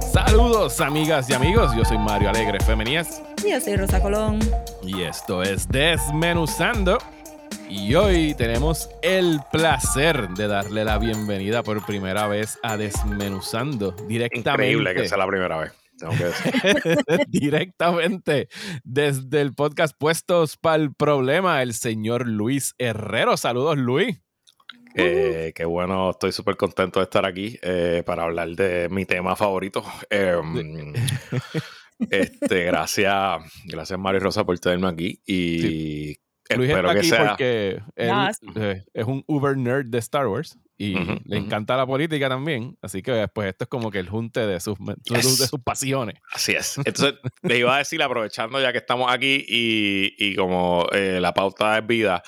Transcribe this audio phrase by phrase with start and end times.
[0.00, 4.38] Saludos amigas y amigos, yo soy Mario Alegre Femenías Y yo soy Rosa Colón.
[4.82, 6.98] y esto es Desmenuzando.
[7.68, 14.72] Y hoy tenemos el placer de darle la bienvenida por primera vez a Desmenuzando directamente.
[14.72, 15.72] Increíble que sea la primera vez.
[15.98, 16.52] Tengo que decir.
[17.28, 18.48] directamente
[18.84, 23.36] desde el podcast Puestos para el Problema, el señor Luis Herrero.
[23.36, 24.20] Saludos, Luis.
[24.94, 29.36] Eh, qué bueno, estoy súper contento de estar aquí eh, para hablar de mi tema
[29.36, 29.84] favorito.
[30.08, 30.92] Em,
[32.10, 36.16] este, gracias, gracias Mario y Rosa por tenerme aquí y
[36.56, 37.28] Luis espero está que aquí sea.
[37.28, 38.12] porque él
[38.56, 42.78] eh, es un uber nerd de Star Wars y le encanta la política también.
[42.80, 46.20] Así que pues esto es como que el junte de sus, de sus pasiones.
[46.32, 46.78] Así es.
[46.78, 51.34] Entonces, le iba a decir, aprovechando ya que estamos aquí y, y como eh, la
[51.34, 52.22] pauta es vida,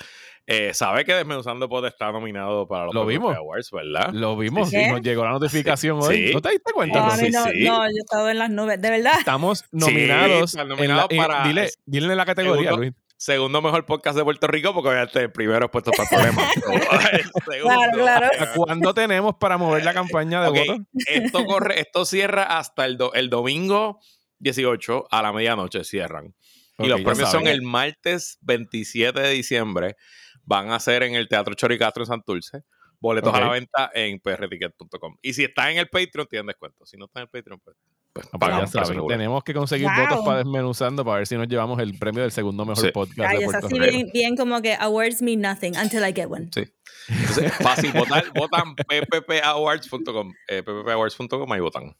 [0.47, 3.37] eh, ¿sabe que Desmenuzando Pod está nominado para los Lo Premios vimos.
[3.37, 4.09] Awards, verdad?
[4.11, 4.89] Lo vimos, ¿Qué?
[4.89, 6.27] nos llegó la notificación Sí, hoy.
[6.27, 6.33] sí.
[6.33, 6.99] ¿No te diste cuenta?
[6.99, 7.15] No, no?
[7.15, 7.63] sí, no, sí.
[7.63, 8.81] no, yo he estado en las nubes.
[8.81, 9.13] De verdad.
[9.19, 10.49] Estamos nominados.
[10.51, 12.91] están en nominados la- en- para- dile, dile la categoría, Luis.
[13.21, 16.51] Segundo mejor podcast de Puerto Rico, porque obviamente el primero es puesto para problemas.
[17.61, 18.27] Claro, claro.
[18.39, 20.77] ¿A ¿Cuándo tenemos para mover la campaña de Ok, votos?
[21.05, 23.99] Esto corre, esto cierra hasta el, do- el domingo
[24.39, 26.33] 18 a la medianoche cierran.
[26.79, 29.97] Y los premios son el martes 27 de diciembre.
[30.43, 32.63] Van a ser en el Teatro Choricastro en Santurce.
[33.01, 35.17] Boletos a la venta en prticket.com.
[35.23, 36.85] Y si está en el Patreon, tienen descuento.
[36.85, 37.75] Si no está en el Patreon, pues,
[38.13, 40.07] pues pues pagan ya saben, tenemos que conseguir Wow.
[40.07, 42.91] votos para desmenuzando para ver si nos llevamos el premio del segundo mejor Sí.
[42.91, 46.13] podcast Ay, de es Puerto así bien, bien como que awards mean nothing until I
[46.13, 46.49] get one.
[46.53, 46.63] Sí.
[47.07, 50.33] Entonces, fácil, votar, votan pppawards.com.
[50.47, 51.95] Eh, pppawards.com, ahí votan.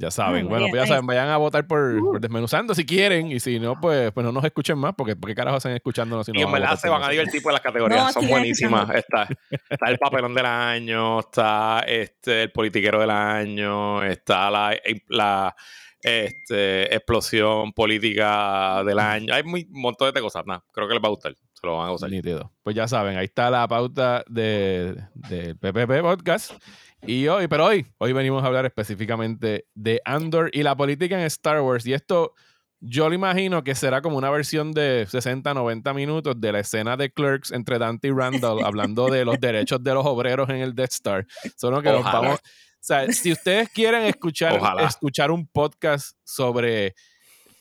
[0.00, 0.48] Ya saben.
[0.48, 3.30] Bueno, pues ya saben, vayan a votar por, por desmenuzando si quieren.
[3.30, 4.94] Y si no, pues, pues no nos escuchen más.
[4.96, 7.02] Porque ¿por qué carajo hacen escuchándonos si no y en vamos a verdad se van
[7.02, 8.88] a divertir por las categorías, No, son buenísimas.
[8.94, 9.28] Está,
[9.68, 14.74] está el papelón del año, está este, el politiquero del año, está la,
[15.08, 15.54] la
[16.02, 19.34] este, explosión política del año.
[19.34, 20.44] Hay muy- un montón de cosas.
[20.46, 21.34] Nada, creo que les va a gustar.
[21.52, 22.08] Se lo van a gustar.
[22.10, 22.50] Nítido.
[22.62, 26.52] Pues ya saben, ahí está la pauta de- del PPP Podcast.
[27.06, 31.26] Y hoy, pero hoy, hoy venimos a hablar específicamente de Andor y la política en
[31.26, 31.86] Star Wars.
[31.86, 32.34] Y esto,
[32.80, 36.96] yo lo imagino que será como una versión de 60, 90 minutos de la escena
[36.96, 40.74] de Clerks entre Dante y Randall hablando de los derechos de los obreros en el
[40.74, 41.26] Death Star.
[41.56, 42.38] Solo que nos vamos.
[42.38, 44.84] O sea, si ustedes quieren escuchar, Ojalá.
[44.84, 46.94] escuchar un podcast sobre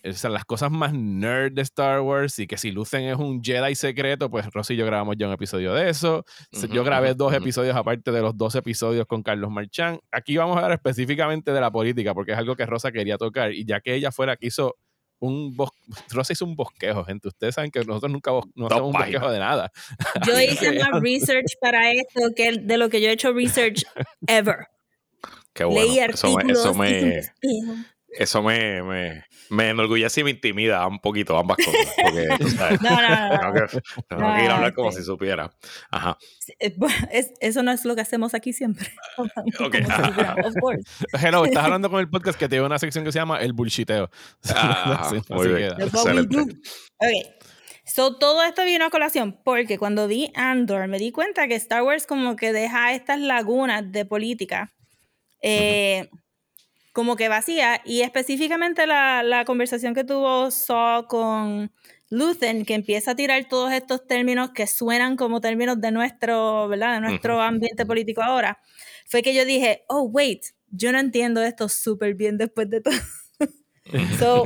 [0.04, 3.44] o sea, las cosas más nerd de Star Wars y que si Lucen es un
[3.44, 6.24] Jedi secreto, pues Rosy y yo grabamos ya un episodio de eso.
[6.72, 10.00] Yo grabé dos episodios aparte de los dos episodios con Carlos Marchán.
[10.12, 13.52] Aquí vamos a hablar específicamente de la política porque es algo que Rosa quería tocar
[13.54, 14.76] y ya que ella fue la que hizo
[15.22, 15.54] un
[16.12, 17.28] Rosa hizo un bosquejo, gente.
[17.28, 19.70] Ustedes saben que nosotros nunca bos- no hacemos un bosquejo de nada.
[20.26, 23.84] Yo hice más research para esto que de lo que yo he hecho research
[24.28, 24.68] ever.
[25.54, 25.81] Qué bueno.
[25.81, 26.60] Leí eso me, artículos.
[26.60, 27.86] eso hice un me.
[28.18, 31.94] Eso me, me, me enorgullece y me intimida un poquito ambas cosas.
[32.02, 33.53] Porque, tú sabes, No, no, no, tengo no.
[33.68, 34.97] que, tengo que ir a hablar No, como sí.
[35.00, 35.52] si supiera.
[35.92, 36.18] Ajá.
[36.59, 36.75] Eh,
[37.12, 38.90] es- eso no es lo que hacemos aquí siempre.
[39.18, 39.28] Ok.
[39.58, 40.84] Como si fuera, of course.
[41.28, 44.09] Hello, estás hablando con el podcast que tiene una sección que se llama El Bullshiteo.
[44.53, 45.72] Ah, Así- muy así bien.
[46.98, 47.34] Ok.
[47.86, 51.81] So, todo esto vino a colación porque cuando vi Andor me di cuenta que Star
[51.81, 54.72] Wars como que deja estas lagunas de política
[55.42, 56.08] eh,
[56.94, 61.72] como que vacía y específicamente la, la conversación que tuvo Saw con
[62.10, 66.96] Luthen que empieza a tirar todos estos términos que suenan como términos de nuestro, ¿verdad?
[66.96, 68.60] De nuestro ambiente político ahora,
[69.06, 72.94] fue que yo dije, oh, wait, yo no entiendo esto súper bien después de todo.
[74.20, 74.44] So,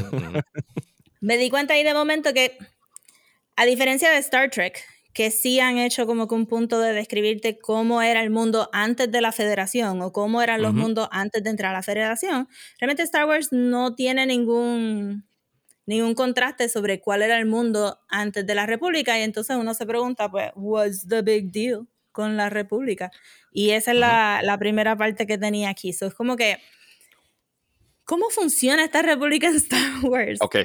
[1.19, 2.57] me di cuenta ahí de momento que,
[3.57, 4.81] a diferencia de Star Trek,
[5.13, 9.11] que sí han hecho como que un punto de describirte cómo era el mundo antes
[9.11, 12.47] de la federación o cómo eran los mundos antes de entrar a la federación,
[12.79, 15.25] realmente Star Wars no tiene ningún,
[15.85, 19.85] ningún contraste sobre cuál era el mundo antes de la república y entonces uno se
[19.85, 23.11] pregunta, pues, what's the big deal con la república?
[23.51, 25.93] Y esa es la, la primera parte que tenía aquí.
[25.93, 26.57] So, es como que,
[28.05, 30.39] ¿cómo funciona esta república en Star Wars?
[30.41, 30.57] Ok,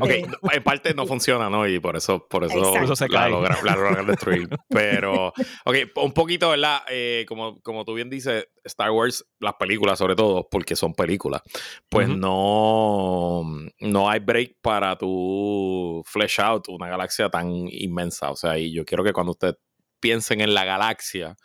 [0.00, 0.10] ok.
[0.52, 1.66] En parte no funciona, ¿no?
[1.66, 2.72] Y por eso, por eso.
[2.72, 3.30] Por eso se la, cae.
[3.30, 4.48] logra- la logran destruir.
[4.68, 5.28] Pero,
[5.64, 6.82] ok, un poquito, ¿verdad?
[6.88, 11.42] Eh, como, como tú bien dices, Star Wars, las películas sobre todo, porque son películas,
[11.88, 13.42] pues no,
[13.80, 18.30] no hay break para tu flesh out una galaxia tan inmensa.
[18.30, 19.56] O sea, y yo quiero que cuando ustedes
[20.00, 21.36] piensen en la galaxia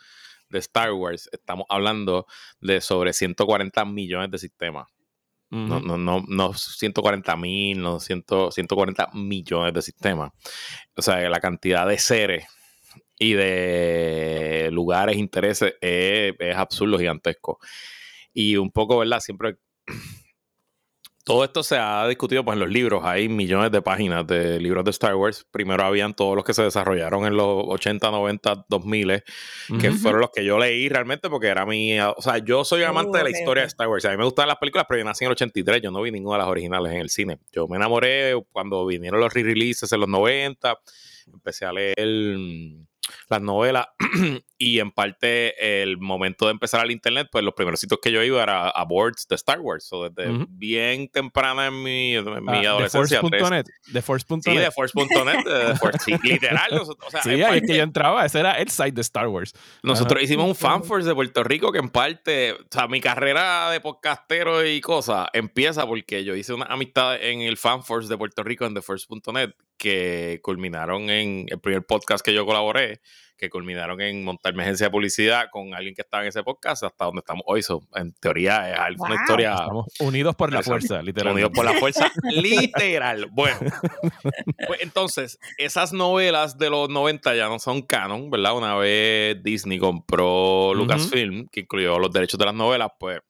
[0.50, 2.26] de Star Wars, estamos hablando
[2.60, 4.88] de sobre 140 millones de sistemas.
[5.50, 10.32] No, no, no, no 140 mil, no 100, 140 millones de sistemas.
[10.94, 12.46] O sea, la cantidad de seres
[13.18, 17.58] y de de lugares, intereses, es, es absurdo, gigantesco.
[18.32, 19.20] Y un poco, ¿verdad?
[19.20, 19.56] Siempre
[21.28, 23.02] todo esto se ha discutido pues, en los libros.
[23.04, 25.46] Hay millones de páginas de libros de Star Wars.
[25.50, 29.22] Primero habían todos los que se desarrollaron en los 80, 90, 2000,
[29.78, 32.00] que fueron los que yo leí realmente porque era mi...
[32.00, 34.06] O sea, yo soy amante de la historia de Star Wars.
[34.06, 35.82] A mí me gustan las películas, pero yo nací en el 83.
[35.82, 37.38] Yo no vi ninguna de las originales en el cine.
[37.52, 40.78] Yo me enamoré cuando vinieron los re-releases en los 90.
[41.30, 42.08] Empecé a leer
[43.28, 43.86] las novelas
[44.58, 48.22] y en parte el momento de empezar al internet, pues los primeros sitios que yo
[48.22, 52.66] iba era a boards de Star Wars, o desde bien temprana en mi, en mi
[52.66, 53.20] ah, adolescencia.
[53.20, 54.42] De Force.net.
[54.42, 56.80] Sí, de Force.net, de Force, literal.
[56.80, 59.52] O sea, sí, ahí es que yo entraba, ese era el site de Star Wars.
[59.82, 63.80] Nosotros hicimos un fanforce de Puerto Rico que en parte, o sea, mi carrera de
[63.80, 68.66] podcastero y cosas empieza porque yo hice una amistad en el fanforce de Puerto Rico
[68.66, 73.00] en TheForce.net que culminaron en el primer podcast que yo colaboré
[73.38, 77.04] que culminaron en montar emergencia de publicidad con alguien que estaba en ese podcast hasta
[77.04, 77.62] donde estamos hoy.
[77.94, 79.52] en teoría es una historia...
[79.52, 81.32] Estamos unidos por la fuerza, literal.
[81.32, 83.28] Unidos por la fuerza, literal.
[83.30, 83.70] Bueno,
[84.66, 88.56] pues entonces, esas novelas de los 90 ya no son canon, ¿verdad?
[88.56, 93.20] Una vez Disney compró Lucasfilm, que incluyó los derechos de las novelas, pues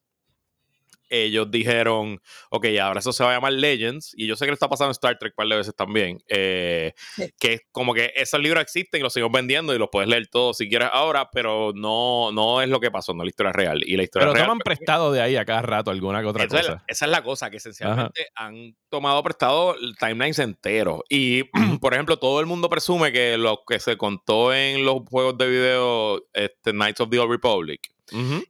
[1.08, 2.20] ellos dijeron,
[2.50, 4.88] ok, ahora eso se va a llamar Legends, y yo sé que le está pasando
[4.88, 6.93] en Star Trek un par de veces también, eh,
[7.38, 10.56] que como que esos libros existen y los siguen vendiendo y los puedes leer todos
[10.56, 13.82] si quieres ahora, pero no, no es lo que pasó, no es la historia real.
[13.84, 16.46] Y la historia pero toman pues, prestado de ahí a cada rato alguna que otra
[16.49, 16.84] cosa.
[16.87, 21.00] esa es la cosa, que esencialmente han tomado prestado timelines enteros.
[21.08, 21.44] Y,
[21.81, 25.49] por ejemplo, todo el mundo presume que lo que se contó en los juegos de
[25.49, 27.93] video este, Knights of the Old Republic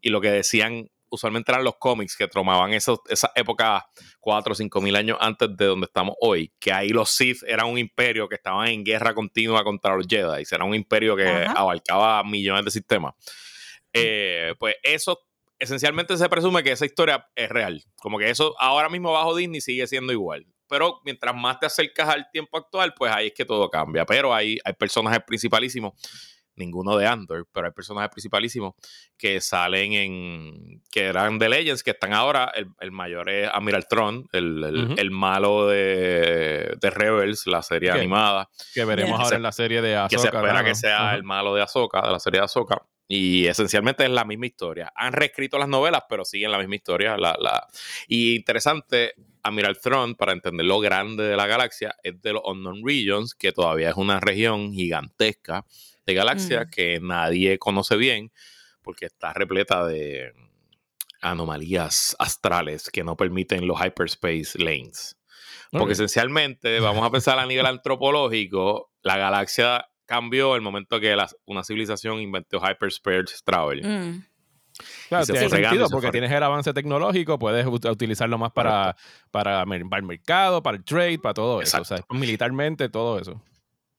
[0.00, 3.86] y lo que decían usualmente eran los cómics que tomaban esos, esa época
[4.20, 7.66] 4 o 5 mil años antes de donde estamos hoy, que ahí los Sith eran
[7.66, 12.22] un imperio que estaban en guerra continua contra los Jedi, era un imperio que abarcaba
[12.24, 13.14] millones de sistemas.
[13.92, 15.18] Eh, pues eso
[15.58, 19.60] esencialmente se presume que esa historia es real, como que eso ahora mismo bajo Disney
[19.60, 20.46] sigue siendo igual.
[20.68, 24.04] Pero mientras más te acercas al tiempo actual, pues ahí es que todo cambia.
[24.04, 25.94] Pero hay, hay personajes principalísimos
[26.58, 28.74] ninguno de Andor, pero hay personajes principalísimos
[29.16, 30.82] que salen en.
[30.90, 32.52] que eran de Legends, que están ahora.
[32.80, 38.48] El, mayor es Admiral Tron, el, malo de, de, Rebels, la serie animada.
[38.74, 40.10] Que veremos ahora en la serie de Ahsoka.
[40.10, 42.82] Que se espera que sea el malo de Ahsoka, de la serie de Ahsoka.
[43.10, 44.92] Y esencialmente es la misma historia.
[44.94, 47.16] Han reescrito las novelas, pero siguen la misma historia.
[47.16, 47.66] La, la...
[48.06, 52.82] Y interesante, Admiral Throne, para entender lo grande de la galaxia, es de los Unknown
[52.86, 55.64] Regions, que todavía es una región gigantesca
[56.08, 58.32] de galaxia que nadie conoce bien
[58.80, 60.32] porque está repleta de
[61.20, 65.18] anomalías astrales que no permiten los hyperspace lanes.
[65.70, 71.14] Porque esencialmente, vamos a pensar a nivel antropológico, la galaxia cambió el momento que
[71.44, 73.82] una civilización inventó hyperspace travel.
[73.86, 74.24] Mm.
[75.10, 78.96] Claro, tiene sentido porque tienes el avance tecnológico, puedes utilizarlo más para,
[79.30, 81.82] para, el mercado, para el trade, para todo eso.
[81.82, 83.42] O sea, militarmente, todo eso.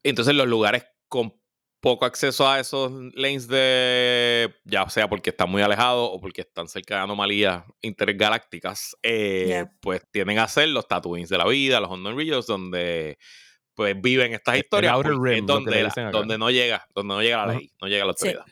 [0.01, 1.38] Entonces, los lugares con
[1.79, 6.67] poco acceso a esos lanes de, ya sea porque están muy alejados o porque están
[6.67, 12.15] cerca de anomalías intergalácticas, eh, pues tienen a ser los Tatooines de la vida, los
[12.15, 13.17] Regions, donde
[13.73, 14.93] pues viven estas historias,
[15.45, 15.81] donde,
[16.11, 18.45] donde no llega, donde no llega la ley, no llega la autoridad.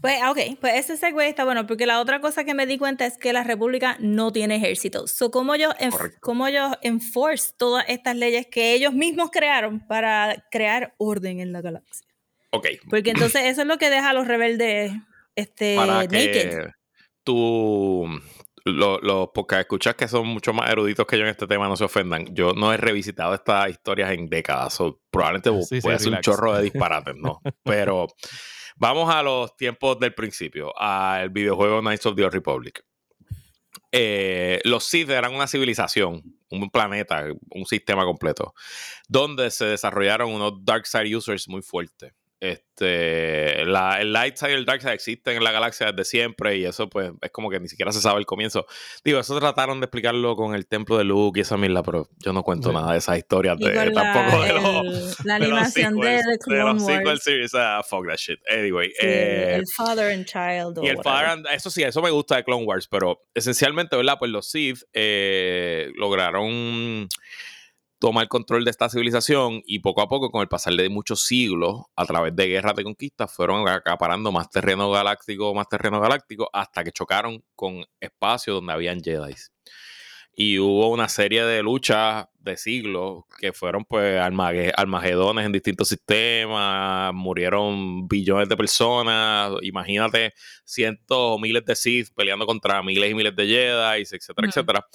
[0.00, 2.78] Pues, ah, ok, pues ese segue está bueno, porque la otra cosa que me di
[2.78, 5.06] cuenta es que la República no tiene ejército.
[5.06, 5.74] So, ¿cómo ellos,
[6.20, 11.60] cómo ellos enforce todas estas leyes que ellos mismos crearon para crear orden en la
[11.60, 12.06] galaxia?
[12.50, 12.66] Ok.
[12.88, 14.92] Porque entonces eso es lo que deja a los rebeldes
[15.36, 16.70] este, para naked.
[17.22, 18.08] tú,
[18.64, 21.76] los lo, porque escuchas que son mucho más eruditos que yo en este tema, no
[21.76, 22.26] se ofendan.
[22.34, 26.62] Yo no he revisitado estas historias en décadas, o probablemente puede ser un chorro de
[26.70, 27.40] disparates, ¿no?
[27.62, 28.08] Pero
[28.80, 32.82] Vamos a los tiempos del principio, al videojuego Knights of the Old Republic.
[33.92, 38.54] Eh, los Sith eran una civilización, un planeta, un sistema completo,
[39.06, 42.14] donde se desarrollaron unos Dark Side users muy fuertes.
[42.40, 46.56] Este, la, el light side y el dark side existen en la galaxia desde siempre
[46.56, 48.64] y eso pues es como que ni siquiera se sabe el comienzo.
[49.04, 52.32] Digo, eso trataron de explicarlo con el templo de Luke y esa misma, pero yo
[52.32, 56.82] no cuento nada de esas historias de, tampoco de los la animación de, The Clone
[56.82, 58.38] de los series, ah, fuck that shit.
[58.48, 60.82] Anyway, eh, el Father and Child.
[60.82, 64.16] Y el Father and, eso sí, eso me gusta de Clone Wars, pero esencialmente, ¿verdad?
[64.18, 67.06] Pues los Sith eh, lograron
[68.00, 71.22] toma el control de esta civilización y poco a poco, con el pasar de muchos
[71.22, 76.48] siglos, a través de guerras de conquista, fueron acaparando más terreno galáctico, más terreno galáctico,
[76.52, 79.34] hasta que chocaron con espacios donde habían Jedi.
[80.34, 87.12] Y hubo una serie de luchas de siglos que fueron pues almagedones en distintos sistemas,
[87.12, 90.32] murieron billones de personas, imagínate
[90.64, 94.86] cientos o miles de Sith peleando contra miles y miles de Jedi, etcétera, etcétera.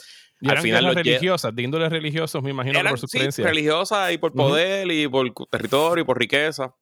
[0.42, 4.18] Y Al final los religiosas, de índoles religiosos, me imagino, por su sí, religiosas y
[4.18, 6.76] por poder y por territorio y por riqueza.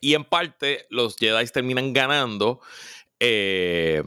[0.00, 2.60] Y en parte los Jedi terminan ganando.
[3.20, 4.02] Eh,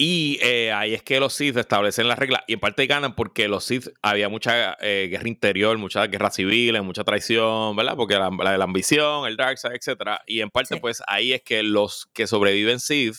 [0.00, 3.48] y eh, ahí es que los Sith establecen las reglas y en parte ganan porque
[3.48, 7.96] los Sith había mucha eh, guerra interior, mucha guerra civil, mucha traición, ¿verdad?
[7.96, 10.20] Porque la, la, ambición, el Darkseid, etc.
[10.24, 13.16] Y en parte, pues ahí es que los que sobreviven Sith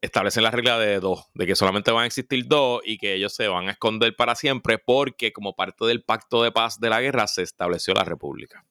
[0.00, 3.34] establecen la regla de dos, de que solamente van a existir dos y que ellos
[3.34, 7.00] se van a esconder para siempre porque como parte del pacto de paz de la
[7.00, 8.64] guerra se estableció la república.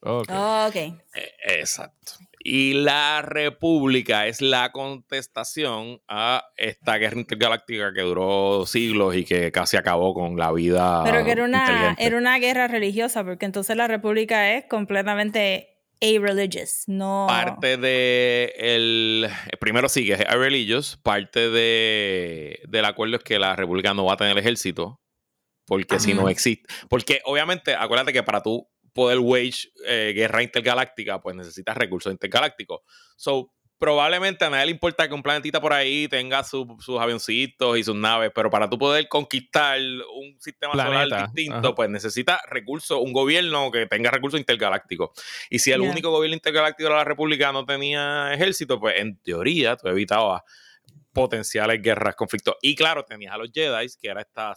[0.00, 0.30] Ok.
[0.68, 0.94] okay.
[1.14, 2.14] E, exacto.
[2.38, 9.50] Y la República es la contestación a esta guerra intergaláctica que duró siglos y que
[9.50, 11.02] casi acabó con la vida.
[11.04, 16.84] Pero que era una, era una guerra religiosa, porque entonces la República es completamente a-religious,
[16.86, 17.26] no...
[17.28, 19.28] Parte de el...
[19.58, 24.12] Primero sí que es a-religious, parte de, del acuerdo es que la República no va
[24.14, 25.00] a tener ejército,
[25.66, 26.68] porque si no existe...
[26.88, 32.80] Porque obviamente, acuérdate que para tú poder wage eh, guerra intergaláctica, pues necesitas recursos intergalácticos.
[33.14, 36.66] So, probablemente a nadie le importa que un planetita por ahí tenga sus
[36.98, 42.40] avioncitos y sus naves, pero para tú poder conquistar un sistema solar distinto, pues necesitas
[42.48, 45.10] recursos, un gobierno que tenga recursos intergalácticos.
[45.50, 49.76] Y si el único gobierno intergaláctico de la República no tenía ejército, pues en teoría
[49.76, 50.42] tú evitabas
[51.12, 52.56] potenciales guerras, conflictos.
[52.62, 54.54] Y claro, tenías a los Jedi, que era esta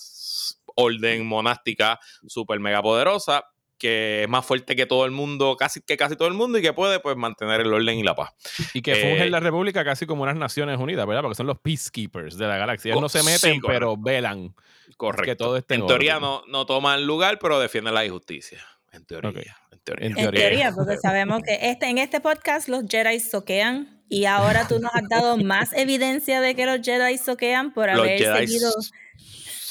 [0.76, 3.46] orden monástica súper mega poderosa,
[3.80, 6.62] que es más fuerte que todo el mundo, casi que casi todo el mundo y
[6.62, 8.32] que puede pues mantener el orden y la paz.
[8.76, 11.24] Y que funge en la eh, República casi como unas Naciones Unidas, ¿verdad?
[11.24, 12.92] Porque son los peacekeepers de la galaxia.
[12.92, 14.54] Ellos no se meten, pero velan.
[14.98, 15.26] Correcto.
[15.26, 18.60] Que todo esté en, teoría no, no toman lugar, pero defienden la injusticia.
[18.92, 19.30] En teoría.
[19.72, 20.08] En, teoría.
[20.08, 20.72] en teoría.
[20.76, 25.08] porque sabemos que este, en este podcast los Jedi soquean y ahora tú nos has
[25.08, 28.72] dado más evidencia de que los Jedi soquean por haber seguido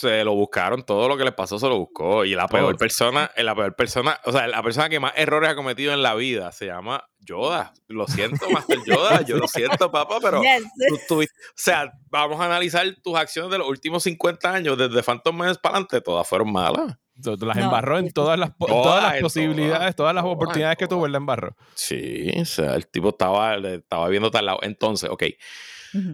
[0.01, 2.25] se lo buscaron, todo lo que les pasó se lo buscó.
[2.25, 5.51] Y la peor persona, eh, la peor persona, o sea, la persona que más errores
[5.51, 7.73] ha cometido en la vida se llama Yoda.
[7.89, 11.23] Lo siento, Master Yoda, yo lo siento, papá, pero o
[11.55, 15.77] sea, vamos a analizar tus acciones de los últimos 50 años, desde Phantom Menace para
[15.77, 16.97] adelante, todas fueron malas.
[17.41, 21.19] Las embarró en todas las, todas, las posibilidades, todas, las oportunidades que tuvo, él la
[21.19, 21.57] embarró.
[21.75, 24.61] Sí, o sea, el tipo estaba, estaba viendo tal lado.
[24.63, 25.25] Entonces, ok.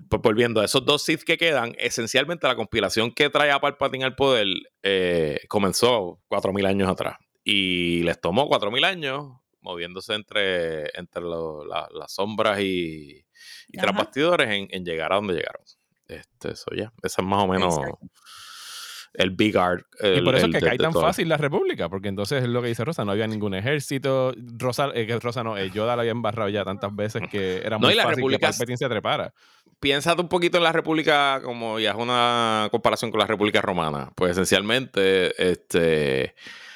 [0.09, 4.05] Pues volviendo a esos dos Sith que quedan, esencialmente la conspiración que trae a Palpatine
[4.05, 4.47] al poder
[4.83, 7.17] eh, comenzó 4.000 años atrás.
[7.43, 13.25] Y les tomó 4.000 años moviéndose entre, entre las sombras y,
[13.69, 15.63] y tras bastidores en, llegar a donde llegaron.
[16.07, 17.79] Este, eso ya, esa es más o menos
[19.15, 19.87] el big art.
[20.03, 22.69] y por eso es que cae tan fácil la República, porque entonces es lo que
[22.69, 24.35] dice Rosa, no había ningún ejército.
[24.59, 27.95] Rosa, eh, Rosa no, eh, Yoda la había embarrado ya tantas veces que era muy
[27.95, 29.33] fácil República, que Palpatine se trepara.
[29.81, 34.11] Piénsate un poquito en la República como ya es una comparación con la República Romana.
[34.15, 36.35] Pues esencialmente, este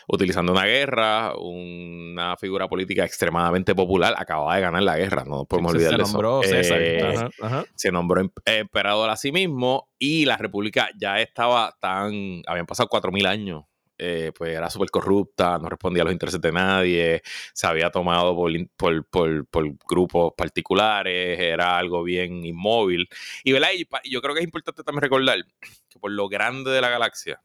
[0.09, 5.73] utilizando una guerra, una figura política extremadamente popular, acababa de ganar la guerra, no podemos
[5.73, 6.79] olvidar se nombró César.
[6.81, 7.29] Eh,
[7.75, 12.89] se nombró em, emperador a sí mismo y la república ya estaba tan, habían pasado
[12.89, 13.65] cuatro mil años
[14.01, 17.21] eh, pues era súper corrupta, no respondía a los intereses de nadie,
[17.53, 23.09] se había tomado por, por, grupos particulares, era algo bien inmóvil.
[23.43, 23.71] Y, ¿verdad?
[23.75, 25.45] y, yo creo que es importante también recordar
[25.89, 27.43] que por lo grande de la galaxia,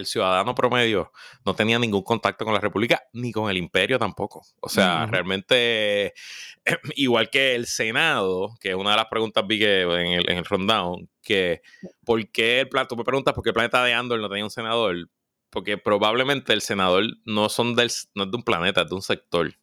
[0.00, 1.12] el ciudadano promedio
[1.44, 4.44] no tenía ningún contacto con la República ni con el imperio tampoco.
[4.60, 6.14] O sea, realmente,
[6.96, 10.38] igual que el Senado, que es una de las preguntas vi que en el, en
[10.38, 11.62] el rundown, que
[12.04, 14.50] ¿por qué el planeta, me preguntas por qué el planeta de Andor no tenía un
[14.50, 15.08] senador?
[15.50, 19.02] Porque probablemente el senador no, son del, no es de un planeta, es de un
[19.02, 19.54] sector.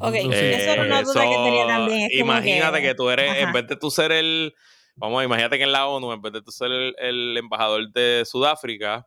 [0.00, 2.08] Ok, eso era una duda que tenía también.
[2.12, 4.54] imagínate que, tú eres, en vez de tú ser el,
[4.94, 9.06] vamos, imagínate que en la ONU, en vez de tú ser el embajador de Sudáfrica,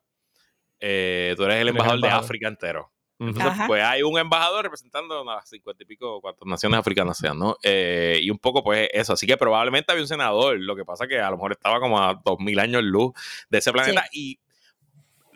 [0.82, 2.92] eh, tú eres el embajador de África entero.
[3.20, 7.56] Entonces, pues hay un embajador representando a cincuenta y pico cuantas naciones africanas sean, ¿no?
[7.62, 9.14] Eh, y un poco, pues, eso.
[9.14, 10.60] Así que probablemente había un senador.
[10.60, 13.12] Lo que pasa que a lo mejor estaba como a dos mil años luz
[13.48, 14.06] de ese planeta.
[14.12, 14.40] Y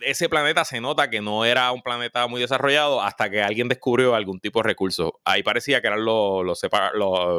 [0.02, 4.16] ese planeta se nota que no era un planeta muy desarrollado hasta que alguien descubrió
[4.16, 5.20] algún tipo de recurso.
[5.24, 6.60] Ahí parecía que eran los, los,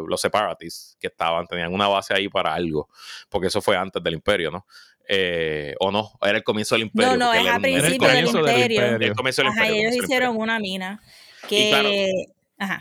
[0.06, 2.88] los separatists que estaban, tenían una base ahí para algo,
[3.28, 4.66] porque eso fue antes del imperio, ¿no?
[5.08, 7.16] Eh, o no, era el comienzo del imperio.
[7.16, 8.96] No, no, es a principio del imperio.
[8.96, 9.88] El comienzo del imperio.
[9.88, 11.02] ellos hicieron una mina
[11.48, 12.10] que...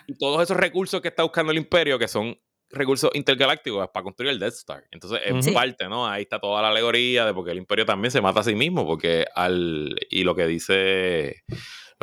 [0.08, 2.38] Y, todos esos recursos que está buscando el imperio, que son
[2.70, 4.84] recursos intergalácticos es para construir el Death Star.
[4.92, 6.08] Entonces, es parte, ¿no?
[6.08, 8.86] Ahí está toda la alegoría de porque el imperio también se mata a sí mismo,
[8.86, 9.96] porque al.
[10.10, 11.44] Y lo que dice.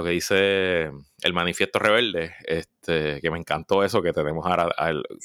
[0.02, 0.90] Lo que dice
[1.22, 4.68] el manifiesto rebelde, este, que me encantó eso, que tenemos ahora.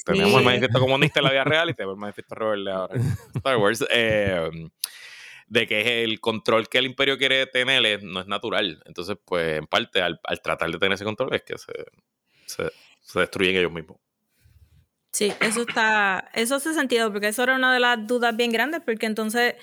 [0.04, 3.02] tenemos el manifiesto comunista en la vida real y tenemos el manifiesto rebelde ahora en
[3.34, 3.84] Star Wars.
[3.90, 4.68] Eh,
[5.48, 8.80] de que el control que el imperio quiere tener no es natural.
[8.86, 12.70] Entonces, pues, en parte, al, tratar de tener ese control, es que se,
[13.00, 13.96] se destruyen ellos mismos.
[15.10, 18.82] Sí, eso está, eso hace sentido, porque eso era una de las dudas bien grandes,
[18.84, 19.56] porque entonces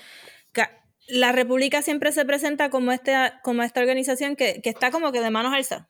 [1.08, 5.20] la República siempre se presenta como, este, como esta organización que, que está como que
[5.20, 5.86] de manos alzadas.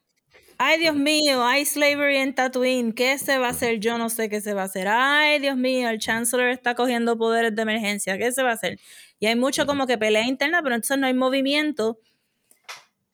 [0.59, 2.93] Ay, Dios mío, hay slavery en Tatooine.
[2.93, 3.79] ¿Qué se va a hacer?
[3.79, 4.89] Yo no sé qué se va a hacer.
[4.89, 8.17] Ay, Dios mío, el Chancellor está cogiendo poderes de emergencia.
[8.17, 8.79] ¿Qué se va a hacer?
[9.19, 11.99] Y hay mucho como que pelea interna, pero entonces no hay movimiento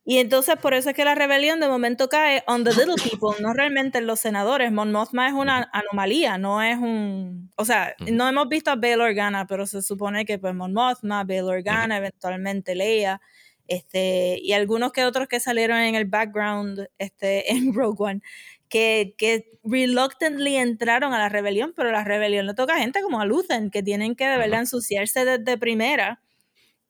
[0.05, 3.41] y entonces por eso es que la rebelión de momento cae on the little people,
[3.41, 4.73] no realmente en los senadores.
[4.73, 7.51] Mon Mothma es una anomalía, no es un...
[7.57, 11.23] O sea, no hemos visto a Bail Organa, pero se supone que pues Mon Mothma,
[11.25, 13.21] Bail Organa, eventualmente Leia,
[13.69, 18.23] este, y algunos que otros que salieron en el background este, en Rogue One,
[18.69, 23.21] que, que reluctantly entraron a la rebelión, pero la rebelión le toca a gente como
[23.21, 26.21] a Luthen, que tienen que de verdad ensuciarse desde primera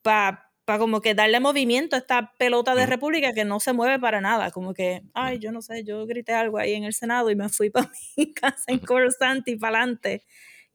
[0.00, 3.98] para para como que darle movimiento a esta pelota de república que no se mueve
[3.98, 7.30] para nada, como que, ay, yo no sé, yo grité algo ahí en el Senado
[7.30, 10.22] y me fui para mi casa en Coruscant y para adelante,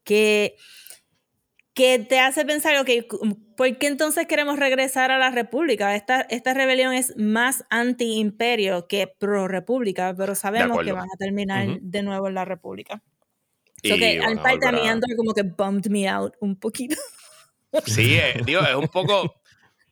[0.04, 0.56] que,
[1.72, 2.90] que te hace pensar, ok,
[3.56, 5.96] ¿por qué entonces queremos regresar a la república?
[5.96, 12.02] Esta, esta rebelión es más anti-imperio que pro-república, pero sabemos que van a terminar de
[12.02, 13.02] nuevo en la república.
[13.82, 14.80] Y que al parte a mí
[15.16, 16.96] como que bummed me out un poquito.
[17.84, 19.37] Sí, eh, digo, es un poco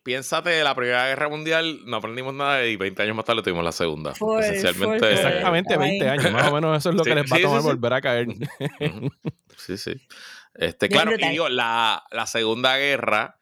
[0.06, 3.72] piénsate, la Primera Guerra Mundial no aprendimos nada y 20 años más tarde tuvimos la
[3.72, 4.12] Segunda.
[4.12, 5.12] Esencialmente.
[5.12, 7.92] Exactamente 20 años, más o menos eso es lo que les va a tomar volver
[7.92, 8.28] a caer.
[9.56, 10.00] sí, sí.
[10.54, 13.40] Este, claro, y digo, la, la Segunda Guerra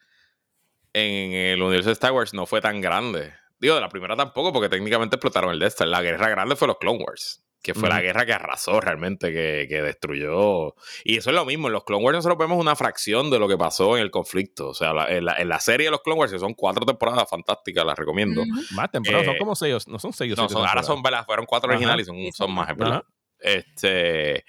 [0.95, 3.35] en el universo de Star Wars no fue tan grande.
[3.59, 5.89] Digo, de la primera tampoco, porque técnicamente explotaron el Death Star.
[5.89, 9.65] La guerra grande fue los Clone Wars que fue la guerra que arrasó realmente, que,
[9.67, 10.75] que, destruyó.
[11.03, 13.49] Y eso es lo mismo, en los Clone Wars nosotros vemos una fracción de lo
[13.49, 14.69] que pasó en el conflicto.
[14.69, 17.27] O sea, en, la, en, la, serie de los Clone Wars, que son cuatro temporadas
[17.29, 18.43] fantásticas, las recomiendo.
[18.73, 20.37] Más temporadas, son eh, como seis, no son seis.
[20.37, 23.03] No, son, ahora son, fueron cuatro originales y son, son más, ¿verdad?
[23.39, 24.45] Este,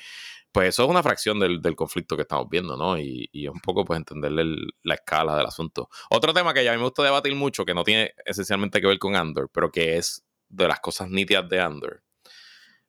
[0.51, 2.99] pues eso es una fracción del, del, conflicto que estamos viendo, ¿no?
[2.99, 4.43] Y, y es un poco, pues, entenderle
[4.83, 5.87] la escala del asunto.
[6.09, 8.87] Otro tema que ya a mí me gusta debatir mucho, que no tiene esencialmente que
[8.87, 12.04] ver con Andor, pero que es de las cosas nítidas de Andor,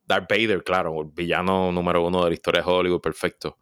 [0.07, 3.59] Darth Vader, claro, el villano número uno de la historia de Hollywood, perfecto.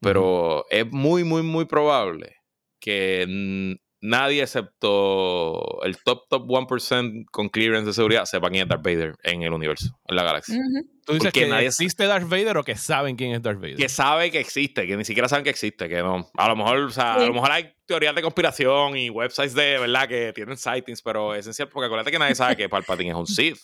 [0.00, 2.36] Pero es muy, muy, muy probable
[2.80, 8.84] que nadie excepto el top, top 1% con clearance de seguridad sepa quién es Darth
[8.84, 10.56] Vader en el universo, en la galaxia.
[11.04, 13.76] ¿Tú dices que nadie existe Darth Vader o que saben quién es Darth Vader?
[13.76, 16.30] Que sabe que existe, que ni siquiera saben que existe, que no.
[16.36, 19.78] A lo mejor, o sea, a lo mejor hay teorías de conspiración y websites de
[19.78, 23.26] verdad que tienen sightings, pero esencial, porque acuérdate que nadie sabe que Palpatine es un
[23.26, 23.58] Sith.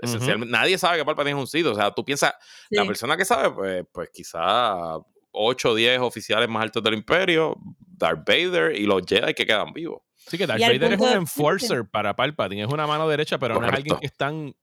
[0.00, 1.66] Esencialmente, nadie sabe que Palpatine es un Sith.
[1.66, 2.34] O sea, tú piensas,
[2.70, 4.98] la persona que sabe, pues, pues quizá
[5.32, 9.72] 8 o 10 oficiales más altos del Imperio, Darth Vader y los Jedi que quedan
[9.72, 10.02] vivos.
[10.16, 13.66] Sí, que Darth Vader es un enforcer para Palpatine, es una mano derecha, pero no
[13.66, 14.54] es alguien que están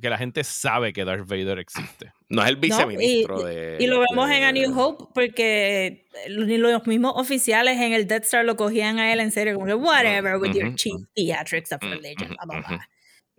[0.00, 2.12] que la gente sabe que Darth Vader existe.
[2.28, 3.76] No es el viceministro de.
[3.78, 8.24] Y lo vemos en A New Hope porque ni los mismos oficiales en el Death
[8.24, 12.28] Star lo cogían a él en serio, como whatever with your cheap theatrics of religion,
[12.28, 12.88] blah, blah, blah.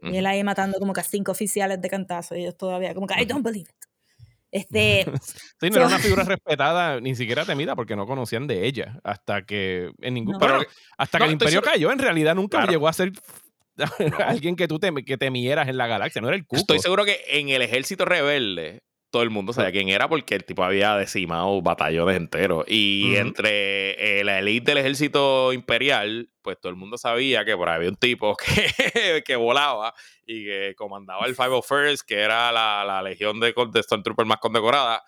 [0.01, 3.07] Y él ahí matando como que a cinco oficiales de cantazo y ellos todavía, como
[3.07, 3.88] que I don't believe it.
[4.51, 5.05] Este,
[5.60, 8.99] sí, no era una figura respetada, ni siquiera temida, porque no conocían de ella.
[9.03, 10.38] Hasta que en ningún.
[10.39, 10.62] Pero,
[10.97, 13.12] hasta que el imperio cayó, en realidad nunca llegó a ser
[14.25, 16.21] alguien que tú que temieras en la galaxia.
[16.21, 16.62] No era el cuco.
[16.62, 20.43] Estoy seguro que en el ejército rebelde todo el mundo sabía quién era porque el
[20.43, 22.65] tipo había decimado batallones enteros.
[22.67, 27.69] Y entre eh, la élite del ejército imperial, pues todo el mundo sabía que por
[27.69, 28.35] ahí había un tipo
[28.93, 29.93] que, que volaba
[30.25, 35.03] y que comandaba el 501st, que era la, la legión de, de Stormtroopers más condecorada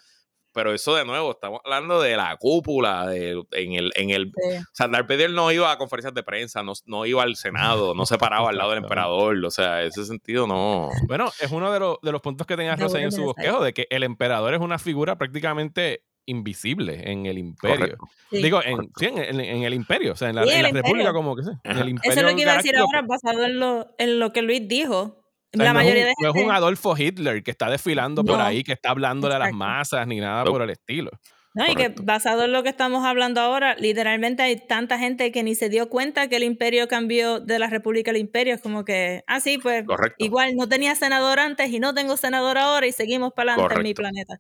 [0.59, 4.73] pero eso de nuevo, estamos hablando de la cúpula, de, en el, en el, o
[4.73, 8.05] sea, Darth Vader no iba a conferencias de prensa, no, no iba al Senado, no
[8.05, 10.89] se paraba al lado del emperador, o sea, ese sentido no.
[11.07, 13.71] Bueno, es uno de, los, de los puntos que tenía Rosé en su bosquejo, de
[13.71, 17.95] que el emperador es una figura prácticamente invisible en el imperio.
[18.29, 21.37] Digo, en, sí, en, en, el imperio, o sea, en la, en la república como
[21.37, 21.51] que sí.
[21.63, 24.19] En el imperio Eso es lo que iba a decir ahora, basado en lo, en
[24.19, 27.43] lo que Luis dijo la no mayoría es un, de no es un Adolfo Hitler
[27.43, 30.69] que está desfilando por ahí, que está hablándole a las masas, ni nada por el
[30.69, 31.11] estilo.
[31.55, 35.41] No, y que basado en lo que estamos hablando ahora, literalmente hay tanta gente que
[35.41, 38.53] ni se dio cuenta que el imperio cambió de la república al imperio.
[38.53, 39.83] Es como que, ah, sí, pues
[40.19, 43.83] igual no tenía senador antes y no tengo senador ahora y seguimos para adelante en
[43.83, 44.39] mi planeta.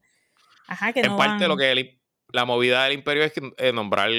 [0.67, 1.99] Ajá, que en parte lo que
[2.31, 4.11] la movida del imperio es que, eh, nombrar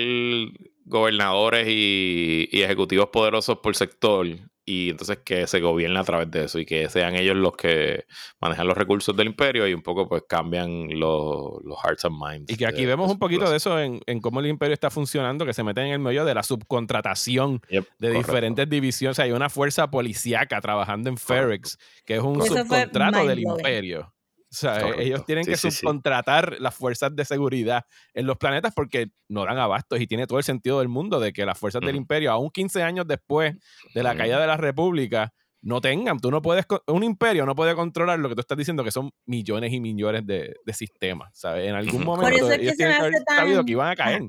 [0.85, 4.27] gobernadores y, y ejecutivos poderosos por sector
[4.71, 8.05] y entonces que se gobierne a través de eso y que sean ellos los que
[8.41, 12.53] manejan los recursos del imperio y un poco pues cambian los, los hearts and minds.
[12.53, 14.75] Y que aquí de- vemos de un poquito de eso en, en cómo el imperio
[14.75, 18.19] está funcionando, que se meten en el medio de la subcontratación Yep, de correcto.
[18.19, 19.15] diferentes divisiones.
[19.15, 24.13] O sea, hay una fuerza policíaca trabajando en Ferex, que es un subcontrato del imperio.
[24.53, 25.01] O sea, Correcto.
[25.03, 25.77] ellos tienen Sí, que sí, sí.
[25.79, 27.85] subcontratar las fuerzas de seguridad
[28.15, 31.33] en los planetas porque no dan abastos y tiene todo el sentido del mundo de
[31.33, 31.99] que las fuerzas del Ujú.
[31.99, 33.55] imperio, aún 15 años después
[33.95, 34.19] de la Ujú.
[34.19, 35.33] caída de la república,
[35.63, 36.19] no tengan.
[36.19, 39.11] Tú no puedes, un imperio no puede controlar lo que tú estás diciendo que son
[39.27, 41.31] millones y millones de, de sistemas.
[41.35, 41.69] ¿sabes?
[41.69, 43.37] En algún momento Por eso es que ellos se tienen me que haber hace tan-
[43.37, 44.17] sabido que iban a caer.
[44.23, 44.29] Ajá.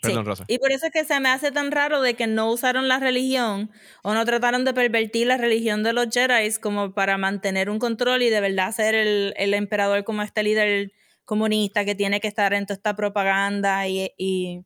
[0.00, 0.28] Perdón, Sí.
[0.28, 0.44] Rosa.
[0.48, 2.98] Y por eso es que se me hace tan raro de que no usaron la
[2.98, 3.70] religión
[4.02, 8.22] o no trataron de pervertir la religión de los Jedi como para mantener un control
[8.22, 10.92] y de verdad ser el, el emperador como este líder
[11.24, 14.64] comunista que tiene que estar en toda esta propaganda y, y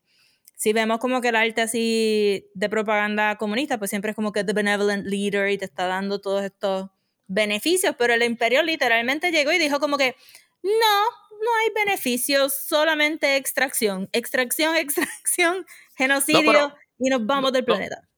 [0.56, 4.44] si vemos como que el arte así de propaganda comunista, pues siempre es como que
[4.44, 6.88] the benevolent leader y te está dando todos estos
[7.26, 10.16] beneficios, pero el imperio literalmente llegó y dijo como que
[10.62, 18.08] no, no hay beneficios, solamente extracción, extracción, extracción, genocidio pero- y nos vamos del planeta.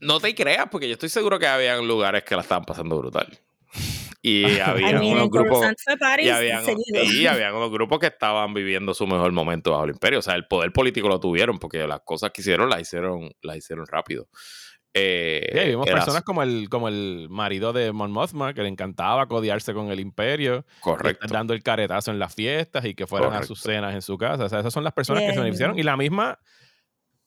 [0.00, 3.38] No te creas, porque yo estoy seguro que habían lugares que la estaban pasando brutal.
[4.20, 5.64] Y I había mean, unos grupos.
[6.18, 10.18] Y habían, y habían unos grupos que estaban viviendo su mejor momento bajo el imperio.
[10.18, 13.56] O sea, el poder político lo tuvieron porque las cosas que hicieron las hicieron, las
[13.56, 14.28] hicieron rápido.
[14.96, 18.68] Eh, Sí, vimos era personas como el, como el marido de Mon Mothma, que le
[18.68, 21.26] encantaba codiarse con el imperio, correcto.
[21.28, 24.44] dando el caretazo en las fiestas y que fueran a sus cenas en su casa.
[24.44, 25.76] O sea, esas son las personas que se beneficiaron.
[25.78, 26.38] Y la misma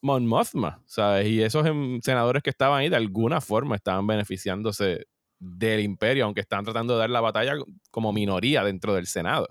[0.02, 1.28] Mon Mothma, ¿sabes?
[1.28, 5.08] Y esos em, senadores que estaban ahí, de alguna forma, estaban beneficiándose
[5.40, 7.54] del imperio, aunque estaban tratando de dar la batalla
[7.92, 9.48] como minoría dentro del Senado.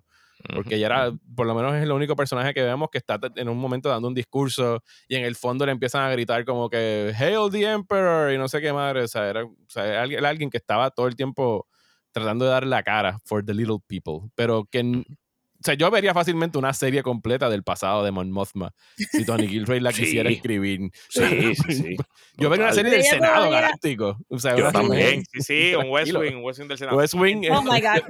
[0.54, 3.48] Porque ella era, por lo menos es el único personaje que vemos que está en
[3.48, 7.12] un momento dando un discurso y en el fondo le empiezan a gritar como que
[7.18, 9.02] Hail the Emperor y no sé qué madre.
[9.02, 11.66] O sea, era, o sea, era alguien, era alguien que estaba todo el tiempo
[12.12, 14.30] tratando de dar la cara for the little people.
[14.34, 18.72] Pero que, o sea, yo vería fácilmente una serie completa del pasado de Mon Mothma
[18.96, 20.02] si Tony Gilroy la Sí.
[20.02, 20.90] quisiera escribir.
[21.08, 21.96] Sí, sí, sí.
[22.36, 24.18] Yo vería una serie del Senado Galáctico.
[24.28, 25.22] O sea, Yo también.
[25.32, 26.12] Sí, sí, un West.
[26.14, 26.96] Wing, un West Wing del Senado.
[26.98, 27.42] West Wing.
[27.50, 28.02] Oh my God.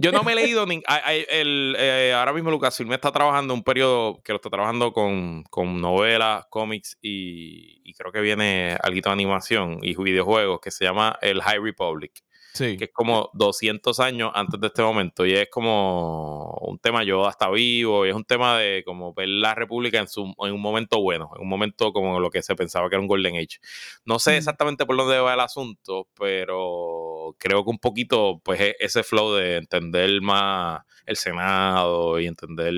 [0.00, 3.64] Yo no me he leído ni, hay- el, eh, ahora mismo Lucasfilm está trabajando un
[3.64, 9.00] periodo que lo está trabajando con, con novelas, cómics y, y creo que viene algo
[9.00, 12.12] de animación y videojuegos que se llama el High Republic,
[12.58, 12.76] Sí.
[12.76, 17.26] que es como 200 años antes de este momento y es como un tema yo
[17.26, 20.60] hasta vivo y es un tema de como ver la República en, su, en un
[20.60, 23.58] momento bueno, en un momento como lo que se pensaba que era un Golden Age.
[24.04, 24.34] No sé Mm.
[24.36, 29.34] exactamente por dónde va el asunto, pero creo que un poquito, pues, e- ese flow
[29.34, 32.74] de entender más el Senado y entender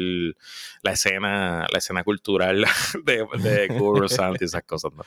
[0.83, 2.65] la escena, la escena cultural
[3.05, 4.93] de, de Coruscant y esas cosas.
[4.93, 5.03] ¿no?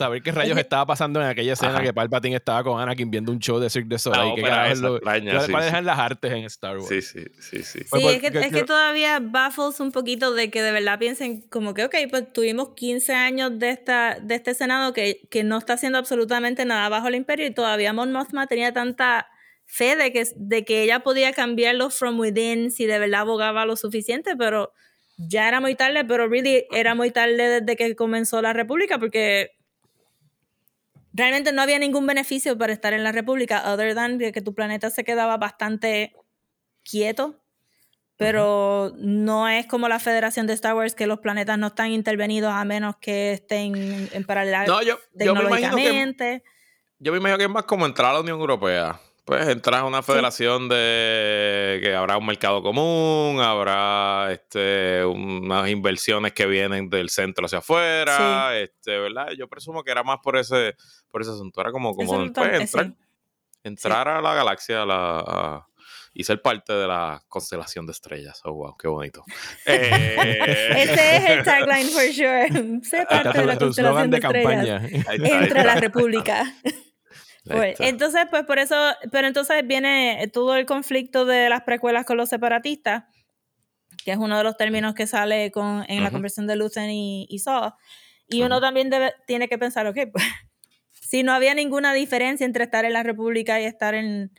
[0.00, 1.82] Saber qué rayos estaba pasando en aquella escena Ajá.
[1.82, 4.34] que Palpatine estaba con Anakin viendo un show de Cirque du Soleil.
[4.34, 5.72] ¿Qué ópera carajo es esa lo- extraña, cuáles sí, cuáles sí.
[5.74, 6.88] eran las artes en Star Wars?
[6.88, 7.78] Sí, sí, sí, sí.
[7.90, 10.72] Pues, Sí, pues, es que, que- es que todavía baffles un poquito de que de
[10.72, 15.20] verdad piensen como que, ok, pues tuvimos 15 años de, esta, de este Senado que,
[15.30, 19.28] que no está haciendo absolutamente nada bajo el imperio y todavía Mon Mothma tenía tanta
[19.66, 23.76] fe de que, de que ella podía cambiarlo from within si de verdad abogaba lo
[23.76, 24.72] suficiente, pero
[25.18, 29.50] ya era muy tarde, pero really era muy tarde desde que comenzó la república porque
[31.12, 34.90] realmente no había ningún beneficio para estar en la república other than que tu planeta
[34.90, 36.14] se quedaba bastante
[36.82, 37.40] quieto
[38.20, 42.52] pero no es como la Federación de Star Wars que los planetas no están intervenidos
[42.52, 46.44] a menos que estén en paralelo No, yo, yo me imagino que tecnológicamente.
[46.98, 49.00] Yo me imagino que es más como entrar a la Unión Europea.
[49.24, 56.32] Pues entras a una federación de que habrá un mercado común, habrá este, unas inversiones
[56.32, 59.28] que vienen del centro hacia afuera, este, ¿verdad?
[59.38, 60.74] Yo presumo que era más por ese,
[61.10, 61.60] por ese asunto.
[61.60, 62.94] Era como, como pues, eh, entrar, sí.
[63.62, 65.66] entrar a la galaxia a la, a-
[66.12, 68.40] y ser parte de la constelación de estrellas.
[68.44, 69.22] Oh, wow, qué bonito.
[69.66, 72.80] Eh, Ese es el tagline for sure.
[72.82, 74.80] Sé Ahí parte de la constelación de de estrellas.
[74.80, 75.04] campaña.
[75.08, 75.74] ahí Entre la.
[75.76, 76.42] República.
[77.44, 78.76] Pues, entonces, pues por eso,
[79.10, 83.04] pero entonces viene todo el conflicto de las precuelas con los separatistas,
[84.04, 86.16] que es uno de los términos que sale con, en la Ujú.
[86.16, 87.72] conversión de Luthen y, y Saw.
[88.28, 88.62] Y uno Ujú.
[88.62, 90.24] también debe, tiene que pensar, ok, pues,
[90.90, 94.30] si no había ninguna diferencia entre estar en la República y estar en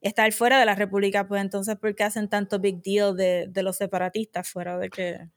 [0.00, 3.62] estar fuera de la República, pues entonces, ¿por qué hacen tanto big deal de, de
[3.62, 5.28] los separatistas fuera de que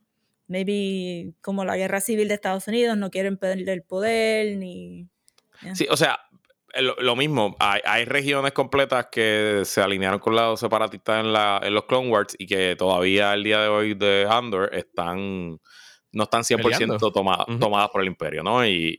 [0.47, 5.07] maybe como la guerra civil de Estados Unidos no quieren perder el poder ni...
[5.73, 6.19] Sí, o sea,
[6.75, 11.85] lo, mismo, hay, regiones completas que se alinearon con los separatistas en, la, en los
[11.85, 15.59] Clone Wars y que todavía el día de hoy de Andor están
[16.11, 18.65] no están 100% tomadas, tomadas por el imperio, ¿no?
[18.65, 18.97] Y,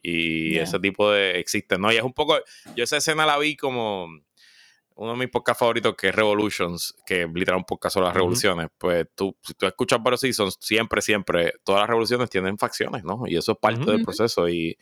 [0.58, 1.92] ese tipo de existen, ¿no?
[1.92, 2.38] Y es un poco,
[2.76, 4.08] yo esa escena la vi como
[4.94, 8.68] uno de mis podcasts favoritos que es Revolutions, que literal un podcast sobre las revoluciones,
[8.76, 13.22] pues tú, si tú escuchas varios seasons, siempre, siempre, todas las revoluciones tienen facciones, ¿no?
[13.26, 14.76] Y eso es parte del proceso y,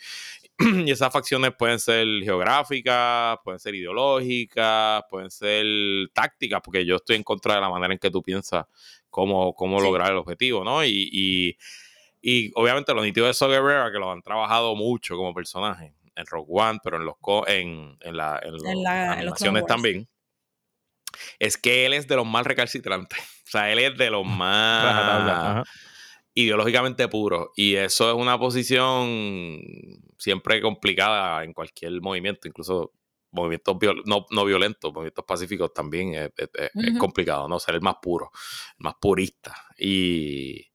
[0.86, 5.64] y esas facciones pueden ser geográficas, pueden ser ideológicas, pueden ser
[6.12, 8.66] tácticas, porque yo estoy en contra de la manera en que tú piensas
[9.08, 10.84] cómo, cómo lograr el objetivo, ¿no?
[10.84, 11.56] Y,
[12.22, 13.50] y, obviamente los nítidos de Saw
[13.92, 17.14] que lo han trabajado mucho como personaje en Rogue One, pero en los
[17.46, 20.08] en, en, la, en, las animaciones también,
[21.38, 23.18] es que él es de los más recalcitrantes.
[23.48, 25.66] O sea, él es de los más
[26.42, 27.48] ideológicamente puros.
[27.56, 29.08] Y eso es una posición
[30.18, 32.92] siempre complicada en cualquier movimiento, incluso
[33.32, 36.30] movimientos no, no, violentos, movimientos pacíficos también es,
[36.98, 37.58] complicado, ¿no?
[37.58, 38.30] Ser el más puro,
[38.78, 39.54] el más purista.
[39.76, 40.67] Y,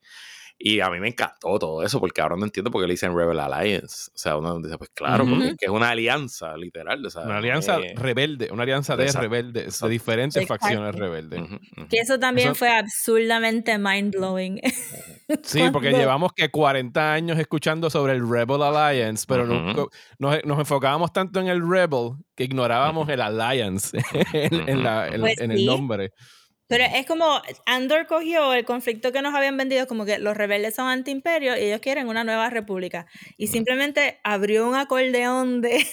[0.65, 3.13] y a mí me encantó todo eso, porque ahora no entiendo por qué le dicen
[3.13, 4.09] Rebel Alliance.
[4.15, 7.05] O sea, uno dice, pues claro, porque es una alianza, literal.
[7.21, 11.41] una alianza rebelde, una alianza de rebeldes, de diferentes facciones rebeldes.
[11.89, 14.61] Que eso también fue absurdamente mind-blowing.
[15.41, 19.87] Sí, porque llevamos que 40 años escuchando sobre el Rebel Alliance, pero nos,
[20.19, 23.97] nos, enfocábamos tanto en el Rebel que ignorábamos el Alliance
[24.33, 26.11] en, la, pues en el nombre.
[26.67, 30.75] Pero es como, Andor cogió el conflicto que nos habían vendido como que los rebeldes
[30.75, 33.05] son anti-imperio y ellos quieren una nueva república.
[33.37, 35.85] Y simplemente abrió un acordeón de,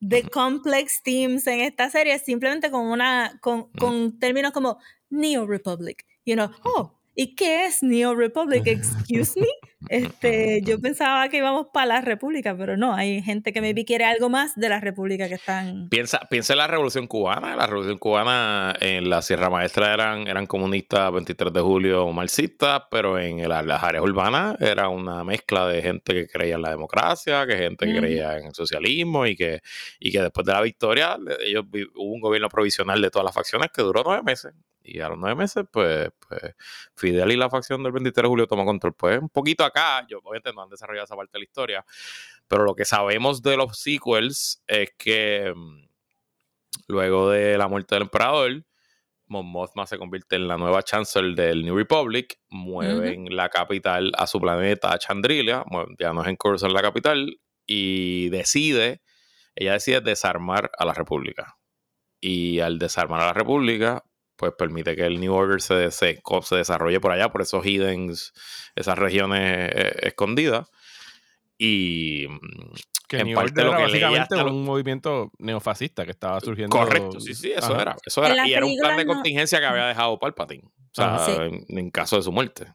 [0.00, 4.78] de complex themes en esta serie, simplemente con, una, con, con términos como
[5.10, 6.06] Neo Republic.
[6.24, 8.62] You know, oh, ¿y qué es Neo Republic?
[8.66, 9.46] Excuse me.
[9.88, 14.04] Este, yo pensaba que íbamos para la República, pero no, hay gente que maybe quiere
[14.04, 15.88] algo más de la República que están.
[15.88, 17.56] Piensa, piensa en la Revolución Cubana.
[17.56, 23.18] La Revolución Cubana en la Sierra Maestra eran, eran comunistas 23 de julio marxistas, pero
[23.18, 27.56] en las áreas urbanas era una mezcla de gente que creía en la democracia, que
[27.56, 29.60] gente que creía en el socialismo y que,
[29.98, 31.64] y que después de la victoria ellos,
[31.94, 34.52] hubo un gobierno provisional de todas las facciones que duró nueve meses.
[34.92, 36.54] Y a los nueve meses, pues, pues
[36.96, 38.92] Fidel y la facción del 23 de julio tomó control.
[38.94, 41.84] Pues un poquito acá, yo obviamente no han desarrollado esa parte de la historia,
[42.48, 45.88] pero lo que sabemos de los sequels es que mm,
[46.88, 48.64] luego de la muerte del emperador,
[49.28, 54.26] Mon Mothma se convierte en la nueva chancellor del New Republic, mueven la capital a
[54.26, 55.64] su planeta Chandrilia,
[56.00, 59.02] ya no es en curso en la capital, y decide,
[59.54, 61.56] ella decide desarmar a la República.
[62.20, 64.02] Y al desarmar a la República,
[64.40, 68.32] pues permite que el New Order se, se, se desarrolle por allá, por esos hiddens,
[68.74, 70.66] esas regiones eh, escondidas.
[71.58, 72.72] Y mm,
[73.06, 76.74] que en New parte Order lo que básicamente un movimiento neofascista que estaba surgiendo.
[76.74, 77.94] Correcto, sí, sí, eso era.
[78.02, 78.48] Eso era.
[78.48, 80.64] Y era un plan de contingencia que había dejado Palpatine.
[80.64, 82.72] O sea, en, caso de su muerte.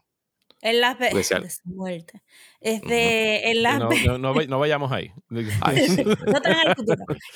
[0.60, 2.22] En las de su muerte.
[2.66, 5.12] Este, en las no, no, no, vayamos ahí.
[5.30, 5.40] no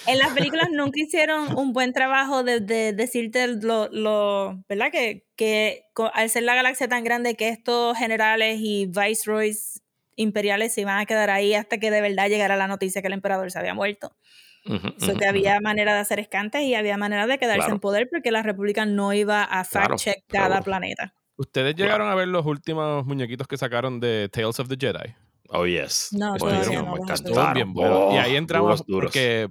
[0.09, 4.91] En las películas nunca hicieron un buen trabajo de, de decirte lo, lo, ¿verdad?
[4.91, 9.85] Que, que al ser la galaxia tan grande que estos generales y viceroys
[10.17, 13.15] imperiales se iban a quedar ahí hasta que de verdad llegara la noticia que el
[13.15, 14.11] emperador se había muerto.
[14.67, 18.33] Uh que había manera de hacer escantes y había manera de quedarse en poder porque
[18.33, 21.15] la república no iba a fact-check cada planeta.
[21.41, 25.15] ¿Ustedes llegaron a ver los últimos muñequitos que sacaron de Tales of the Jedi?
[25.49, 26.11] Oh, yes.
[26.13, 27.55] No, todavía no.
[27.55, 28.13] bien bueno.
[28.13, 29.49] y ahí entramos porque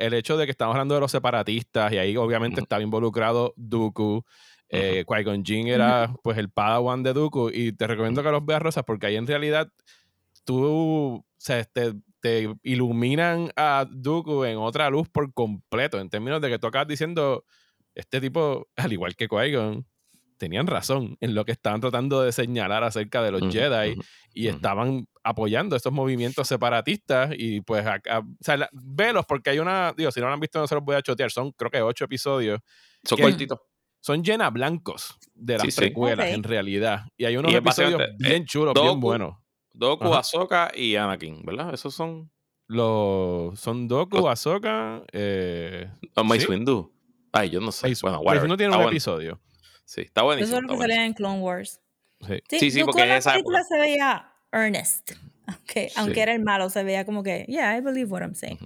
[0.00, 4.24] el hecho de que estamos hablando de los separatistas y ahí obviamente estaba involucrado Dooku.
[4.68, 8.60] Eh, Qui-Gon Jinn era pues el padawan de Dooku y te recomiendo que los veas
[8.60, 9.68] rosas porque ahí en realidad
[10.44, 16.40] tú o sea, te, te, iluminan a Dooku en otra luz por completo en términos
[16.40, 17.44] de que tú acabas diciendo
[17.94, 19.86] este tipo al igual que Qui-Gon
[20.38, 23.96] tenían razón en lo que estaban tratando de señalar acerca de los Jedi
[24.32, 29.92] y estaban apoyando estos movimientos separatistas y pues acá, o sea, velos porque hay una,
[29.96, 31.82] digo, si no lo han visto no se los voy a chotear, son creo que
[31.82, 32.60] ocho episodios.
[33.04, 33.58] Son cortitos.
[34.00, 37.06] Son llena blancos de las precuelas en realidad.
[37.16, 39.36] Y hay unos episodios bien chulos, bien buenos.
[39.72, 41.74] Doku, Ahsoka y Anakin, ¿verdad?
[41.74, 42.30] Esos son...
[42.66, 45.02] Los, son Doku, Ahsoka...
[45.12, 45.90] Eh,
[46.24, 46.92] Mace Windu.
[47.32, 47.92] Ay, yo no sé.
[48.02, 49.40] bueno, Mace Windu tiene un episodio.
[49.88, 50.58] Sí, está buenísimo.
[50.58, 51.80] Eso es lo que salía en Clone Wars.
[52.20, 55.12] Sí, sí, sí, porque en esa película se veía earnest.
[55.62, 55.88] Okay.
[55.96, 58.58] Aunque era el malo, se veía como que, yeah, I believe what I'm saying.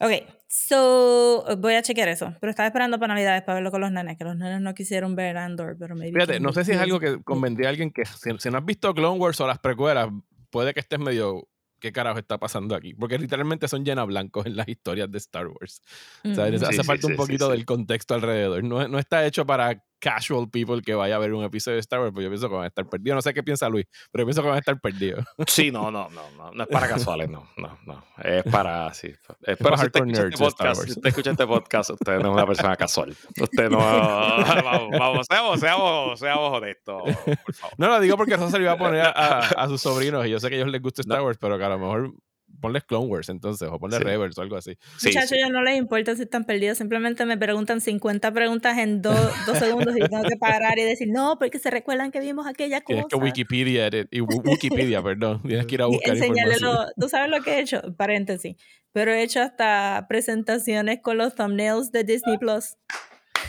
[0.00, 2.34] Ok, so voy a chequear eso.
[2.40, 5.16] Pero estaba esperando para Navidades para verlo con los nenes, que los nenes no quisieron
[5.16, 6.12] ver Andor, pero maybe.
[6.12, 8.92] Fíjate, no sé si es algo que convendría a alguien que, si, no has visto
[8.92, 10.10] Clone Wars o las precuelas,
[10.50, 11.48] puede que estés medio
[11.80, 12.92] qué carajo está pasando aquí.
[12.92, 15.80] Porque literalmente son llena blancos en las historias de Star Wars.
[16.22, 18.62] O sea, hace falta un poquito del contexto alrededor.
[18.62, 22.00] No, no, está hecho para casual people que vaya a ver un episodio de Star
[22.00, 23.16] Wars, pues yo pienso que van a estar perdidos.
[23.16, 25.24] No sé qué piensa Luis, pero yo pienso que van a estar perdidos.
[25.46, 28.04] Sí, no, no, no, no, no es para casuales, no, no, no.
[28.22, 29.14] Es para, sí.
[29.42, 32.46] Es para si usted este podcast, si usted escucha este podcast, usted no es una
[32.46, 33.16] persona casual.
[33.40, 37.02] Usted no, vamos, vamos, seamos, seamos, seamos honestos,
[37.44, 37.74] por favor.
[37.78, 40.30] No, lo digo porque eso se lo iba a poner a, a, sus sobrinos y
[40.30, 42.12] yo sé que a ellos les gusta Star Wars, pero que a lo mejor
[42.60, 44.76] ponles Clone Wars entonces, o ponle Rebels o algo así.
[45.04, 49.18] Muchachos, yo no les importa si están perdidos, simplemente me preguntan 50 preguntas en dos
[49.58, 52.86] segundos y tengo que parar y decir, no, porque se recuerdan que vimos aquella cosa.
[52.86, 56.76] Tienes que Wikipedia, y Wikipedia, perdón, tienes que ir a buscar información.
[56.98, 58.56] Tú sabes lo que he hecho, paréntesis,
[58.92, 62.76] pero he hecho hasta presentaciones con los thumbnails de Disney Plus.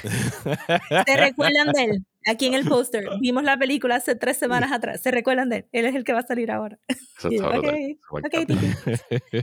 [1.07, 2.05] ¿Se recuerdan de él?
[2.27, 3.07] Aquí en el póster.
[3.19, 5.01] Vimos la película hace tres semanas atrás.
[5.01, 5.65] ¿Se recuerdan de él?
[5.71, 6.79] Él es el que va a salir ahora.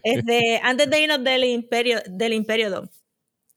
[0.05, 2.88] Este, antes de irnos del imperio, del imperio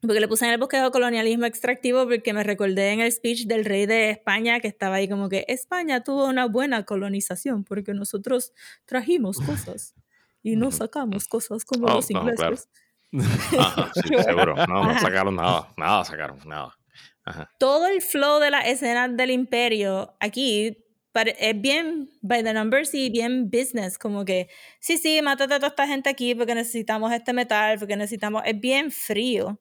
[0.01, 3.65] porque le puse en el bosquejo colonialismo extractivo porque me recordé en el speech del
[3.65, 8.53] rey de España que estaba ahí como que España tuvo una buena colonización porque nosotros
[8.85, 9.95] trajimos cosas
[10.43, 12.69] y no sacamos cosas como oh, los ingleses.
[13.11, 13.19] sí,
[14.23, 14.55] seguro.
[14.67, 16.77] No, no sacaron nada, nada sacaron, nada.
[17.59, 20.77] Todo el flow de las escenas del imperio aquí
[21.25, 25.69] es bien by the numbers y bien business, como que sí, sí, mátate a toda
[25.69, 29.59] esta gente aquí porque necesitamos este metal, porque necesitamos, es bien frío.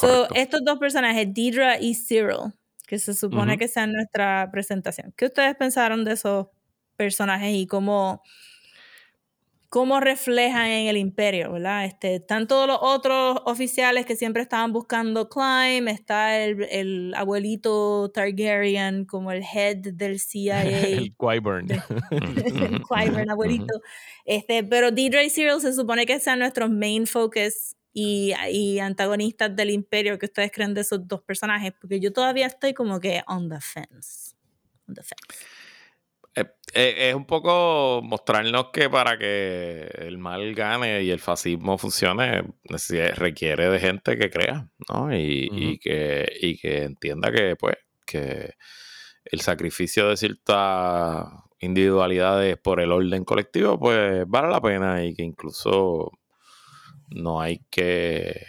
[0.00, 2.54] So, estos dos personajes, Deidre y Cyril,
[2.86, 5.12] que se supone que sean nuestra presentación.
[5.16, 6.46] ¿Qué ustedes pensaron de esos
[6.96, 8.22] personajes y cómo
[9.72, 11.86] cómo reflejan en el imperio, ¿verdad?
[11.86, 18.10] Este, están todos los otros oficiales que siempre estaban buscando climb, está el, el abuelito
[18.10, 20.62] Targaryen como el head del CIA.
[21.00, 21.68] el Qyburn.
[22.10, 23.80] el Qyburn, abuelito.
[24.26, 29.56] Este, pero Deidre y Cyril se supone que sean nuestros main focus y, y, antagonistas
[29.56, 30.18] del imperio.
[30.18, 31.72] ¿Qué ustedes creen de esos dos personajes?
[31.80, 34.34] Porque yo todavía estoy como que on the fence.
[34.86, 35.46] On the fence.
[36.34, 41.76] Eh, eh, es un poco mostrarnos que para que el mal gane y el fascismo
[41.76, 42.44] funcione,
[43.16, 45.14] requiere de gente que crea, ¿no?
[45.14, 48.54] Y, que, y que entienda que, pues, que
[49.24, 51.26] el sacrificio de ciertas
[51.60, 56.10] individualidades por el orden colectivo, pues, vale la pena y que incluso
[57.10, 58.46] no hay que,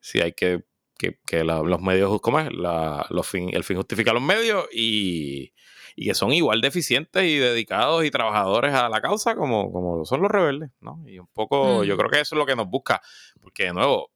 [0.00, 0.64] si hay que,
[0.98, 2.52] que, los medios, ¿cómo es?
[2.52, 5.52] La, los fin, el fin justifica los medios y
[6.00, 10.04] y que son igual de eficientes y dedicados y trabajadores a la causa como, como
[10.04, 11.02] son los rebeldes, ¿no?
[11.08, 11.98] Y un poco, yo mm.
[11.98, 13.02] creo que eso es lo que nos busca,
[13.40, 14.12] porque de nuevo,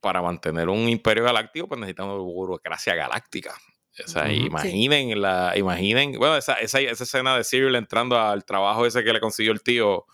[0.00, 3.54] para mantener un imperio galáctico, pues necesitamos burocracia galáctica.
[4.02, 8.86] O sea, imaginen la, imaginen, bueno, esa, esa, esa escena de Cyril entrando al trabajo
[8.86, 10.06] ese que le consiguió el tío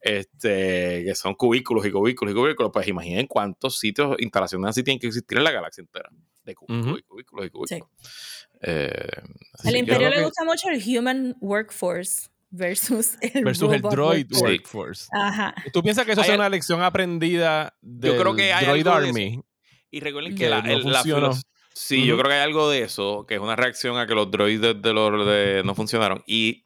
[0.00, 5.00] este, que son cubículos y cubículos y cubículos, pues imaginen cuántos sitios, instalaciones así tienen
[5.00, 6.10] que existir en la galaxia entera,
[6.44, 7.88] de cubículos y cubículos y cubículos.
[8.62, 9.22] Eh,
[9.64, 15.08] Al imperio le gusta mucho el human workforce versus el, versus el droid workforce.
[15.12, 15.54] Ajá.
[15.72, 19.40] ¿Tú piensas que eso es una lección aprendida del yo creo que hay droid army?
[19.90, 21.32] Y recuerden que, la, no
[21.72, 24.30] Sí, yo creo que hay algo de eso, que es una reacción a que los
[24.30, 26.24] droides de los de, no funcionaron.
[26.26, 26.64] Y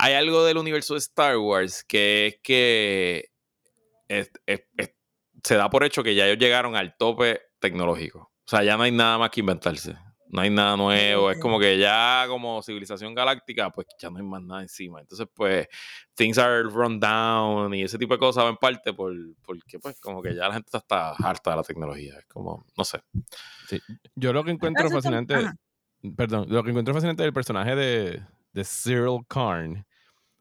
[0.00, 3.30] hay algo del universo de Star Wars que es que
[5.42, 8.32] se da por hecho que ya ellos llegaron al tope tecnológico.
[8.44, 9.96] O sea, ya no hay nada más que inventarse
[10.30, 14.24] no hay nada nuevo, es como que ya como civilización galáctica, pues ya no hay
[14.24, 15.00] más nada encima.
[15.00, 15.66] Entonces, pues,
[16.14, 20.22] things are run down y ese tipo de cosas en parte por, porque, pues, como
[20.22, 22.14] que ya la gente está harta de la tecnología.
[22.18, 23.00] Es como, no sé.
[23.68, 23.80] Sí.
[24.14, 25.34] Yo lo que encuentro fascinante,
[26.16, 29.84] perdón, lo que encuentro fascinante del personaje de, de Cyril Karn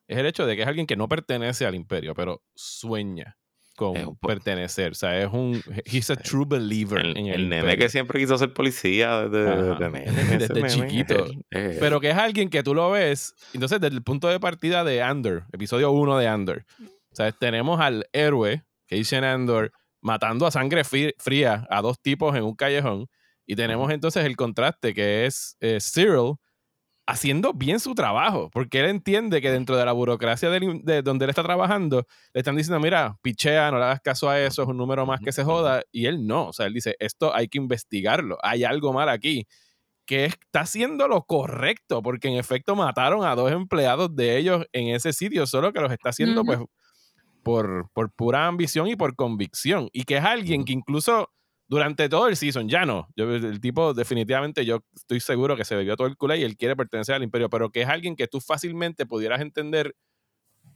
[0.10, 3.38] es el hecho de que es alguien que no pertenece al imperio, pero sueña
[3.78, 4.92] con pertenecer.
[4.92, 5.62] O sea, es un.
[5.86, 7.34] He's a true believer el, en el.
[7.36, 11.28] El nene que siempre quiso ser policía desde, desde chiquito.
[11.80, 13.36] Pero que es alguien que tú lo ves.
[13.54, 16.66] Entonces, desde el punto de partida de Andor, episodio 1 de Andor.
[16.82, 22.36] O sea, tenemos al héroe, que dice Andor, matando a sangre fría a dos tipos
[22.36, 23.08] en un callejón.
[23.46, 26.36] Y tenemos entonces el contraste que es eh, Cyril
[27.10, 31.30] haciendo bien su trabajo, porque él entiende que dentro de la burocracia de, donde él
[31.30, 34.78] está trabajando, le están diciendo, mira, pichea, no le hagas caso a eso, es un
[34.78, 37.58] número más que se joda, y él no, o sea, él dice, esto hay que
[37.58, 39.48] investigarlo, hay algo mal aquí,
[40.06, 44.90] que está haciendo lo correcto, porque en efecto mataron a dos empleados de ellos en
[44.90, 46.60] ese sitio, solo que los está haciendo pues
[47.42, 51.32] por, por pura ambición y por convicción, y que es alguien que incluso
[51.70, 53.08] durante todo el season, ya no.
[53.16, 56.58] Yo, el tipo, definitivamente, yo estoy seguro que se bebió todo el culé y él
[56.58, 59.96] quiere pertenecer al imperio, pero que es alguien que tú fácilmente pudieras entender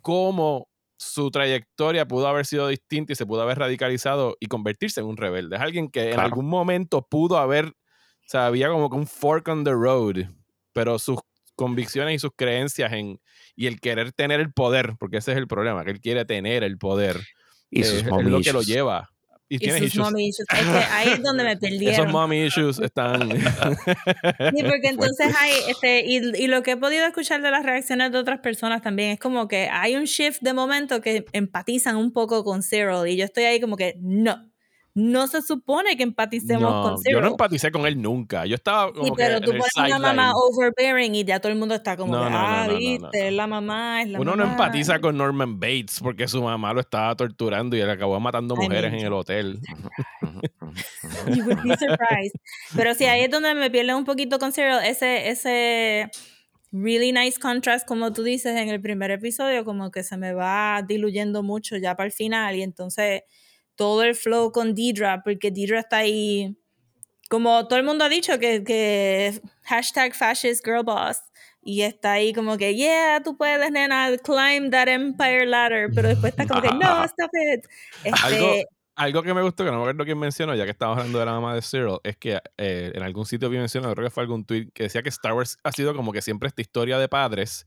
[0.02, 5.08] cómo su trayectoria pudo haber sido distinta y se pudo haber radicalizado y convertirse en
[5.08, 5.56] un rebelde.
[5.56, 9.48] Es alguien que en algún momento pudo haber, o sea, había como que un fork
[9.48, 10.28] on the road,
[10.74, 11.20] pero sus
[11.56, 13.20] convicciones y sus creencias en,
[13.56, 16.64] y el querer tener el poder, porque ese es el problema, que él quiere tener
[16.64, 17.20] el poder,
[17.72, 19.13] y eh, es, lo que lo lleva
[19.50, 20.48] y, sus mommy issues.
[20.52, 21.94] Es que ahí es donde me perdieron.
[21.94, 23.30] Esos mommy issues están.
[23.32, 25.54] sí, porque entonces hay.
[25.68, 29.12] Este, y, y, lo que he podido escuchar de las reacciones de otras personas también
[29.12, 33.08] es como que hay un shift de momento que empatizan un poco con Cyril.
[33.08, 34.53] Y yo estoy ahí como que no
[34.96, 37.16] no se supone que empaticemos con Cyril.
[37.16, 38.46] Yo no empaticé con él nunca.
[38.46, 41.74] Yo estaba como sí, pero tú pones una mamá overbearing y ya todo el mundo
[41.74, 46.00] está como, ah, viste, es la mamá, es la Uno no empatiza con Norman Bates
[46.00, 49.60] porque su mamá lo estaba torturando y él acabó matando mujeres en el hotel.
[51.28, 52.36] you would be surprised.
[52.76, 54.78] Pero sí, ahí es donde me pierde un poquito con Cyril.
[54.84, 56.12] Ese, ese
[56.72, 60.84] really nice contrast, como tú dices en el primer episodio, como que se me va
[60.88, 63.24] diluyendo mucho ya para el final y entonces
[63.76, 66.58] todo el flow con Deidre, porque Deidre está ahí,
[67.30, 71.20] como todo el mundo ha dicho, que, que hashtag fascist girl boss.
[71.66, 75.90] Y está ahí como que, yeah, tú puedes, nena, climb that empire ladder.
[75.96, 77.66] Pero después está como que, no, stop it.
[78.04, 81.20] Este, algo, que me gustó, que no me acuerdo quién mencionó, ya que estamos hablando
[81.20, 84.12] de la mamá de Cyril, es que eh, en algún sitio vi mencionado, creo que
[84.12, 87.00] fue algún tweet, que decía que Star Wars ha sido como que siempre esta historia
[87.00, 87.66] de padres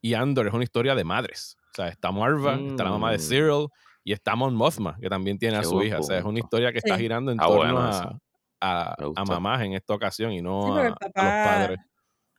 [0.00, 1.56] y Andor es una historia de madres.
[1.72, 3.20] O sea, está Marva, está la mamá de mm.
[3.20, 3.68] Cyril,
[4.04, 5.98] y está Mon Mothma, que también tiene a su hija.
[5.98, 8.18] O sea, es una historia que está girando en ah, torno a,
[8.60, 11.78] a, mamás en esta ocasión y no a, los padres.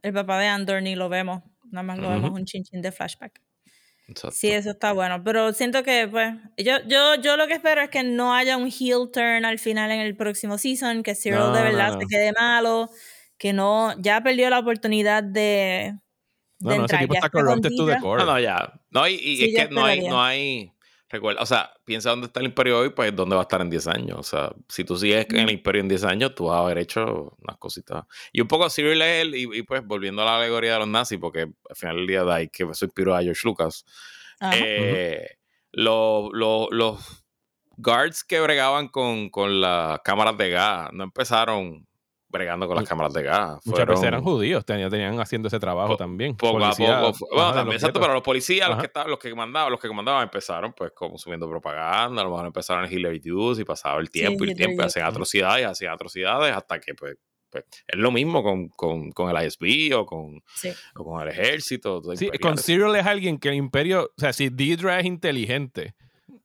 [0.01, 1.41] El papá de Andor ni lo vemos.
[1.72, 3.41] Nada más lo vemos un chinchín de flashback.
[4.32, 5.24] Sí, eso está bueno.
[5.24, 8.68] Pero siento que, pues, yo, yo, yo lo que espero es que no haya un
[8.68, 12.89] heel turn al final en el próximo season, que Cyril de verdad se quede malo,
[13.38, 15.97] que no, ya perdió la oportunidad de.
[16.59, 18.20] de no, no, ese tipo está corrupted to the core.
[18.20, 18.74] No, no, ya.
[18.91, 20.74] No, y, es que no hay, no hay
[21.14, 23.70] Recuerda, o sea, piensa dónde está el imperio hoy, pues dónde va a estar en
[23.70, 24.18] 10 años.
[24.18, 26.80] O sea, si tú sigues en el imperio en 10 años, tú vas a haber
[26.80, 28.05] hecho unas cositas.
[28.32, 31.41] Y un poco Cyril él, y, pues volviendo a la alegoría de los nazis, porque
[31.41, 33.86] al final del día de ahí que eso inspiró a George Lucas.
[34.53, 35.38] Eh,
[35.72, 37.26] los, los
[37.78, 41.86] guards que bregaban con, con las cámaras de gas no empezaron
[42.34, 43.60] bregando con las cámaras de gas.
[43.64, 46.36] Muchas veces eran judíos, tenían, tenían haciendo ese trabajo también.
[46.36, 47.28] Poco a poco.
[47.32, 50.24] Bueno, también, exacto, pero los policías, los que, estaban, los que mandaban, los que mandaban
[50.24, 54.10] empezaron pues como subiendo propaganda, a lo mejor empezaron en Hillary News y pasaba el
[54.10, 57.18] tiempo y el tiempo, y hacían atrocidades, hacían atrocidades hasta que pues,
[57.52, 60.42] pues es lo mismo con, con, con el ISB o con,
[60.96, 62.02] o con el ejército.
[62.16, 65.94] Sí, con Cyril es alguien que el imperio, o sea, si Deidre es inteligente,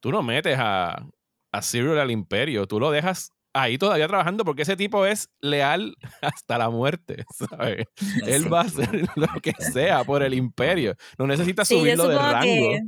[0.00, 1.02] tú no metes a,
[1.50, 5.96] a Cyril al imperio, tú lo dejas ahí todavía trabajando porque ese tipo es leal
[6.22, 7.86] hasta la muerte, ¿sabes?
[8.26, 10.94] Él va a hacer lo que sea por el imperio.
[11.18, 12.78] No necesita subirlo de rango.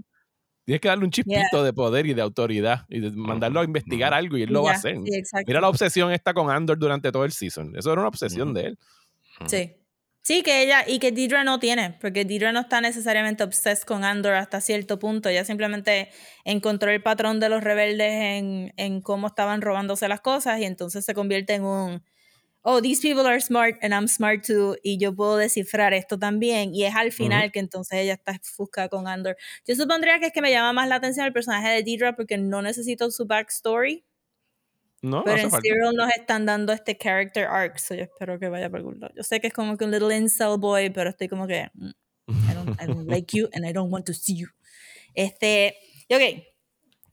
[0.65, 4.37] Tienes que darle un chispito de poder y de autoridad y mandarlo a investigar algo
[4.37, 4.99] y él lo va a hacer.
[5.47, 7.75] Mira la obsesión esta con Andor durante todo el season.
[7.77, 8.79] Eso era una obsesión de él.
[9.47, 9.80] Sí.
[10.23, 14.05] Sí, que ella, y que Deidre no tiene, porque Deidre no está necesariamente obsessed con
[14.05, 15.29] Andor hasta cierto punto.
[15.31, 16.11] Ella simplemente
[16.45, 21.05] encontró el patrón de los rebeldes en, en cómo estaban robándose las cosas y entonces
[21.07, 22.05] se convierte en un,
[22.63, 26.75] oh, these people are smart and I'm smart too, y yo puedo descifrar esto también.
[26.75, 29.37] Y es al final que entonces ella está fusca con Andor.
[29.67, 32.39] Yo supondría que es que me llama más la atención el personaje de Deidre porque
[32.39, 34.05] no necesito su backstory
[35.03, 38.69] no, Pero en Zero nos están dando este character arc, so yo espero que vaya
[38.69, 39.15] por algún lado.
[39.17, 41.91] Yo sé que es como que un little incel boy, pero estoy como que mm,
[42.29, 44.49] I, don't, I don't like you and I don't want to see you.
[45.15, 45.75] Este,
[46.11, 46.45] ok.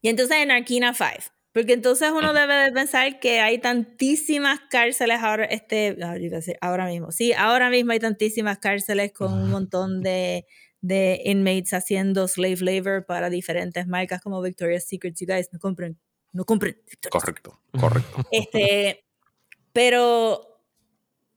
[0.01, 5.19] Y entonces en Arkina 5, porque entonces uno debe de pensar que hay tantísimas cárceles
[5.21, 6.15] ahora, este, ah,
[6.61, 10.45] ahora mismo, sí, ahora mismo hay tantísimas cárceles con un montón de,
[10.81, 15.15] de inmates haciendo slave labor para diferentes marcas como Victoria's Secret.
[15.19, 15.97] You guys no compren
[16.33, 16.81] no compren.
[17.09, 18.25] Correcto, correcto.
[18.31, 19.05] Este,
[19.73, 20.61] pero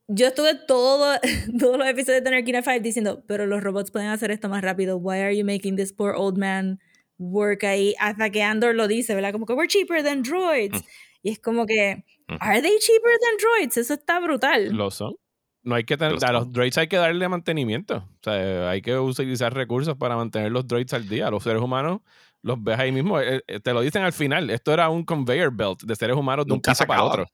[0.07, 1.15] yo estuve todo,
[1.59, 4.97] todos los episodios de Narkina 5 diciendo, pero los robots pueden hacer esto más rápido.
[4.97, 6.79] Why are you making this poor old man
[7.17, 7.95] work ahí?
[7.99, 9.31] Hasta que Andor lo dice, ¿verdad?
[9.31, 10.81] Como que we're cheaper than droids.
[10.81, 10.85] Mm.
[11.23, 12.35] Y es como que, mm.
[12.39, 13.77] ¿are they cheaper than droids?
[13.77, 14.69] Eso está brutal.
[14.73, 15.15] Lo son.
[15.63, 17.97] No hay que tener, a los droids hay que darle mantenimiento.
[17.97, 21.29] O sea, hay que utilizar recursos para mantener los droids al día.
[21.29, 22.01] Los seres humanos
[22.43, 23.19] los ves ahí mismo.
[23.19, 24.49] Eh, eh, te lo dicen al final.
[24.49, 27.25] Esto era un conveyor belt de seres humanos de un piso para otro.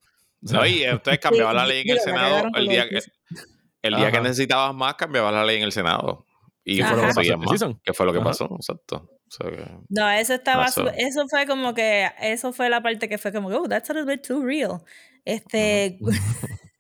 [0.41, 2.99] No, y entonces cambiaba la ley en el Senado el día que,
[3.81, 6.25] el día que necesitabas más, cambiabas la ley en el Senado.
[6.63, 7.65] Y fue lo que más.
[7.81, 8.49] ¿Qué fue lo que pasó?
[8.55, 9.09] Exacto.
[9.87, 10.65] no, eso estaba,
[10.97, 14.13] eso fue como que, eso fue la parte que fue como, oh, that's a little
[14.13, 14.81] bit too real.
[15.23, 15.97] Este,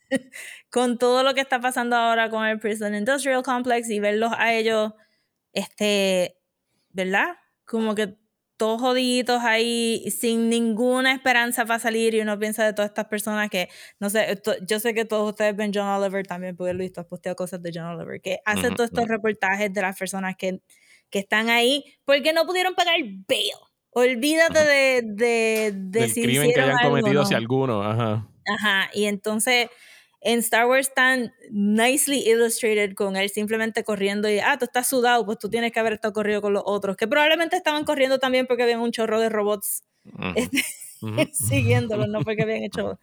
[0.69, 4.53] con todo lo que está pasando ahora con el Prison Industrial Complex y verlos a
[4.53, 4.91] ellos,
[5.53, 6.37] este,
[6.89, 7.37] ¿verdad?
[7.67, 8.15] Como que
[8.57, 13.49] todos jodiditos ahí, sin ninguna esperanza para salir, y uno piensa de todas estas personas
[13.51, 17.01] que, no sé, yo sé que todos ustedes ven John Oliver también, porque Luis, tú
[17.01, 20.59] has posteado cosas de John Oliver, que hace todos estos reportajes de las personas que,
[21.11, 22.95] que están ahí porque no pudieron pagar
[23.27, 23.51] bail.
[23.91, 28.27] Olvídate de, de, de Del crimen que hayan cometido, si alguno, ajá.
[28.45, 29.69] Ajá, y entonces
[30.21, 35.25] en Star Wars están nicely illustrated con él simplemente corriendo y, ah, tú estás sudado,
[35.25, 38.47] pues tú tienes que haber estado corriendo con los otros, que probablemente estaban corriendo también
[38.47, 39.83] porque habían un chorro de robots
[40.35, 40.63] este,
[41.33, 42.99] siguiéndolos, no porque habían hecho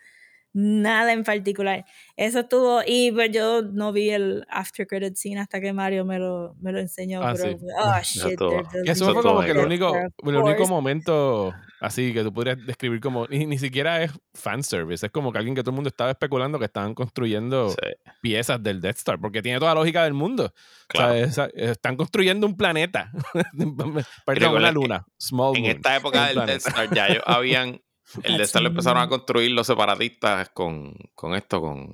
[0.55, 1.85] nada en particular.
[2.17, 6.19] Eso estuvo, y pues yo no vi el after credit scene hasta que Mario me
[6.19, 7.67] lo, me lo enseñó, Ah, pero, sí.
[7.77, 8.41] oh shit.
[8.89, 13.27] Eso fue como que el único, el único momento así que tú podrías describir como,
[13.27, 16.59] ni, ni siquiera es fanservice, es como que alguien que todo el mundo estaba especulando
[16.59, 17.77] que estaban construyendo Sí,
[18.23, 20.53] piezas del Death Star, porque tiene toda la lógica del mundo.
[20.89, 21.27] claro.
[21.27, 23.11] O sea, están construyendo un planeta,
[24.25, 26.53] perdón, una luna, small En moon, esta época del planeta.
[26.53, 27.81] Death Star ya ellos habían.
[28.23, 31.91] El Death Star lo empezaron a construir los separatistas con, con esto, con.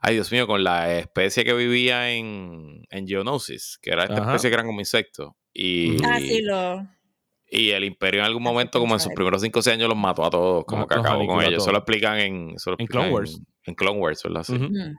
[0.00, 4.26] Ay, Dios mío, con la especie que vivía en, en Geonosis, que era esta Ajá.
[4.32, 5.32] especie que eran como insectos.
[5.54, 6.86] Y, Ah, sí, lo...
[7.48, 9.96] y el Imperio en algún momento, como en sus primeros 5 o 6 años, los
[9.98, 11.62] mató a todos, como Los que acabó con ellos.
[11.62, 12.54] Eso lo explican en.
[12.78, 13.40] En Clone Wars.
[13.64, 14.42] En, Clone Wars, ¿verdad?
[14.44, 14.52] Sí.
[14.58, 14.96] Mm,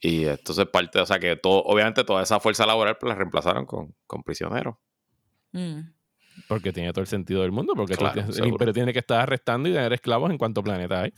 [0.00, 3.64] Y entonces parte, o sea que todo, obviamente toda esa fuerza laboral pues la reemplazaron
[3.64, 4.74] con, con prisioneros.
[5.52, 5.80] mm.
[6.46, 9.68] Porque tiene todo el sentido del mundo, porque Claro, el imperio tiene que estar arrestando
[9.68, 11.10] y tener esclavos en cuanto planeta hay.
[11.10, 11.16] No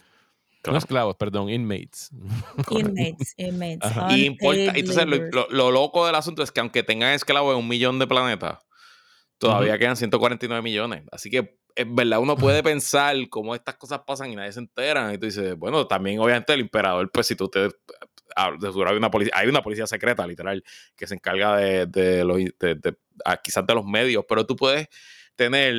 [0.62, 0.78] Claro.
[0.78, 2.10] esclavos, perdón, inmates.
[2.70, 3.92] Inmates, inmates.
[4.10, 7.58] Y importa, entonces lo, lo- lo loco del asunto es que aunque tengan esclavos en
[7.60, 8.58] un millón de planetas,
[9.38, 11.02] todavía quedan 149 millones.
[11.10, 15.12] Así que en verdad uno puede pensar cómo estas cosas pasan y nadie se entera.
[15.12, 17.68] Y tú dices, bueno, también obviamente el emperador, pues si tú te...
[18.36, 20.62] ah, de seguro hay una policía, hay una policía secreta, literal,
[20.96, 24.56] que se encarga de, de los, de- de- ah, quizás de los medios, pero tú
[24.56, 24.88] puedes
[25.36, 25.74] tener,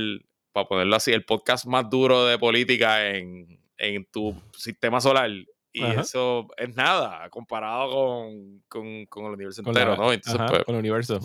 [0.51, 5.29] para ponerlo así, el podcast más duro de política en, en tu sistema solar.
[5.75, 6.01] Y Ajá.
[6.01, 10.13] eso es nada comparado con, con, con el universo Con entero, la- ¿no?
[10.13, 11.19] Entonces, ajá, pues, con el universo.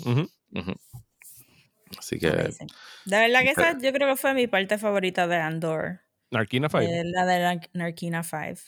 [1.99, 2.29] Así que.
[2.31, 2.57] De
[3.05, 6.01] verdad que esa yo creo que fue mi parte favorita de Andor.
[6.31, 6.83] Narquina 5.
[6.83, 8.61] eh, la de Nar- Narquina 5.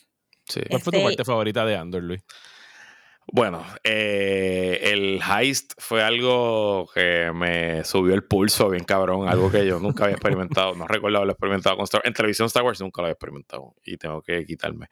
[0.50, 0.60] Sí.
[0.68, 2.22] ¿Cuál fue tu este- parte favorita de Andor, Luis?
[3.32, 9.64] Bueno, eh, el heist fue algo que me subió el pulso bien cabrón, algo que
[9.64, 13.02] yo nunca había experimentado, no recuerdo haberlo experimentado con Star En televisión Star Wars nunca
[13.02, 14.88] lo había experimentado y tengo que quitarme,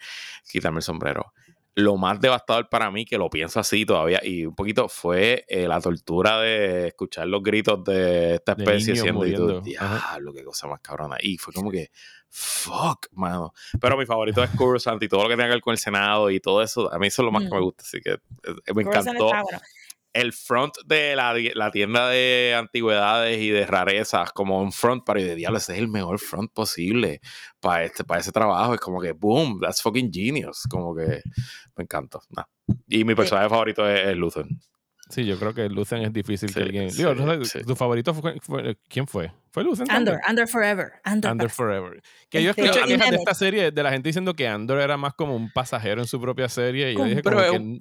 [0.48, 1.32] quitarme el sombrero.
[1.80, 5.68] Lo más devastador para mí, que lo pienso así todavía, y un poquito fue eh,
[5.68, 9.60] la tortura de escuchar los gritos de esta De especie niños siendo y tú, muriendo.
[9.60, 11.16] Diablo, qué cosa más cabrona.
[11.20, 11.90] Y fue como que,
[12.28, 13.52] fuck, mano.
[13.80, 16.30] Pero mi favorito es Coruscant y todo lo que tenga que ver con el Senado
[16.30, 17.62] y todo eso, a mí eso es lo más que me Mm.
[17.62, 18.18] gusta, así que eh,
[18.74, 19.58] me Coruscant encantó está bueno.
[20.12, 25.20] El front de la, la tienda de antigüedades y de rarezas como un front para
[25.20, 27.20] y de diablo, ese es el mejor front posible
[27.60, 28.74] para este para ese trabajo.
[28.74, 30.64] Es como que, boom, that's fucking genius.
[30.68, 31.22] Como que
[31.76, 32.18] me encanta.
[32.30, 32.44] nah.
[32.88, 34.46] Y mi personaje favorito es, es Luther.
[35.10, 36.90] Sí, yo creo que Lucen es difícil Sí, que alguien.
[36.90, 37.64] sí, Digo, no sé, sí.
[37.66, 39.32] ¿Tu favorito fue, fue- ¿Quién fue?
[39.52, 39.90] ¿Fue Lucen?
[39.90, 40.92] Andor, Andor Forever.
[41.02, 42.02] Andor, Andor Forever.
[42.28, 45.14] Que yo escuché quejas de esta serie de la gente diciendo que Andor era más
[45.14, 46.92] como un pasajero en su propia serie.
[46.92, 47.80] Y yo dije, Pero como es que,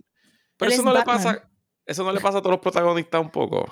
[0.55, 1.17] Pero eso es no le Batman.
[1.17, 1.49] pasa.
[1.87, 3.65] Eso no le pasa a todos los protagonistas un poco.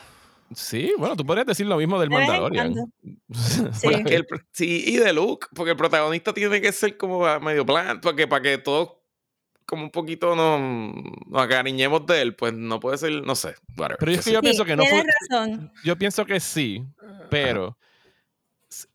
[0.54, 2.74] Sí, bueno, tú podrías decir lo mismo del Mandalorian.
[3.34, 3.62] Sí.
[3.84, 7.66] Porque el- sí, y de Luke, porque el protagonista tiene que ser como a medio
[7.66, 8.94] plan, porque para que todos
[9.66, 10.62] como un poquito nos,
[11.28, 13.98] nos acariñemos de él, pues no puede ser, no sé, whatever.
[14.00, 14.92] Pero que yo Sí, pienso que no fue.
[14.92, 15.72] tienes razón.
[15.84, 16.86] Yo pienso que sí,
[17.32, 17.85] pero s-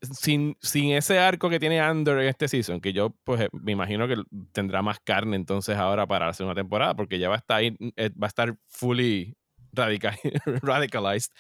[0.01, 4.07] sin, sin ese arco que tiene Andor en este season, que yo pues me imagino
[4.09, 4.17] que
[4.53, 7.77] tendrá más carne entonces ahora para la segunda temporada, porque ya va a estar, ahí,
[7.97, 9.37] eh, va a estar fully
[9.73, 10.17] radical,
[10.63, 11.31] radicalized.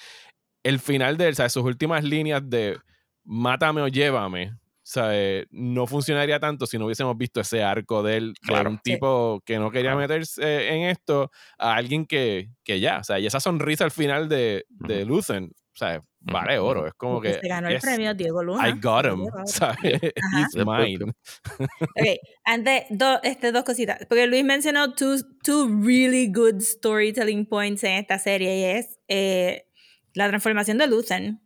[0.62, 2.78] El final de él, sea, sus últimas líneas de
[3.24, 8.16] mátame o llévame, sea, eh, no funcionaría tanto si no hubiésemos visto ese arco de
[8.16, 8.70] él, de Claro.
[8.70, 8.93] un Sí.
[8.95, 13.26] tipo que no quería meterse en esto, a alguien que, que ya, o sea, y
[13.26, 17.41] esa sonrisa al final de, de Luthen, o sea, vale oro, es como Porque que...
[17.41, 18.68] se ganó el yes, premio Diego Luna.
[18.68, 19.27] I got him.
[19.47, 19.79] ¿sabes?
[20.35, 21.12] He's mine.
[21.81, 23.99] Ok, antes, do- este, dos cositas.
[24.09, 29.66] Porque Luis mencionó two, two really good storytelling points en esta serie y es eh,
[30.14, 31.41] la transformación de Luthen,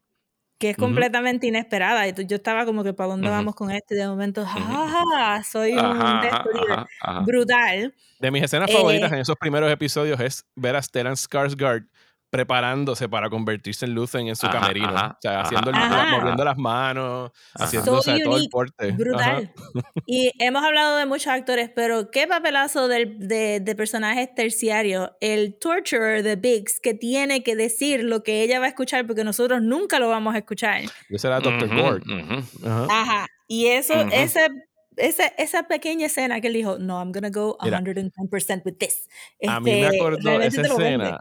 [0.59, 2.09] que es completamente inesperada.
[2.09, 3.37] Y tú- yo estaba como que, ¿para dónde Ujú.
[3.37, 3.95] vamos con esto?
[3.95, 5.43] Y de momento, ¡ah!
[5.51, 6.77] Soy un Ajá, de ajá, estos líderes".
[6.79, 7.21] ajá, ajá.
[7.21, 7.95] Brutal.
[8.21, 11.87] De mis escenas Eh, favoritas en esos primeros episodios es ver a Stellan Skarsgård
[12.35, 14.89] preparándose para convertirse en Luthen en su Ajá, camerino.
[14.89, 16.17] ajá, o sea, ajá, haciendo el- ajá.
[16.19, 18.87] moviendo las manos, haciendo So o sea, todo el unique, porte.
[18.89, 18.97] Ajá.
[18.97, 19.53] Brutal.
[20.07, 25.11] Y hemos hablado de muchos actores, pero qué papelazo del- de, de personajes terciarios.
[25.21, 29.25] El torturer de Biggs que tiene que decir lo que ella va a escuchar porque
[29.25, 30.83] nosotros nunca lo vamos a escuchar.
[31.09, 31.65] Ese era Dr.
[31.73, 32.03] Ujú, Gord.
[32.03, 32.69] ujú.
[32.69, 32.87] Ajá.
[32.91, 33.27] Ajá.
[33.47, 34.11] Y eso, Ujú.
[34.13, 34.49] ese,
[34.97, 39.09] ese, esa pequeña escena que él dijo, no, I'm gonna go Mira, 110% with this.
[39.47, 41.21] A mí me Este, acordó esa escena.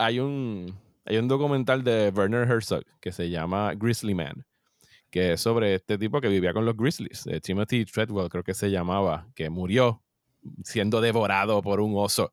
[0.00, 0.74] Hay un,
[1.04, 4.46] hay un documental de Werner Herzog que se llama Grizzly Man,
[5.10, 7.26] que es sobre este tipo que vivía con los Grizzlies.
[7.26, 10.02] eh, Timothy Treadwell, creo que se llamaba, que murió
[10.64, 12.32] siendo devorado por un oso.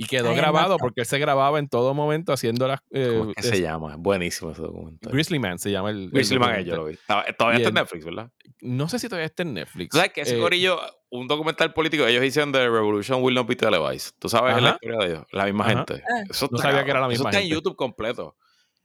[0.00, 2.78] Y quedó Ay, grabado porque él se grababa en todo momento haciendo las.
[2.92, 3.94] eh, ¿Cómo es que es- se llama?
[3.94, 5.12] Es buenísimo ese documental.
[5.12, 6.04] Grizzly Man se llama el.
[6.04, 6.76] el Grizzly Man, yo documental.
[6.76, 7.32] lo vi.
[7.36, 8.30] Todavía Y está en Netflix, ¿verdad?
[8.60, 9.96] No sé si todavía está en Netflix.
[9.96, 10.78] Sabes que ese Eh, corillo,
[11.10, 14.12] un documental político, ellos hicieron The Revolution Will Not Be Televised.
[14.20, 15.26] ¿Tú sabes la historia de ellos?
[15.32, 15.74] La misma Ajá.
[15.78, 15.94] gente.
[16.08, 16.22] Ah.
[16.30, 17.12] Eso No está sabía que era la cabrón.
[17.14, 17.48] Eso misma está en.
[17.48, 18.36] YouTube completo.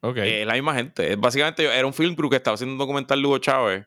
[0.01, 0.17] ok.
[0.17, 1.11] Eh, es la misma gente.
[1.13, 3.85] Es Básicamente era un film crew que estaba haciendo un documental de Hugo Chávez,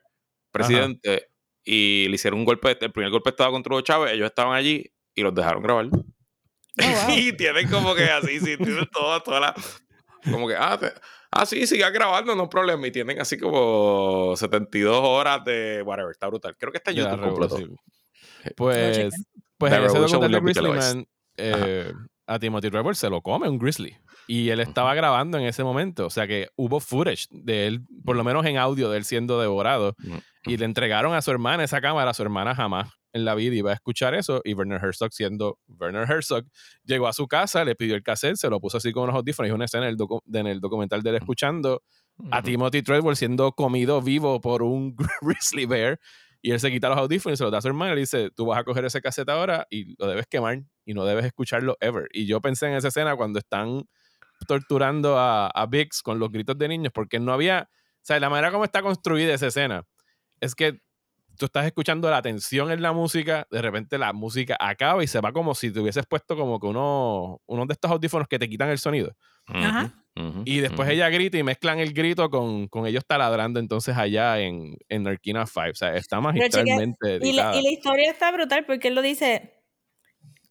[0.51, 1.27] presidente,
[1.65, 4.89] y le hicieron un golpe, el primer golpe estaba contra Hugo Chávez, ellos estaban allí
[5.13, 5.89] y los dejaron grabar.
[6.81, 7.09] Oh, wow.
[7.17, 9.55] y tienen como que así, sí, tienen toda, toda la...
[10.31, 10.93] Como que, ah, te-
[11.31, 12.85] ah, sí, siga grabando, no hay problema.
[12.87, 16.55] Y tienen así como 72 horas de whatever, está brutal.
[16.57, 17.57] Creo que está en YouTube completo.
[17.57, 17.77] revolución.
[18.55, 19.13] Pues,
[19.57, 20.69] pues en ese documental de Grizzly.
[20.69, 21.07] Man,
[21.37, 21.93] eh,
[22.25, 23.97] a Timothy Trevor se lo come un grizzly.
[24.27, 26.05] Y él estaba grabando en ese momento.
[26.05, 29.39] O sea que hubo footage de él, por lo menos en audio, de él siendo
[29.39, 29.95] devorado.
[29.99, 30.17] Mm.
[30.45, 32.13] Y le entregaron a su hermana esa cámara.
[32.13, 34.41] Su hermana jamás en la vida iba a escuchar eso.
[34.43, 36.45] Y Werner Herzog, siendo Werner Herzog,
[36.83, 39.49] llegó a su casa, le pidió el cassette, se lo puso así con unos audífonos.
[39.49, 41.83] Y una escena en el, docu- en el documental de él escuchando
[42.31, 42.41] a.
[42.41, 45.99] Timothy Treadwell siendo comido vivo por un grizzly bear
[46.41, 48.01] y él se quita los audífonos y se los da a su hermana y le
[48.01, 51.25] dice, tú vas a coger ese cassette ahora y lo debes quemar y no debes
[51.25, 52.07] escucharlo ever.
[52.13, 53.83] Y yo pensé en esa escena cuando están
[54.47, 58.29] torturando a, a Biggs con los gritos de niños porque no había, o sea, la
[58.29, 59.83] manera como está construida esa escena
[60.39, 60.79] es que
[61.37, 65.21] tú estás escuchando la tensión en la música, de repente la música acaba y se
[65.21, 68.49] va como si te hubieses puesto como que uno, uno de estos audífonos que te
[68.49, 69.15] quitan el sonido.
[69.47, 69.93] Ajá.
[70.45, 74.75] Y después ella grita y mezclan el grito con, con ellos taladrando entonces allá en,
[74.89, 75.69] en Narquina 5.
[75.69, 79.56] O sea, está magistralmente Y la, y la historia está brutal porque él lo dice,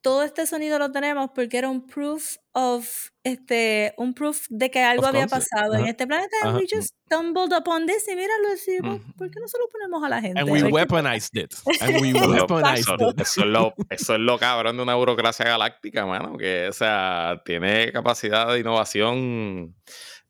[0.07, 2.89] todo este sonido lo tenemos porque era un proof of,
[3.25, 5.51] este, un proof de que algo Of había concept.
[5.51, 5.91] pasado en Ajá.
[5.91, 6.37] este planeta.
[6.43, 6.59] And Ajá.
[6.59, 9.13] we just stumbled upon this y míralo, decimos, Ujú.
[9.15, 10.39] ¿por qué no se lo ponemos a la gente?
[10.39, 11.53] And we weaponized it.
[11.81, 13.21] And we lo- weaponized it.
[13.21, 16.37] eso es lo, eso es lo cabrón de una burocracia galáctica, mano.
[16.39, 19.75] Que, o sea, tiene capacidad de innovación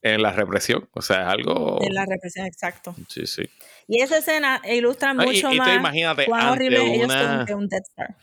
[0.00, 0.88] en la represión.
[0.94, 1.78] O sea, es algo.
[1.82, 2.94] En la represión, exacto.
[3.10, 3.42] Sí, sí.
[3.88, 7.46] Y esa escena ilustra No, y- mucho y más imagínate, cuán horrible ellos una- son
[7.46, 8.16] que un Death Star.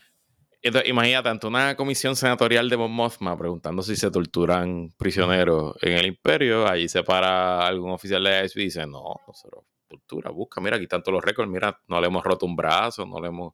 [0.64, 5.92] Entonces, imagínate, ante una comisión senatorial de Mon Mothma preguntando si se torturan prisioneros en
[5.92, 9.64] el imperio, ahí se para algún oficial de ISB y dice, no, no se lo
[9.86, 13.04] tortura, busca, mira, aquí están todos los récords, mira, no le hemos roto un brazo,
[13.06, 13.52] no le hemos...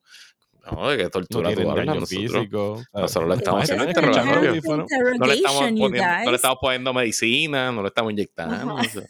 [0.70, 2.82] No, de que No tortura tienen hablas, nosotros, físico.
[2.92, 4.50] nosotros le estamos It's haciendo interrogatorio.
[4.50, 4.86] audífonos.
[5.18, 5.88] No le, estamos poniendo,
[6.24, 8.54] no le estamos poniendo medicina, no le estamos inyectando.
[8.54, 8.74] Ajá.
[8.74, 9.02] o sea.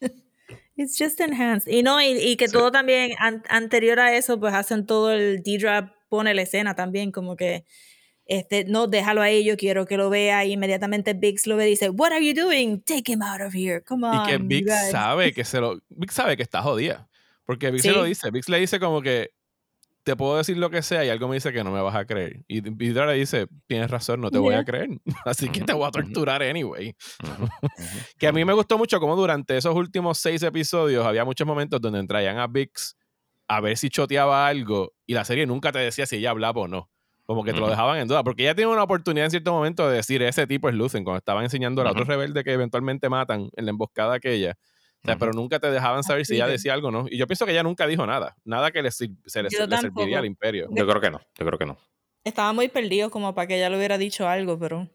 [0.76, 1.70] It's just enhanced.
[1.72, 2.52] Y no, y, y que Sí.
[2.54, 7.12] todo también, an- anterior a eso, pues hacen todo el D-Drop, pone la escena también,
[7.12, 7.64] como que,
[8.26, 11.70] este, no, déjalo ahí, yo quiero que lo vea, y inmediatamente Biggs lo ve y
[11.70, 12.80] dice, What are you doing?
[12.82, 14.14] Take him out of here, come on.
[14.14, 15.80] Y que Biggs guys." sabe que se lo.
[15.88, 17.08] Biggs sabe que está jodida.
[17.44, 18.08] Porque Biggs se lo Sí.
[18.10, 18.30] dice.
[18.30, 19.30] Biggs le dice como que
[20.02, 22.04] te puedo decir lo que sea y algo me dice que no me vas a
[22.04, 22.44] creer.
[22.46, 24.64] Y Vidra le dice, tienes razón, no te voy a Yeah.
[24.64, 24.88] creer.
[25.24, 26.94] Así que te voy a torturar anyway.
[28.18, 31.80] Que a mí me gustó mucho como durante esos últimos seis episodios había muchos momentos
[31.80, 32.96] donde traían a Vix
[33.48, 36.68] a ver si choteaba algo y la serie nunca te decía si ella hablaba o
[36.68, 36.90] no.
[37.24, 38.22] Como que te lo dejaban en duda.
[38.22, 41.18] Porque ella tiene una oportunidad en cierto momento de decir ese tipo es Lucen cuando
[41.18, 42.02] estaban enseñando a la Ujú.
[42.02, 44.52] otro rebelde que eventualmente matan en la emboscada aquella.
[45.02, 45.18] O sea, Ujú.
[45.18, 47.06] pero nunca te dejaban saber si ella decía algo o no.
[47.10, 48.36] Y yo pienso que ella nunca dijo nada.
[48.44, 50.68] Nada que le, sir- se le, le serviría al imperio.
[50.70, 51.76] Yo creo que no, yo creo que no.
[52.22, 54.88] Estaba muy perdido como para que ella le hubiera dicho algo, pero...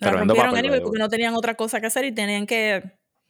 [0.00, 2.84] La Tremendo rompieron papel, anyway porque no tenían otra cosa que hacer y tenían que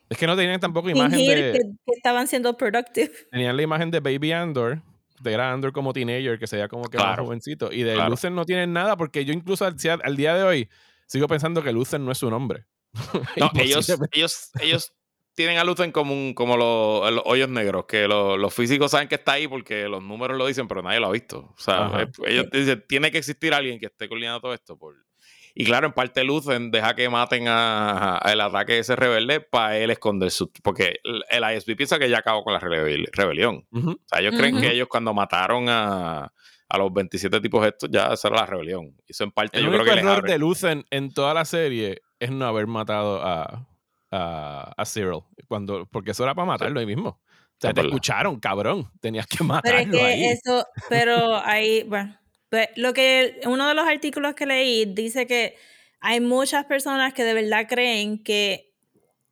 [0.09, 1.52] Es que no tenían tampoco imagen fingir de...
[1.52, 3.12] que, que estaban siendo productive.
[3.30, 4.82] tenían la imagen de Baby Andor,
[5.20, 7.72] de era Andor como teenager, que se veía como que más jovencito.
[7.72, 8.14] Y de Claro.
[8.30, 10.68] No tienen nada, porque yo incluso al, al día de hoy
[11.06, 12.66] sigo pensando que Luther no es su nombre.
[13.36, 14.92] No, ellos, ellos, ellos
[15.34, 19.06] tienen a Luthen como, un, como los, los hoyos negros, que los, los físicos saben
[19.06, 21.54] que está ahí porque los números lo dicen, pero nadie lo ha visto.
[21.56, 22.11] O sea, Ajá.
[22.26, 24.76] ellos dicen, tiene que existir alguien que esté coordinando todo esto.
[24.76, 24.96] Por...
[25.55, 29.40] Y claro, en parte Luthen deja que maten a, a el ataque de ese rebelde
[29.40, 30.51] para él esconder su...
[30.62, 33.66] Porque el, el ISB piensa que ya acabó con la rebel- rebelión.
[33.72, 36.32] O sea, ellos creen que ellos cuando mataron a,
[36.68, 38.94] a los 27 tipos estos, ya esa era la rebelión.
[39.07, 41.34] Y eso en parte El yo creo único que les error de Luther en toda
[41.34, 43.66] la serie es no haber matado a,
[44.11, 45.20] a, a Cyril.
[45.49, 47.09] Cuando, porque eso era para matarlo ahí mismo.
[47.09, 47.86] O sea, Es te verdad.
[47.88, 48.88] escucharon, cabrón.
[49.01, 50.24] Tenías que Pero matarlo es que ahí.
[50.26, 52.16] eso, pero ahí, bueno,
[52.51, 55.57] pues, lo que uno de los artículos que leí dice que
[56.01, 58.72] hay muchas personas que de verdad creen que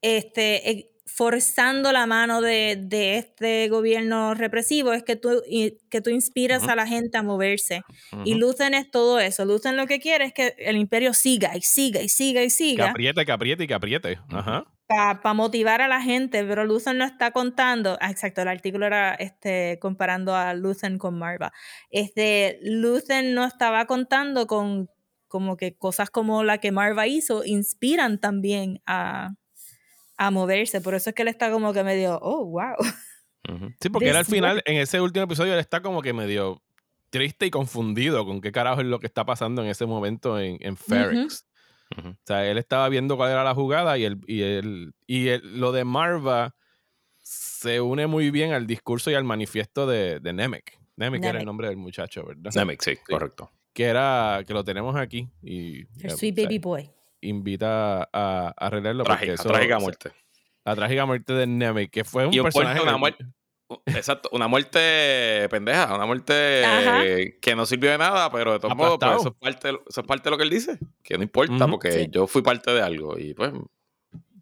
[0.03, 6.01] este eh, forzando la mano de, de este gobierno represivo es que tú, y- que
[6.01, 6.73] tú inspiras Ujú.
[6.73, 7.83] a la gente a moverse.
[8.25, 8.41] Y Ujú.
[8.41, 9.45] Lucen es todo eso.
[9.45, 12.51] Lucen lo que quiere es que el imperio siga y siga y siga y Que
[12.51, 14.19] siga apriete, que apriete y que apriete.
[14.31, 14.65] Ajá.
[14.87, 19.15] Para motivar a la gente, pero Lucen no está contando, ah, exacto, el artículo era
[19.15, 21.53] este, comparando a Lucen con Marva.
[21.91, 24.89] Este, Lucen no estaba contando con
[25.29, 29.35] como que cosas como la que Marva hizo inspiran también a,
[30.17, 32.77] a moverse, por eso es que él está como que medio, oh, wow.
[33.81, 36.63] Sí, porque él al final, en ese último episodio, él está como que medio
[37.11, 40.59] triste y confundido con qué carajo es lo que está pasando en ese momento en,
[40.61, 40.77] en
[41.97, 45.61] O sea, él estaba viendo cuál era la jugada y, el, y, el, y el-
[45.61, 46.55] lo de Marva
[47.23, 50.79] se une muy bien al discurso y al manifiesto de, de Nemec.
[50.97, 52.51] Nemec era el nombre del muchacho, ¿verdad?
[52.55, 53.51] Nemec, sí, correcto.
[53.73, 56.91] Que era, que lo tenemos aquí y El eh, sweet o sea, baby boy.
[57.21, 59.05] invita a, a arreglarlo.
[59.05, 60.13] porque Trágica, eso- trágica o sea, muerte.
[60.65, 62.75] La trágica muerte de Nemec, que fue un Y un personaje...
[62.81, 63.27] puerto, una muerte-
[63.87, 67.03] Exacto, una muerte pendeja, una muerte Ajá.
[67.41, 70.01] que no sirvió de nada, pero de todos modos, pues, eso, es parte, de- eso
[70.01, 72.07] es parte de lo que él dice, que no importa, porque Sí.
[72.11, 73.53] yo fui parte de algo y pues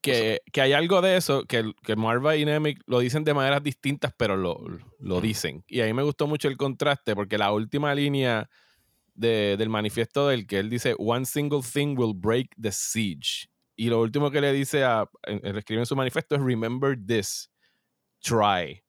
[0.02, 3.62] que, que hay algo de eso, que, que Marva y Nemec lo dicen de maneras
[3.62, 4.60] distintas, pero lo,
[4.98, 5.64] lo dicen.
[5.66, 8.50] Y a mí me gustó mucho el contraste, porque la última línea
[9.14, 13.48] de- del manifiesto del que él dice, One single thing will break the siege.
[13.76, 16.98] Y lo último que le dice a, en- él escribe en su manifiesto es, Remember
[17.06, 17.50] this,
[18.20, 18.83] try.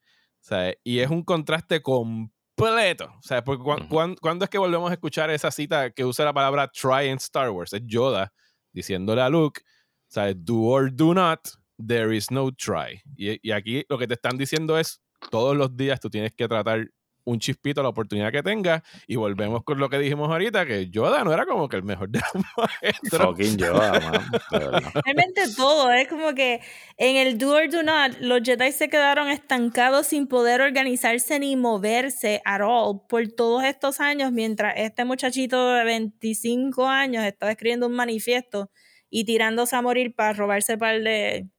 [0.45, 3.11] Sea, y es un contraste completo.
[3.21, 3.89] Sea, porque cuan- Ujú.
[3.89, 7.17] cuan- ¿cuándo es que volvemos a escuchar esa cita que usa la palabra try en
[7.17, 7.73] Star Wars?
[7.73, 8.31] Es Yoda
[8.71, 9.61] diciéndole a Luke,
[10.07, 11.39] sea, do or do not,
[11.83, 13.01] there is no try.
[13.17, 16.47] Y, y aquí lo que te están diciendo es, todos los días tú tienes que
[16.47, 16.87] tratar
[17.25, 20.89] un chispito a la oportunidad que tengas y volvemos con lo que dijimos ahorita, que
[20.89, 22.45] Yoda no era como que el mejor de los
[22.81, 23.21] maestros.
[23.21, 24.91] fucking Yoda, man.
[25.03, 26.61] Realmente todo, es como que
[26.97, 31.55] en el Do or Do Not, los Jedi se quedaron estancados sin poder organizarse ni
[31.55, 37.87] moverse at all por todos estos años, mientras este muchachito de 25 años estaba escribiendo
[37.87, 38.69] un manifiesto
[39.09, 41.49] y tirándose a morir para robarse un par de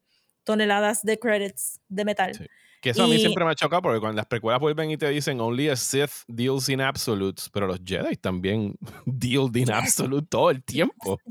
[0.43, 2.35] toneladas de credits de metal.
[2.35, 2.45] Sí.
[2.81, 5.09] Que eso a mí siempre me ha chocado porque cuando las precuelas vuelven y te
[5.09, 8.75] dicen Only a Sith deals in absolutes, pero los Jedi también
[9.05, 11.19] deal in absolute todo el tiempo.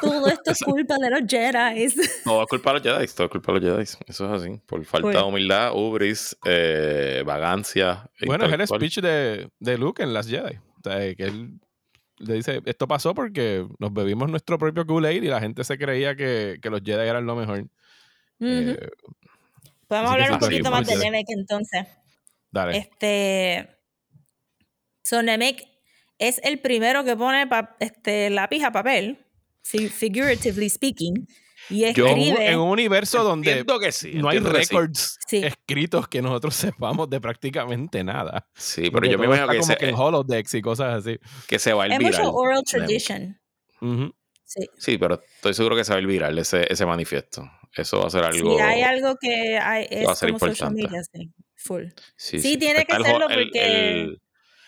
[0.00, 1.88] Todo esto es culpa de los Jedi.
[2.24, 3.82] Todo es culpa de los Jedi, todo es culpa de los Jedi.
[4.06, 4.60] Eso es así.
[4.66, 8.10] Por falta Pues- de humildad, ubris, eh, vagancia.
[8.26, 10.56] Bueno, es el speech de, de Luke en las Jedi.
[10.56, 11.60] O sea, que él
[12.18, 16.14] le dice, esto pasó porque nos bebimos nuestro propio Kool-Aid y la gente se creía
[16.14, 17.66] que, que los Jedi eran lo mejor.
[18.40, 18.88] Eh,
[19.88, 20.96] Podemos así hablar un poquito más de.
[20.96, 21.86] Nemec entonces.
[22.50, 22.78] dale.
[22.78, 23.68] Este.
[25.02, 25.62] So, Nemec
[26.18, 29.18] es el primero que pone pa- este, lápiz a papel,
[29.62, 31.26] fi- figuratively speaking,
[31.68, 32.50] y Yo- en, un, escribe.
[32.50, 34.12] en un universo donde que sí.
[34.14, 34.44] no hay sí.
[34.44, 35.38] records Sí.
[35.44, 38.48] escritos que nosotros sepamos de prácticamente nada.
[38.54, 41.18] Sí, pero Porque yo me imagino que como se, que en holodecks y cosas así.
[41.48, 42.22] que se va a ir es viral.
[42.22, 43.38] mucho oral tradition.
[44.46, 44.68] Sí.
[44.78, 47.42] Sí, pero estoy seguro que se va a ir viral ese, ese manifiesto.
[47.76, 48.54] Eso va a ser algo.
[48.56, 50.82] Si hay algo que hay, es va a ser como importante.
[50.82, 51.30] media, sí.
[51.56, 51.84] Full.
[52.16, 54.20] Sí, Sí, tiene que el serlo el- porque- el-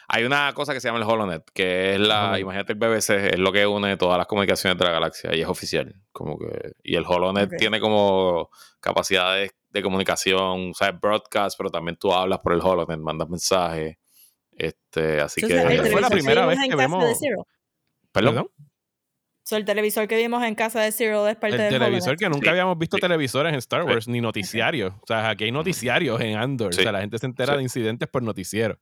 [0.08, 3.38] hay una cosa que se llama el HoloNet, que es la, imagínate el BBC, es
[3.38, 5.94] lo que une todas las comunicaciones de la galaxia y es oficial.
[6.12, 8.50] Como que, y el HoloNet tiene como
[8.80, 13.28] capacidades de comunicación, o sea, es broadcast, pero también tú hablas por el HoloNet, mandas
[13.28, 13.96] mensajes.
[14.52, 15.90] Este, así Entonces, que.
[15.90, 17.18] fue la primera vez que vemos-.
[18.12, 18.34] Perdón.
[18.34, 18.48] ¿Perdón?
[19.48, 22.18] So, el televisor que vimos en casa de Zero es parte El del televisor HoloNet.
[22.18, 23.00] que nunca Sí, habíamos visto sí.
[23.00, 23.88] televisores en Star Sí.
[23.88, 24.92] Wars, ni noticiarios.
[25.00, 26.74] O sea, aquí hay noticiarios en Andor.
[26.74, 26.80] Sí.
[26.80, 27.56] O sea, la gente se entera Sí.
[27.58, 28.76] de incidentes por noticiero.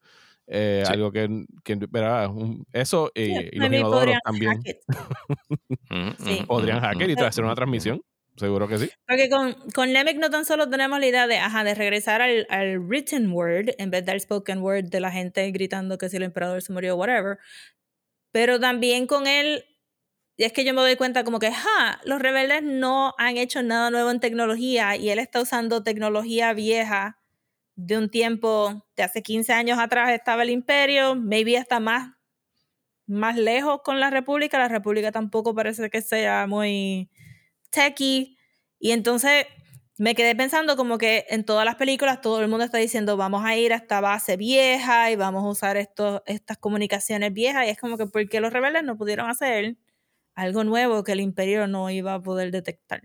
[0.46, 0.92] Eh, Sí.
[0.94, 2.28] Algo que, que ¿verdad?
[2.30, 6.38] Un- eso y, Sí, y los inodoros también Sí.
[6.38, 8.02] ujú, podrían ujú, hacker y hacer una transmisión.
[8.36, 8.90] Seguro que sí.
[9.06, 12.46] Porque con, con Nemec no tan solo tenemos la idea de, ajá, de regresar al,
[12.50, 16.22] al written word en vez del spoken word de la gente gritando que si el
[16.24, 17.38] emperador se murió, whatever.
[18.32, 19.64] Pero también con él,
[20.36, 23.62] y es que yo me doy cuenta como que, ja, los rebeldes no han hecho
[23.62, 27.18] nada nuevo en tecnología y él está usando tecnología vieja
[27.76, 32.12] de un tiempo, de hace 15 años atrás estaba el imperio, maybe hasta más,
[33.06, 34.58] más lejos con la república.
[34.58, 37.10] La república tampoco parece que sea muy
[37.70, 38.36] techie.
[38.78, 39.46] Y entonces
[39.98, 43.44] me quedé pensando como que en todas las películas todo el mundo está diciendo vamos
[43.44, 47.66] a ir a esta base vieja y vamos a usar estos, estas comunicaciones viejas.
[47.66, 49.76] Y es como que ¿por qué los rebeldes no pudieron hacer
[50.34, 53.02] algo nuevo que el imperio no iba a poder detectar.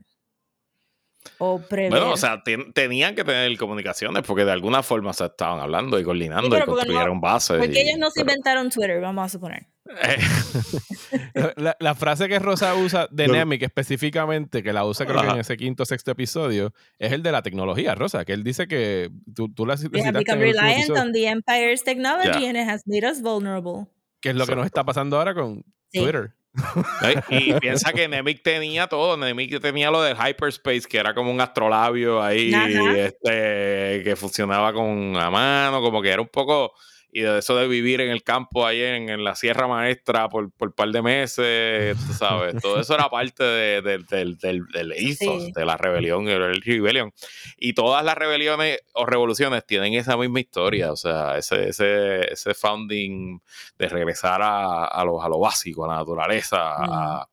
[1.38, 1.92] O prever.
[1.92, 2.42] Bueno, o sea,
[2.74, 7.20] tenían que tener comunicaciones porque de alguna forma se estaban hablando y coordinando y construyeron
[7.20, 7.58] bases.
[7.58, 9.68] Porque ellos no se inventaron Twitter, vamos a suponer.
[11.80, 15.58] la, frase que Rosa usa de Nemic específicamente, que la usa creo que en ese
[15.58, 19.66] quinto sexto episodio, es el de la tecnología, Rosa, que él dice que tú, tú
[19.66, 23.88] la become reliant on the empire's technology and it has made us vulnerable.
[24.22, 26.34] Que es lo que nos está pasando ahora con Twitter.
[27.30, 29.18] Y piensa que Nemic tenía todo.
[29.18, 32.54] Nemic tenía lo del hyperspace, que era como un astrolabio ahí,
[32.96, 36.74] este, que funcionaba con la mano, como que era un poco
[37.12, 40.72] y de eso de vivir en el campo ahí en, la Sierra Maestra por un
[40.72, 45.66] par de meses, tú sabes, todo eso era parte de, del, del, del ethos, de
[45.66, 47.12] la rebelión, el rebelión.
[47.58, 52.54] Y todas las rebeliones o revoluciones tienen esa misma historia, o sea, ese, ese, ese
[52.54, 53.40] founding
[53.78, 57.28] de regresar a, a, lo, a lo básico, a la naturaleza,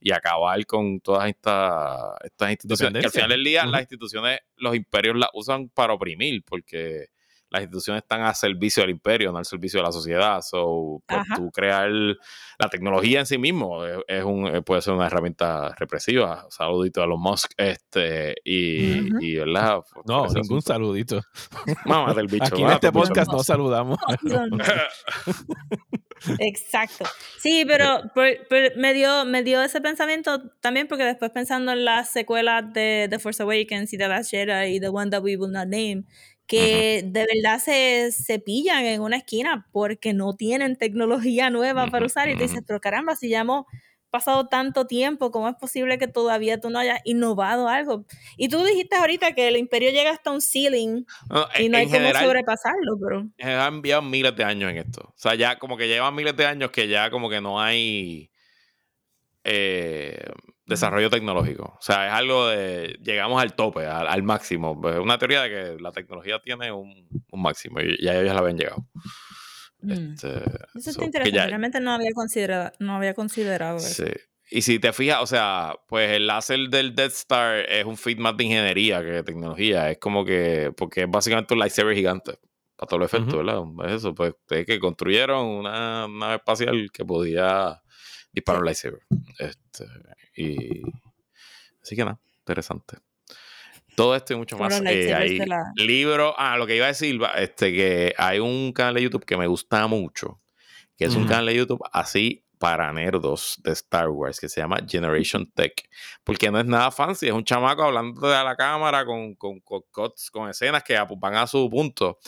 [0.00, 3.00] y acabar con todas estas, estas instituciones.
[3.00, 7.11] Que al final del día, las instituciones, los imperios las usan para oprimir, porque
[7.52, 10.40] las instituciones están a servicio del imperio, no al servicio de la sociedad.
[10.40, 15.06] So, pues, tú crear la tecnología en sí mismo es, un, eh, puede ser una
[15.06, 16.46] herramienta represiva.
[16.48, 19.80] Saludito a los Musk, este, y, ¿verdad?
[19.92, 21.20] Pues, no, ningún saludito.
[21.84, 22.44] Mamá del bicho.
[22.44, 23.98] Aquí en este podcast no saludamos.
[26.38, 27.04] Exacto.
[27.38, 28.02] Sí, pero,
[28.76, 33.18] me, dio, me dio ese pensamiento también porque después pensando en las secuelas de The
[33.18, 36.04] Force Awakens y The Last Jedi y The One That We Will Not Name,
[36.46, 42.06] que de verdad se, se, pillan en una esquina porque no tienen tecnología nueva para
[42.06, 43.64] usar y te dices, pero caramba, si ya hemos
[44.12, 48.04] pasado tanto tiempo, ¿cómo es posible que todavía tú no hayas innovado algo?
[48.36, 51.06] Y tú dijiste ahorita que el imperio llega hasta un ceiling
[51.58, 53.26] y no hay cómo sobrepasarlo, pero...
[53.40, 55.00] Han enviado miles de años en esto.
[55.00, 58.30] O sea, ya como que llevan miles de años que ya como que no hay...
[59.44, 60.26] Eh,
[60.66, 61.76] desarrollo tecnológico.
[61.78, 62.98] O sea, es algo de.
[63.02, 64.80] Llegamos al tope, al, máximo.
[64.88, 68.58] Es una teoría de que la tecnología tiene un, máximo y ya ellos la habían
[68.58, 68.86] llegado.
[69.80, 69.90] Mm.
[69.90, 70.28] Este,
[70.74, 71.46] eso está interesante.
[71.46, 74.04] Realmente no había considerado, no había considerado eso.
[74.04, 74.12] Sí.
[74.50, 78.18] Y si te fijas, o sea, pues el láser del Death Star es un fit
[78.18, 79.90] más de ingeniería que de tecnología.
[79.90, 80.72] Es como que.
[80.76, 82.38] Porque es básicamente un lightsaber gigante.
[82.76, 83.62] Para todo el efecto, ¿verdad?
[83.86, 87.80] Es eso, pues es que construyeron una nave espacial que podía
[88.32, 89.00] disparar un lightsaber.
[89.38, 89.84] Este,
[90.34, 90.82] y
[91.82, 92.98] así que nada, interesante.
[93.94, 94.80] Todo esto y mucho más.
[94.86, 95.38] Eh, hay
[95.76, 96.34] libro.
[96.38, 99.46] Ah, lo que iba a decir, este, que hay un canal de YouTube que me
[99.46, 100.40] gusta mucho,
[100.96, 104.78] que es un canal de YouTube así para nerdos de Star Wars que se llama
[104.88, 105.74] Generation Tech.
[106.22, 109.82] Porque no es nada fancy, es un chamaco hablando de la cámara con, con, con,
[109.90, 112.18] con escenas que van a su punto.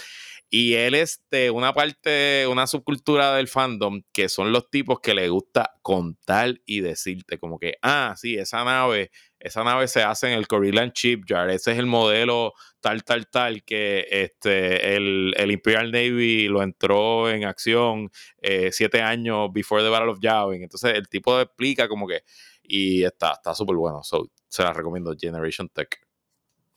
[0.57, 5.13] Y él es de una parte, una subcultura del fandom, que son los tipos que
[5.13, 10.29] le gusta contar y decirte, como que, ah, sí, esa nave, esa nave se hace
[10.29, 15.91] en el Corellian Shipyard, ese es el modelo tal, tal, tal, que este, el, Imperial
[15.91, 20.63] Navy lo entró en acción eh, siete años before the Battle of Yavin.
[20.63, 22.23] Entonces, el tipo explica como que,
[22.63, 24.03] y está súper bueno.
[24.05, 25.99] se la recomiendo, Generation Tech.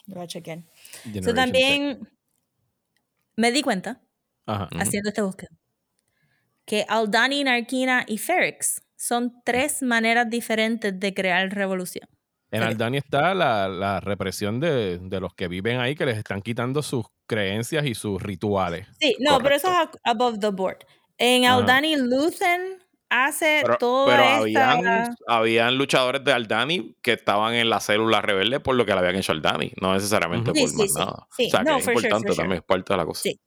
[0.07, 0.63] Voy a chequear.
[1.36, 2.09] también
[3.38, 4.01] me di cuenta,
[4.45, 5.51] haciendo este búsqueda,
[6.65, 12.09] que Aldani, Narkina y Ferrix son tres maneras diferentes de crear revolución.
[12.49, 17.05] En Aldani está la, represión de, los que viven ahí, que les están quitando sus
[17.25, 18.88] creencias y sus rituales.
[18.99, 20.79] Sí, no, pero eso es above the board.
[21.17, 27.80] En Aldani, Luthen hace todo pero habían, habían, luchadores de Aldani que estaban en la
[27.80, 31.28] célula rebelde por lo que le habían hecho Aldani, no necesariamente por más nada.
[31.30, 33.22] o sea, que es importante también, es parte de la cosa.
[33.22, 33.39] Sí.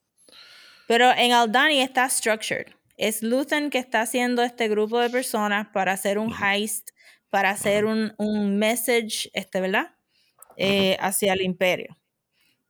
[0.86, 2.66] Pero en Aldani está structured.
[2.96, 6.90] Es Luthen que está haciendo este grupo de personas para hacer un heist,
[7.30, 9.94] para hacer un, un, message, este, ¿verdad?
[10.56, 11.96] Eh, hacia el imperio.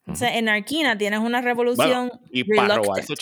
[0.01, 2.13] Entonces, en Arkina tienes una revolución.
[2.31, 3.15] y para robarse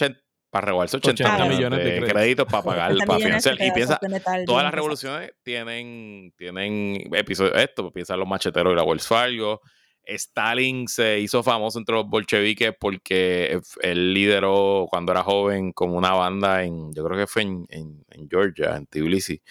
[0.51, 3.57] para regalarse 80, millones de, créditos para pagar, para financiar.
[3.61, 4.01] Y piensa,
[4.47, 7.83] todas las revoluciones tienen, tienen episodios de esto.
[7.83, 9.61] Pues piensa los macheteros y la Wells Fargo.
[10.09, 16.13] Stalin se hizo famoso entre los bolcheviques porque él lideró cuando era joven como una
[16.13, 19.43] banda en, yo creo que fue en, en, en Georgia, en Tbilisi,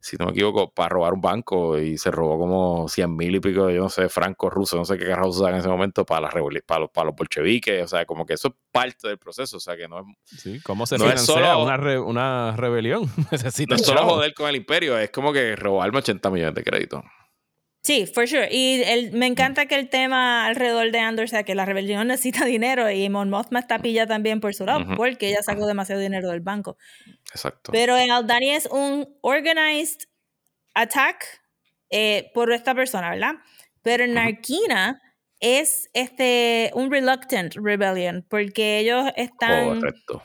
[0.00, 3.40] si no me equivoco, para robar un banco y se robó como 100 mil y
[3.40, 6.22] pico, yo no sé, francos rusos, no sé qué carajos usaban en ese momento para,
[6.22, 9.58] la para, los, para los bolcheviques, o sea, como que eso es parte del proceso,
[9.58, 10.40] o sea, que no es...
[10.40, 13.10] Sí, ¿cómo se no es solo, una, una rebelión?
[13.30, 16.64] Necesita no es solo joder con el imperio, es como que robarme 80 millones de
[16.64, 17.02] créditos.
[17.82, 18.48] Sí, for sure.
[18.50, 22.44] Y el, me encanta que el tema alrededor de Andor sea que la rebelión necesita
[22.44, 26.28] dinero y Mon Mothma está pilla también por su lado porque ella sacó demasiado dinero
[26.30, 26.76] del banco.
[27.32, 27.72] Exacto.
[27.72, 30.08] Pero en Aldani es un organized
[30.74, 31.40] attack
[31.90, 33.34] eh, por esta persona, ¿verdad?
[33.82, 35.00] Pero en Narquina
[35.40, 39.80] es este, un reluctant rebellion, porque ellos están...
[39.80, 40.22] Correcto.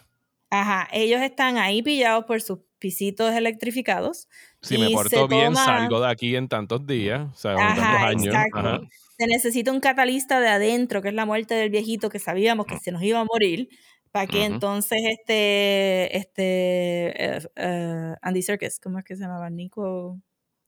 [0.50, 4.28] Ajá, ellos están ahí pillados por sus pisitos electrificados.
[4.62, 7.76] Si me porto bien, toma- salgo de aquí en tantos días, o sea, en Ajá,
[7.82, 8.26] tantos años.
[8.28, 8.60] exacto.
[8.60, 8.82] Ajá.
[9.18, 12.78] Se necesita un catalista de adentro, que es la muerte del viejito que sabíamos que
[12.78, 13.70] se nos iba a morir,
[14.12, 14.54] para que Ujú.
[14.54, 16.44] entonces este, este
[17.38, 19.50] eh, eh, Andy Serkis, ¿cómo es que se llamaba?
[19.50, 20.20] Nico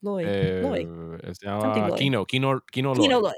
[0.01, 0.25] Lloyd.
[0.27, 0.87] Eh, Lloyd.
[1.33, 1.97] se Something llama Lloyd.
[1.99, 3.21] Kino, Kino, Kino Kino Lloyd.
[3.25, 3.33] Lloyd.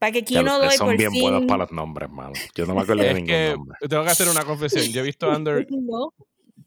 [0.00, 1.22] Para que Kino Lloyd son por bien fin...
[1.22, 2.32] buenos para los nombres, mano.
[2.56, 3.76] Yo no me acuerdo de ningún que nombre.
[3.88, 4.84] tengo que hacer una confesión.
[4.92, 6.12] Yo he visto Under No.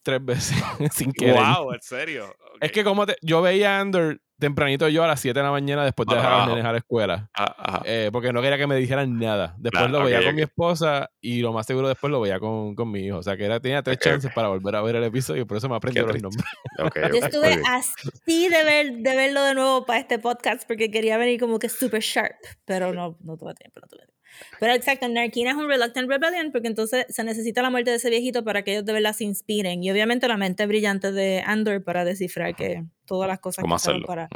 [0.04, 0.58] Tres veces
[0.92, 1.36] sin querer.
[1.36, 2.36] Wow, en serio.
[2.62, 5.84] Es que como te- yo veía Under tempranito yo a las 7 de la mañana
[5.84, 7.30] después de dejar a los a la escuela.
[7.38, 7.82] Ah, ajá.
[7.84, 9.54] eh, porque no quería que me dijeran nada.
[9.58, 10.48] Después lo veía ok, con mi ok.
[10.50, 13.18] esposa y lo más seguro después lo veía con, con mi hijo.
[13.18, 15.46] O sea que era, tenía tres Ok, chances para volver a ver el episodio y
[15.46, 16.46] por eso me aprendí los nombres.
[16.78, 21.38] Yo estuve así de, ver, de verlo de nuevo para este podcast porque quería venir
[21.38, 24.19] como que super sharp, pero no, no tuve tiempo, no tuve tiempo.
[24.60, 28.10] Pero exacto, Narquina es un reluctant rebellion porque entonces se necesita la muerte de ese
[28.10, 31.84] viejito para que ellos de verdad se inspiren y obviamente la mente brillante de Andor
[31.84, 34.08] para descifrar que todas las cosas ¿Cómo que hacerlo?
[34.08, 34.30] para,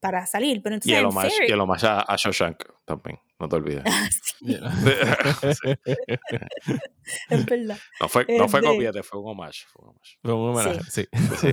[0.00, 0.62] para salir.
[0.62, 3.56] Pero Y entonces el en homage, y el homage a, a Shawshank también, no te
[3.56, 3.84] olvides.
[4.40, 4.56] Sí,
[5.62, 5.74] Sí.
[7.28, 7.78] es verdad.
[8.00, 9.64] No fue, no fue Este- copiate, fue un homage.
[9.70, 10.18] Fue un homage.
[10.22, 11.06] Fue un homenaje, sí.
[11.38, 11.52] Sí,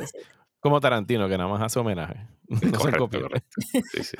[0.59, 2.15] Como Tarantino, que nada más hace homenaje.
[2.47, 3.57] No correcto, correcto.
[3.91, 4.15] Sí, sí.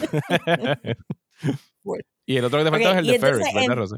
[2.28, 3.98] Y el otro que te faltaba es el de Ferris, ¿verdad, Rosa?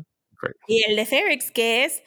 [0.68, 2.04] Y el de Ferrix, que es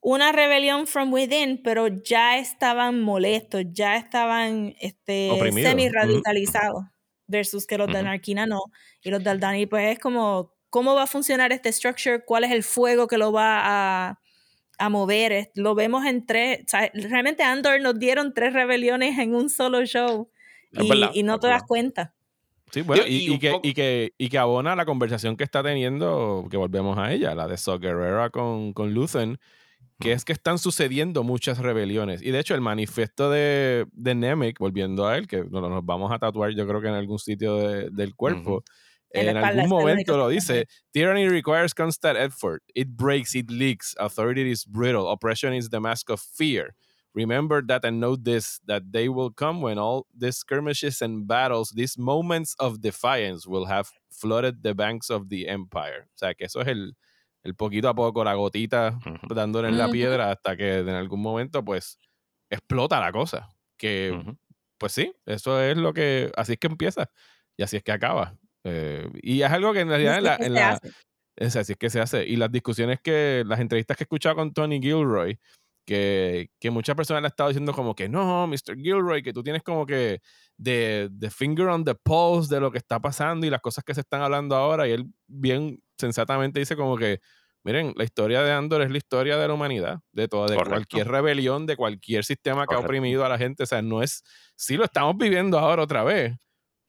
[0.00, 6.84] una rebelión from within, pero ya estaban molestos, ya estaban este, semi-radicalizados,
[7.26, 8.04] versus que los de Ujú.
[8.04, 8.60] Narquina no.
[9.02, 12.24] Y los de Aldani, pues es como, ¿cómo va a funcionar este structure?
[12.24, 14.20] ¿Cuál es el fuego que lo va a,
[14.78, 15.50] a mover?
[15.56, 19.84] Lo vemos en tres, o sea, realmente Andor nos dieron tres rebeliones en un solo
[19.84, 20.30] show.
[20.70, 22.14] Y, y no te das cuenta.
[22.74, 25.44] Sí, bueno, y, y y que, poco- y, que, y que abona la conversación que
[25.44, 29.38] está teniendo, que volvemos a ella, la de So Guerrera con, con Luthen,
[30.00, 32.20] que es que están sucediendo muchas rebeliones.
[32.20, 36.10] Y de hecho, el manifiesto de, de Nemec, volviendo a él, que nos, nos vamos
[36.12, 38.62] a tatuar, yo creo que en algún sitio de- del cuerpo,
[39.16, 42.60] En en algún momento lo dice: Tyranny requires constant effort.
[42.74, 43.94] It breaks, it leaks.
[44.00, 45.06] Authority is brittle.
[45.08, 46.74] Oppression is the mask of fear.
[47.14, 51.70] Remember that and know this that they will come when all these skirmishes and battles,
[51.74, 56.06] these moments of defiance, will have flooded the banks of the empire.
[56.06, 56.96] O sea, que eso es el,
[57.44, 59.32] el poquito a poco, la gotita Ujú.
[59.34, 61.98] dándole en la piedra hasta que en algún momento, pues,
[62.50, 63.48] explota la cosa.
[63.76, 64.36] Que, Ujú.
[64.78, 67.10] pues sí, eso es lo que, así es que empieza
[67.56, 68.36] y así es que acaba.
[68.64, 70.80] Eh, y es algo que en realidad en la, en la-
[71.36, 72.24] es así es que se hace.
[72.26, 75.38] Y las discusiones que, las entrevistas que he escuchado con Tony Gilroy,
[75.84, 78.76] que, que muchas personas le han estado diciendo como que no, Mr.
[78.76, 80.20] Gilroy, que tú tienes como que
[80.56, 83.94] de, de finger on the pulse de lo que está pasando y las cosas que
[83.94, 84.88] se están hablando ahora.
[84.88, 87.20] Y él bien sensatamente dice como que,
[87.62, 90.70] miren, la historia de Andor es la historia de la humanidad, de toda, de Correcto.
[90.70, 93.62] cualquier rebelión, de cualquier sistema que ha oprimido a la gente.
[93.62, 94.22] O sea, no es,
[94.56, 96.34] sí lo estamos viviendo ahora otra vez,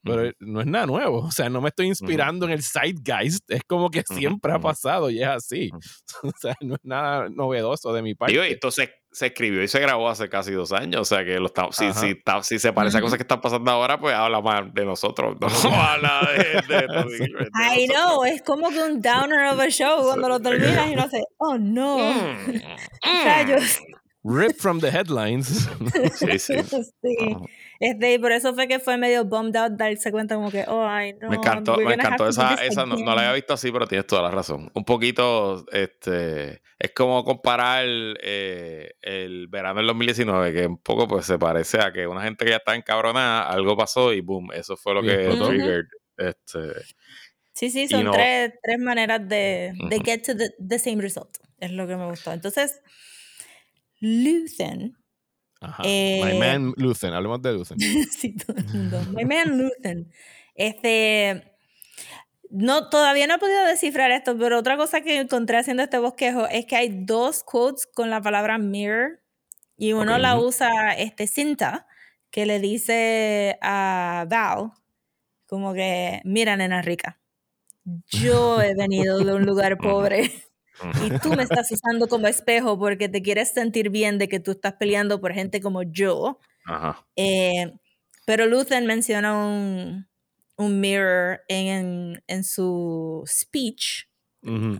[0.02, 1.18] pero no es nada nuevo.
[1.18, 3.50] O sea, no me estoy inspirando en el zeitgeist.
[3.50, 5.70] Es como que siempre ha pasado y es así.
[6.22, 8.32] o sea, no es nada novedoso de mi parte.
[8.32, 11.00] Digo, esto se, se escribió y se grabó hace casi dos años.
[11.00, 13.40] O sea que lo está, si, si, está- si se parece a cosas que están
[13.40, 15.36] pasando ahora, pues habla más de nosotros.
[15.40, 16.86] No habla de, de,
[17.18, 20.88] Gilroy, de I know, es como que un downer of a show cuando lo terminas
[20.88, 23.80] y no sé, oh no, Mm, rayos.
[24.24, 25.68] Rip from the headlines.
[26.14, 26.54] Sí, sí.
[26.62, 27.36] Sí.
[27.78, 30.86] Este, y por eso fue que fue medio bummed out darse cuenta como que, oh,
[30.86, 31.28] ay, no.
[31.28, 34.22] Me encantó, me encantó esa, esa no, no la había visto así, pero tienes toda
[34.22, 34.70] la razón.
[34.74, 41.26] Un poquito, este, es como comparar eh, el verano del 2019, que un poco pues
[41.26, 44.76] se parece a que una gente que ya está encabronada, algo pasó y boom, eso
[44.76, 46.58] fue lo Y que triggered, este,
[47.52, 49.72] Sí, sí, son no- tres, tres maneras de,
[50.04, 51.38] get to the, the same result.
[51.58, 52.30] Es lo que me gustó.
[52.32, 52.82] Entonces,
[54.00, 54.94] Luthen,
[55.60, 55.82] Ajá.
[55.86, 57.14] Eh, My man Luthen.
[57.14, 57.78] Hablemos de Luthen.
[58.10, 59.00] sí, todo el mundo.
[59.12, 60.10] My man Luthen.
[60.54, 61.52] Este.
[62.48, 66.46] No, todavía no he podido descifrar esto, pero otra cosa que encontré haciendo este bosquejo
[66.46, 69.20] es que hay dos quotes con la palabra mirror
[69.76, 71.86] y uno la usa este Cinta,
[72.30, 74.72] que le dice a Val,
[75.46, 77.18] como que, mira, nena rica,
[78.06, 80.32] yo he venido de un lugar pobre
[81.02, 84.52] y tú me estás usando como espejo porque te quieres sentir bien de que tú
[84.52, 86.38] estás peleando por gente como yo.
[86.64, 87.72] ajá, Eh,
[88.26, 90.08] pero Luthen menciona un,
[90.56, 94.08] un mirror en, en su speech.
[94.42, 94.78] Ujú.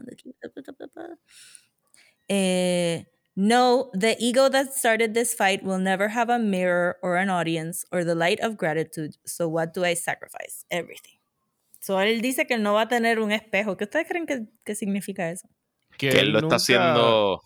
[2.29, 3.07] Eh,
[3.39, 7.85] No, the ego that started this fight will never have a mirror or an audience
[7.93, 9.19] or the light of gratitude.
[9.27, 10.65] So what do I sacrifice?
[10.71, 11.19] Everything.
[11.81, 13.77] So él dice que no va a tener un espejo.
[13.77, 15.49] ¿Qué ustedes creen que, que significa eso?
[15.97, 17.41] Que, él lo está haciendo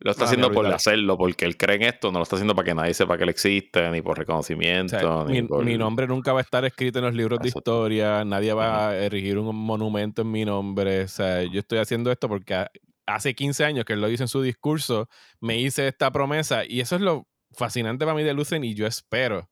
[0.00, 2.54] lo está Ah, haciendo por hacerlo, porque él cree en esto, no lo está haciendo
[2.54, 5.64] para que nadie sepa que él existe, ni por O reconocimiento, sea, ni mi, por...
[5.64, 8.96] mi nombre nunca va a estar escrito en los libros de historia, nadie va a
[8.96, 11.02] erigir un monumento en mi nombre.
[11.02, 12.70] O sea, yo estoy haciendo esto porque ha-
[13.06, 15.08] hace 15 años que él lo dice en su discurso,
[15.40, 18.86] me hice esta promesa y eso es lo fascinante para mí de Lucen y yo
[18.86, 19.48] espero.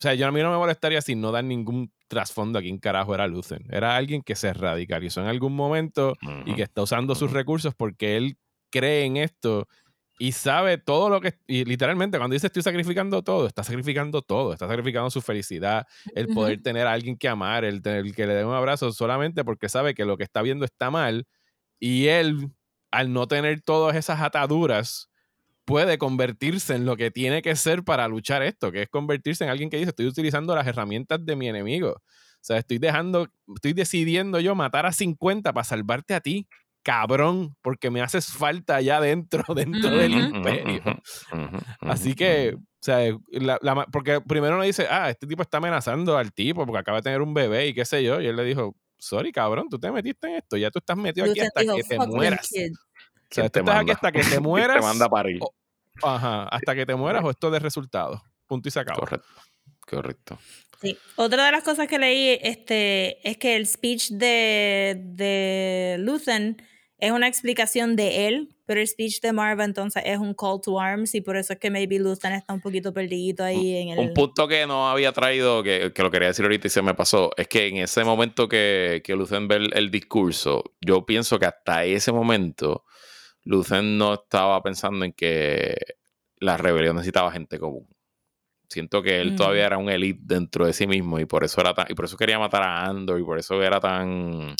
[0.00, 2.78] O sea, yo a mí no me molestaría si no dan ningún trasfondo a quién
[2.78, 3.66] carajo era Lucen.
[3.70, 6.56] Era alguien que se radicalizó en algún momento y Ujú.
[6.56, 7.34] que está usando sus Ujú.
[7.34, 8.38] recursos porque él
[8.70, 9.68] cree en esto
[10.18, 14.52] y sabe todo lo que y literalmente cuando dice estoy sacrificando todo, está sacrificando todo,
[14.52, 18.26] está sacrificando su felicidad, el poder tener a alguien que amar, el tener el que
[18.26, 21.26] le dé un abrazo solamente porque sabe que lo que está viendo está mal
[21.80, 22.50] y él
[22.92, 25.09] al no tener todas esas ataduras
[25.70, 29.50] puede convertirse en lo que tiene que ser para luchar esto, que es convertirse en
[29.50, 31.92] alguien que dice, estoy utilizando las herramientas de mi enemigo.
[31.92, 36.48] O sea, estoy dejando, estoy decidiendo yo matar a 50 para salvarte a ti,
[36.82, 40.82] cabrón, porque me haces falta allá adentro, dentro del imperio.
[41.80, 42.98] Así que, o sea,
[43.28, 46.98] la- la porque primero uno dice, ah, este tipo está amenazando al tipo porque acaba
[46.98, 49.78] de tener un bebé y qué sé yo, y él le dijo, sorry, cabrón, tú
[49.78, 52.14] te metiste en esto, ya tú estás metido aquí hasta dijo, que te "Fuck them
[52.16, 52.48] mueras.
[52.48, 52.78] kids".
[52.78, 53.92] O sea, ¿Quién tú te estás aquí manda?
[53.92, 54.76] hasta que te ¿Quién mueras.
[54.76, 55.38] te manda a parir.
[55.42, 55.54] o-
[56.02, 58.22] Ajá, hasta que te mueras o esto de resultado.
[58.46, 59.00] Punto y se acabó.
[59.00, 59.28] Correcto.
[59.86, 60.38] Correcto.
[60.80, 60.96] Sí.
[61.16, 66.62] Otra de las cosas que leí este, es que el speech de, de Luthen
[66.98, 70.78] es una explicación de él, pero el speech de Marva entonces es un call to
[70.78, 73.98] arms y por eso es que maybe Luthen está un poquito perdido ahí en el...
[73.98, 76.94] Un punto que no había traído, que, que lo quería decir ahorita y se me
[76.94, 81.38] pasó, es que en ese momento que, que Lucen ve el, el discurso, yo pienso
[81.38, 82.84] que hasta ese momento
[83.50, 85.76] Lucen no estaba pensando en que
[86.36, 87.88] la rebelión necesitaba gente común.
[88.68, 89.36] Siento que él Mm.
[89.36, 92.04] todavía era un elite dentro de sí mismo y por eso era tan, y por
[92.04, 94.54] eso quería matar a Andor y por eso era tan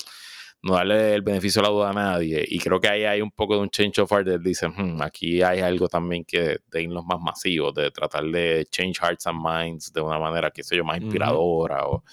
[0.63, 2.43] no darle el beneficio de la duda a nadie.
[2.47, 4.27] Y creo que ahí hay un poco de un change of heart.
[4.27, 8.67] Él dice, "Hmm, aquí hay algo también que de irnos más masivos, de tratar de
[8.69, 12.03] change hearts and minds de una manera, qué sé yo, más inspiradora o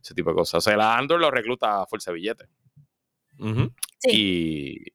[0.00, 0.54] ese tipo de cosas.
[0.54, 2.44] O sea, la Andor lo recluta a fuerza de billete.
[3.40, 3.70] Ujú.
[4.00, 4.10] Sí.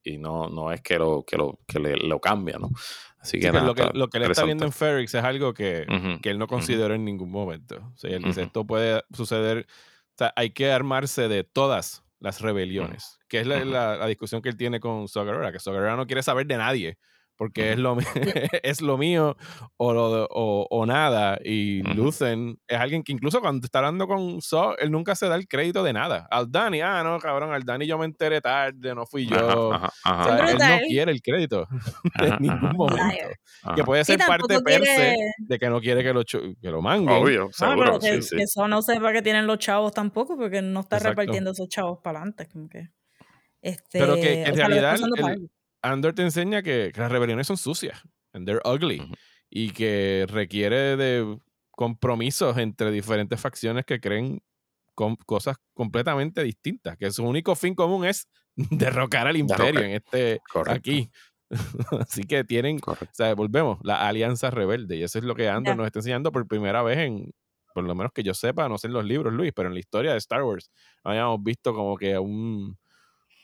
[0.03, 2.69] Y, y no, no es que lo, que lo, que le- lo cambia, ¿no?
[3.19, 4.71] Así Sí, que nada, lo, que, lo que él está viendo en.
[4.71, 5.85] Ferrix es algo que,
[6.21, 7.77] que él no consideró en ningún momento.
[7.93, 12.39] O sea, él dice, esto puede suceder, o sea, hay que armarse de todas las
[12.41, 16.23] rebeliones, que es la- la discusión que él tiene con Sogarora, que Sogarora no quiere
[16.23, 16.97] saber de nadie,
[17.35, 17.97] porque es, lo,
[18.63, 19.35] es lo mío
[19.77, 21.93] o, lo, o, o nada, y Ujú.
[21.95, 25.47] Lucen es alguien que incluso cuando está hablando con So, él nunca se da el
[25.47, 26.27] crédito de nada.
[26.29, 29.73] Al Dani, ah, no, cabrón, al Dani yo me enteré tarde, no fui yo.
[29.73, 31.67] Ajá, ajá, O sea, él no quiere el crédito
[32.13, 33.27] ajá, ningún momento.
[33.75, 36.23] Que puede Sí, ser parte tampoco per se quiere- de que no quiere que lo,
[36.23, 37.17] que lo manguen.
[37.23, 38.35] Obvio, Ah, seguro, pero que, sí, sí.
[38.37, 41.19] que eso no sepa que tienen los chavos tampoco, porque no está Exacto.
[41.21, 42.47] repartiendo esos chavos para adelante.
[42.51, 42.89] Como que,
[43.61, 44.67] este, Pero que en o sea,
[45.83, 48.01] Andor te enseña que, que las rebeliones son sucias.
[48.33, 49.01] And they're ugly.
[49.49, 51.37] Y que requiere de
[51.71, 54.41] compromisos entre diferentes facciones que creen
[54.95, 56.97] con cosas completamente distintas.
[56.97, 60.77] Que su único fin común es derrocar al imperio en este Correcto.
[60.77, 61.11] aquí.
[61.99, 63.11] Así que tienen, Correcto.
[63.11, 64.95] o sea, volvemos, la alianza rebelde.
[64.95, 67.31] Y eso es lo que Andor nos está enseñando por primera vez en,
[67.73, 69.79] por lo menos que yo sepa, no sé en los libros, Luis, pero en la
[69.79, 70.71] historia de Star Wars
[71.03, 72.77] no habíamos visto como que un,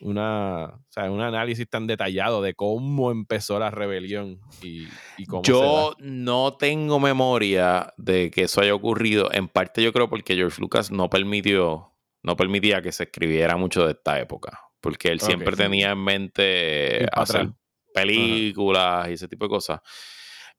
[0.01, 4.87] una, o sea, un análisis tan detallado de cómo empezó la rebelión y,
[5.17, 9.29] y cómo Yo no tengo memoria de que eso haya ocurrido.
[9.33, 11.93] En parte yo creo porque George Lucas no permitió,
[12.23, 14.59] no permitía que se escribiera mucho de esta época.
[14.81, 17.53] Porque él siempre tenía en mente hacer atrás.
[17.93, 19.81] películas y ese tipo de cosas.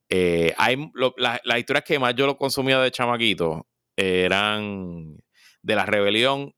[0.09, 3.67] Eh, hay, lo- la- las historias que más yo lo consumía de chamaquito
[3.97, 5.17] eran
[5.63, 6.53] de la rebelión,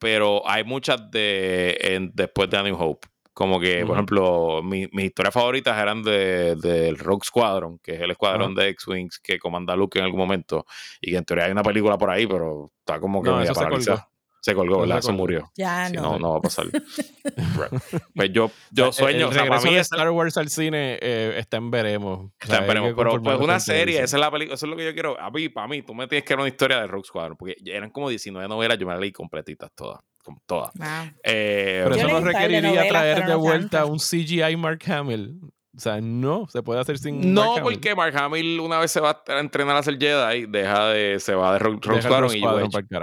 [0.00, 3.06] pero hay muchas de en- después de A New Hope.
[3.32, 8.00] Como que, por ejemplo, mi- mis historias favoritas eran de- del Rogue Squadron, que es
[8.00, 10.66] el escuadrón de X-Wings que comanda Luke en algún momento.
[11.00, 13.52] Y que en teoría hay una película por ahí, pero está como que No, media
[13.54, 14.10] paralizada.
[14.40, 15.02] Se colgó, ¿verdad?
[15.02, 15.50] se murió.
[15.54, 16.02] Ya Sí, no.
[16.02, 16.66] no, no va a pasar.
[18.14, 20.48] Pues yo, yo sea, sueño, el o sea, para regreso mí de Star Wars al
[20.48, 22.30] cine eh, está en veremos.
[22.40, 24.84] Está en veremos, pero pues una serie, esa es la película, eso es lo que
[24.84, 25.20] yo quiero.
[25.20, 27.56] A mí, para mí, tú me tienes que dar una historia de Rogue Squadron, porque
[27.64, 30.00] eran como 19 novelas, yo me las leí completitas todas,
[30.46, 30.70] todas.
[30.74, 30.86] Wow.
[31.22, 33.78] Eh, Pero Yo eso leí no un par de requeriría novelas, traer de no vuelta
[33.82, 33.90] tantas.
[33.90, 35.40] un CGI Mark Hamill.
[35.80, 39.00] O sea, no, se puede hacer sin no, Mark porque Mark Hamill una vez se
[39.00, 42.34] va a entrenar a ser Jedi, deja de, se va de el Squadron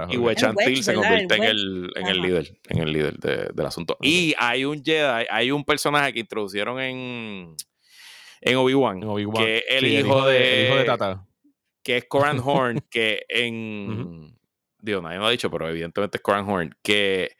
[0.08, 3.50] y Wedge, Antilles se convierte El en el, en el líder, en el líder de-
[3.52, 3.96] del asunto.
[4.00, 7.56] Y hay un Jedi, hay un personaje que introducieron en
[8.42, 9.00] En Obi-Wan.
[9.34, 11.26] que el, hijo, de, el hijo de Tata.
[11.82, 14.38] Que es Coran Horn, que en.
[14.80, 16.76] Dios, nadie lo ha dicho, pero evidentemente es Coran Horn.
[16.80, 17.32] Que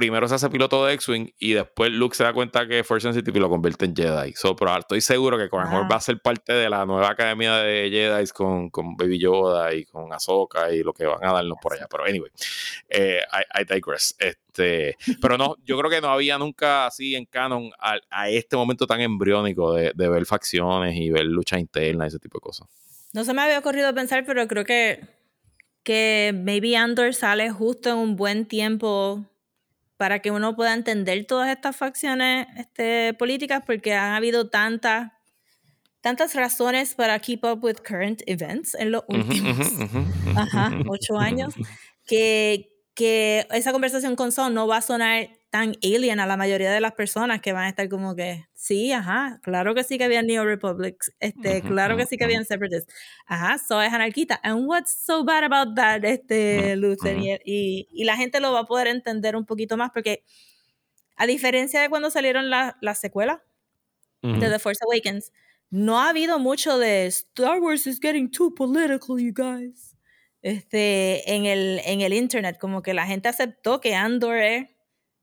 [0.00, 3.38] primero se hace piloto de X-Wing y después Luke se da cuenta que Force Sensitive
[3.38, 4.32] y lo convierte en Jedi.
[4.32, 7.56] So, pero estoy seguro que Coran Horn va a ser parte de la nueva academia
[7.56, 11.58] de Jedi con, con Baby Yoda y con Ahsoka y lo que van a darnos
[11.60, 11.86] por allá.
[11.90, 12.30] Pero anyway,
[12.88, 13.20] eh,
[13.60, 14.16] I, digress.
[14.18, 18.86] Este, pero no, yo creo que no había nunca así en canon a, este momento
[18.86, 22.66] tan embriónico de, de, ver facciones y ver lucha interna y ese tipo de cosas.
[23.12, 25.06] No se me había ocurrido pensar, pero creo que,
[25.82, 29.26] que maybe Andor sale justo en un buen tiempo
[30.00, 35.12] para que uno pueda entender todas estas facciones este, políticas, porque han habido tantas
[36.00, 39.58] tantas razones para keep up with current events en los últimos
[40.88, 41.52] ocho años,
[42.06, 46.70] que, que esa conversación con Son no va a sonar tan alien a la mayoría
[46.70, 50.04] de las personas que van a estar como que, sí, ajá, claro que sí que
[50.04, 52.94] había Neo Republics, este, claro que sí que habían Separatists,
[53.26, 54.40] ajá, so es anarquista.
[54.44, 57.18] And what's so bad about that, este, Luther?
[57.18, 60.24] Y, y, la gente lo va a poder entender un poquito más porque,
[61.16, 63.40] a diferencia de cuando salieron las la secuelas
[64.22, 65.32] de The Force Awakens,
[65.70, 69.96] no ha habido mucho de Star Wars is getting too political, you guys.
[70.42, 74.68] Este, en el, en el internet, como que la gente aceptó que Andor es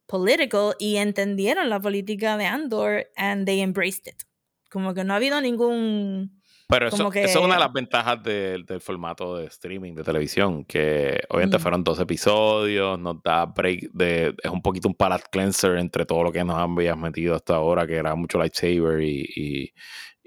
[0.07, 4.23] political y entendieron la política de Andor and they embraced it.
[4.69, 6.41] Como que no ha habido ningún...
[6.69, 11.59] Pero eso, es una de las ventajas del formato de streaming de televisión, que obviamente
[11.59, 14.35] fueron dos episodios, nos da break de...
[14.43, 17.87] Es un poquito un palate cleanser entre todo lo que nos habías metido hasta ahora,
[17.87, 19.73] que era mucho lightsaber y...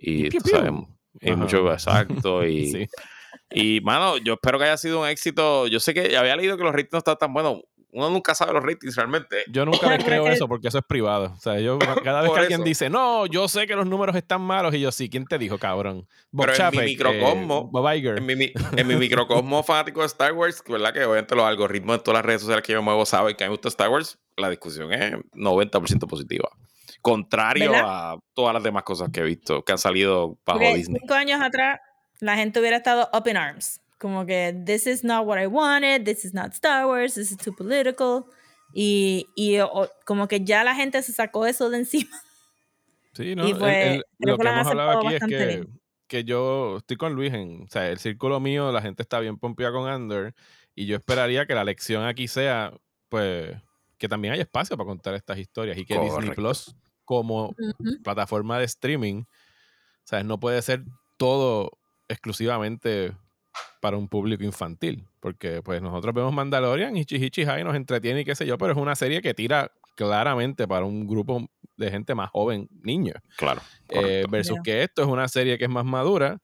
[0.03, 0.29] Y, y,
[1.21, 2.43] y mucho exacto.
[2.47, 2.89] Y,
[3.51, 5.67] y, mano, yo espero que haya sido un éxito.
[5.67, 7.63] Yo sé que había leído que los ratings no están tan buenos
[7.93, 9.45] uno nunca sabe los ratings realmente.
[9.49, 11.33] Yo nunca le creo eso porque eso es privado.
[11.37, 14.41] O sea, yo cada vez que alguien dice, no, yo sé que los números están
[14.41, 16.07] malos, y yo sí, ¿quién te dijo, cabrón?
[16.37, 20.93] Pero en mi microcosmo, en, mi, en mi microcosmo fanático de Star Wars, ¿verdad?
[20.93, 23.47] Que obviamente los algoritmos de todas las redes sociales que yo muevo saben que a
[23.47, 26.49] mí me gusta Star Wars, la discusión es 90% positiva.
[27.03, 31.01] Contrario a todas las demás cosas que he visto que han salido bajo Disney.
[31.01, 31.81] Cinco años atrás,
[32.19, 36.05] la gente hubiera estado up in arms como que this is not what I wanted,
[36.07, 38.25] this is not Star Wars, this is too political.
[38.73, 39.59] Y, y
[40.07, 42.17] como que ya la gente se sacó eso de encima.
[43.13, 43.59] Sí, no, lo
[44.39, 45.67] que hemos hablado aquí es que,
[46.07, 49.37] que, yo estoy con Luis en, o sea, el círculo mío, la gente está bien
[49.37, 50.35] pompeada con Under
[50.75, 52.73] y yo esperaría que la lección aquí sea,
[53.11, 53.55] pues,
[53.99, 56.75] que también haya espacio para contar estas historias y que Disney Plus
[57.05, 57.55] como
[58.03, 60.85] plataforma de streaming, o sea, no puede ser
[61.19, 61.73] todo
[62.09, 63.13] exclusivamente
[63.81, 65.07] para un público infantil.
[65.21, 68.73] Porque pues nosotros vemos Mandalorian, y Hichi High nos entretiene y qué sé yo, pero
[68.73, 73.17] es una serie que tira claramente para un grupo de gente más joven, niños.
[73.37, 73.61] Claro.
[73.89, 76.39] Eh, versus que esto es una serie que es más madura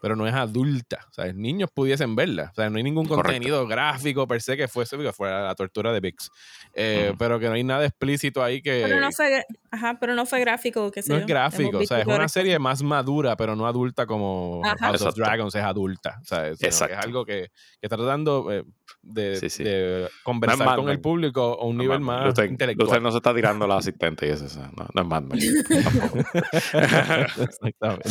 [0.00, 1.06] pero no es adulta.
[1.10, 2.50] O sea, niños pudiesen verla.
[2.52, 5.92] O sea, no hay ningún contenido gráfico per se que fuese que fuera la tortura
[5.92, 6.30] de Vix.
[6.74, 8.82] Eh, pero que no hay nada explícito ahí que.
[8.84, 12.06] Pero no fue, ajá, pero no fue gráfico, que No es gráfico, o sea, es
[12.06, 16.18] una serie más madura, pero no adulta como House of Dragons es adulta.
[16.22, 17.50] O sea, es, algo que,
[17.80, 18.52] que está tratando.
[18.52, 18.64] Eh,
[19.02, 22.88] de, conversar con el público a un nivel más intelectual.
[22.88, 24.46] Usted no se está tirando la asistente y eso,
[24.76, 25.22] no, no es más
[27.38, 28.10] Exactamente.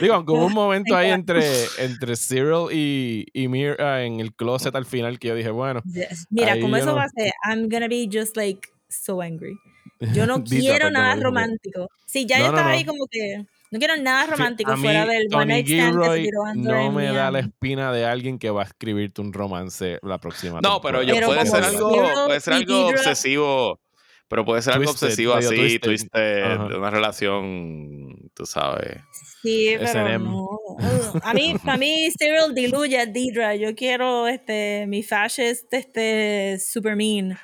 [0.00, 1.42] Digo, aunque hubo un momento ahí entre,
[1.78, 5.82] entre Cyril y, y Mira en el closet al final que yo dije, bueno.
[6.30, 9.58] Mira, como eso va a ser, I'm gonna be just like so angry.
[10.14, 11.88] Yo no quiero nada romántico.
[12.04, 15.68] Sí, ya yo estaba ahí como que no quiero nada romántico fuera del One Night
[15.68, 20.18] Stand No me da la espina de alguien que va a escribirte un romance la
[20.18, 20.60] próxima.
[20.60, 21.90] No, pero yo puede ser algo,
[22.26, 23.80] puede ser algo obsesivo.
[24.28, 29.00] Pero puede ser algo obsesivo así, twisted, de una relación, tú sabes.
[29.42, 30.48] Sí, pero no.
[31.22, 33.58] A mí, para mí, Cyril diluye a Deidre.
[33.58, 37.38] Yo quiero este, mi fascist este, super mean.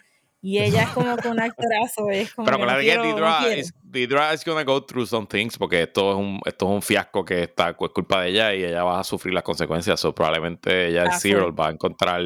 [0.44, 2.10] Y ella es como con un actorazo.
[2.10, 5.82] Es como Pero con la de que Deidre is gonna go through some things porque
[5.82, 8.82] esto es un, esto es un fiasco que está, es culpa de ella y ella
[8.82, 10.04] va a sufrir las consecuencias.
[10.04, 12.22] O probablemente ella, ah, Cyril, va a encontrar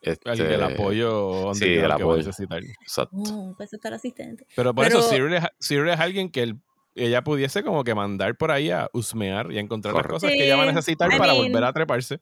[0.00, 2.16] este, el, apoyo sí, el apoyo.
[2.18, 2.62] necesitar.
[2.62, 3.16] Exacto.
[3.16, 4.46] Mm, pues estar asistente.
[4.56, 6.54] Pero por eso Cyril es, es, alguien que
[6.94, 10.44] ella pudiese como que mandar por ahí a husmear y a encontrar las cosas que
[10.44, 12.20] ella va a necesitar para volver a treparse.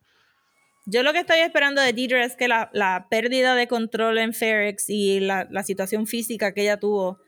[0.87, 4.33] Yo lo que estoy esperando de Deidre es que la, la pérdida de control en
[4.33, 7.19] Ferrex y la, la, situación física que ella tuvo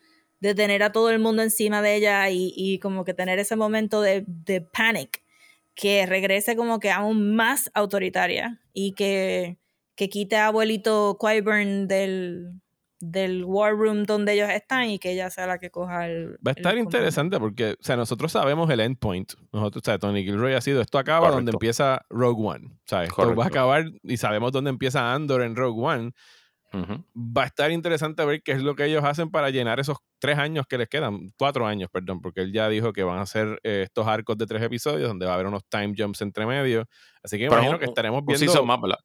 [0.41, 3.57] de tener a todo el mundo encima de ella y, y como que tener ese
[3.57, 5.23] momento de, de panic,
[5.75, 9.60] que regrese como que aún más autoritaria y que,
[10.01, 12.61] que quite a abuelito Qyburn del,
[13.01, 16.39] del war room donde ellos están y que ella sea la que coja el.
[16.47, 19.35] Va a estar interesante porque, o sea, nosotros sabemos el endpoint.
[19.53, 21.57] Nosotros, o sea, Tony Gilroy ha sido, esto acaba donde Correcto.
[21.57, 22.67] empieza Rogue One.
[22.69, 23.43] O sea, esto va Correcto.
[23.43, 26.13] a acabar y sabemos dónde empieza Andor en Rogue One.
[26.73, 27.05] Ujú.
[27.17, 30.39] Va a estar interesante ver qué es lo que ellos hacen para llenar esos tres
[30.39, 33.59] años que les quedan, cuatro años, perdón, porque él ya dijo que van a hacer
[33.65, 36.85] eh, estos arcos de tres episodios donde va a haber unos time jumps entre medio.
[37.25, 38.99] Así que Pero imagino un- que estaremos Un viendo season más, ¿verdad?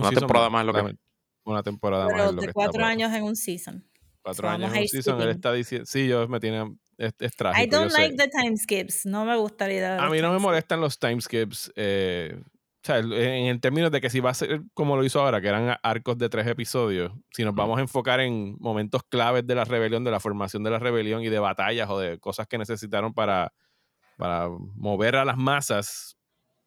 [0.00, 0.96] Un una temporada más es lo que-.
[1.44, 2.12] Una temporada más.
[2.12, 3.84] Pero de que cuatro años en un season.
[4.22, 5.20] Cuatro So, años en un season.
[5.22, 5.86] Él está diciendo.
[5.86, 6.76] Sí, yo me tiene.
[6.98, 7.64] Es, es trágico.
[7.64, 8.02] I don't yo sé.
[8.02, 9.06] like the time skips.
[9.06, 11.72] No me gusta la idea de A mí no me time molestan los timeskips.
[11.74, 12.38] Eh,
[12.82, 15.42] o sea, en el término de que si va a ser como lo hizo ahora,
[15.42, 19.54] que eran arcos de tres episodios, si nos vamos a enfocar en momentos claves de
[19.54, 22.56] la rebelión, de la formación de la rebelión y de batallas o de cosas que
[22.56, 23.52] necesitaron para,
[24.16, 26.16] para mover a las masas,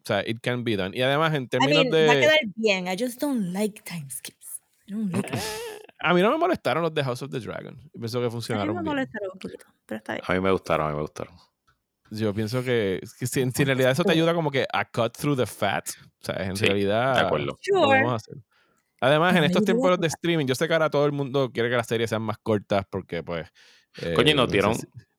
[0.04, 0.96] o sea, it can be done.
[0.98, 2.22] Y además, en I términos mean, va a de.
[2.22, 2.88] quedar bien.
[2.88, 4.62] I just don't like time skips.
[4.88, 5.30] I don't like.
[6.00, 7.80] A mí no me molestaron los de House of the Dragon.
[7.94, 8.86] Pienso que A mí funcionaron me bien.
[8.86, 10.24] molestaron un poquito, pero está bien.
[10.28, 11.34] A mí me gustaron, a mí me gustaron.
[12.12, 15.18] Yo pienso que, que si, si en realidad eso te ayuda como que a cut
[15.18, 17.58] through the fat, o sea, en Sí, realidad de acuerdo.
[17.62, 18.06] Sure.
[18.08, 18.36] hacer.
[19.00, 21.76] Además, en estos tiempos de streaming, yo sé que ahora todo el mundo quiere que
[21.78, 23.48] las series sean más cortas porque, pues.
[24.02, 25.13] eh, Coño, y nos dieron neces- 12 Dieron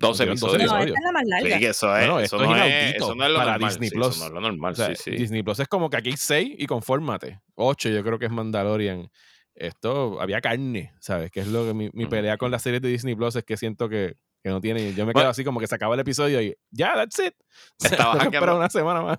[0.00, 0.56] 12 episodios.
[0.56, 0.86] No, episodios.
[0.86, 1.54] esta es la más larga.
[1.54, 3.68] Sí, que eso es, Bueno, eso, esto no es eso no es lo para normal.
[3.70, 4.08] Disney sí, Plus.
[4.08, 5.10] eso no es lo normal, o sea, sí, sí.
[5.10, 7.40] Disney Plus es como que aquí hay 6 y confórmate.
[7.54, 9.10] 8, yo creo que es Mandalorian.
[9.54, 11.30] Esto, había carne, ¿sabes?
[11.30, 13.58] Que es lo que mi, mi pelea con las series de Disney Plus es que
[13.58, 14.92] siento que, que no tiene.
[14.94, 15.20] Yo me Bueno.
[15.20, 17.34] quedo así como que se acaba el episodio y ya, that's it.
[17.82, 18.56] Estaba hackeando.
[18.56, 19.18] una semana más.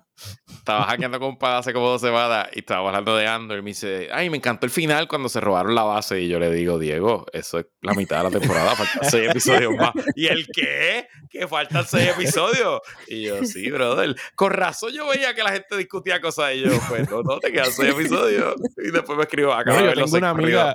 [0.50, 3.62] Estaba hackeando con un pana hace como dos semanas y estaba hablando de Andor y
[3.62, 6.20] me dice, ay, me encantó el final cuando se robaron la base.
[6.20, 9.74] Y yo le digo, Diego, eso es la mitad de la temporada, faltan seis episodios
[9.76, 9.92] más.
[10.16, 11.06] ¿Y el qué?
[11.30, 12.80] Que faltan seis episodios.
[13.06, 14.16] Y yo, sí, brother.
[14.34, 17.52] Con razón yo veía que la gente discutía cosas y yo, pues no, no, te
[17.52, 18.54] quedan seis episodios.
[18.78, 20.74] Y después me escribo, acabo No, yo tengo una corridos.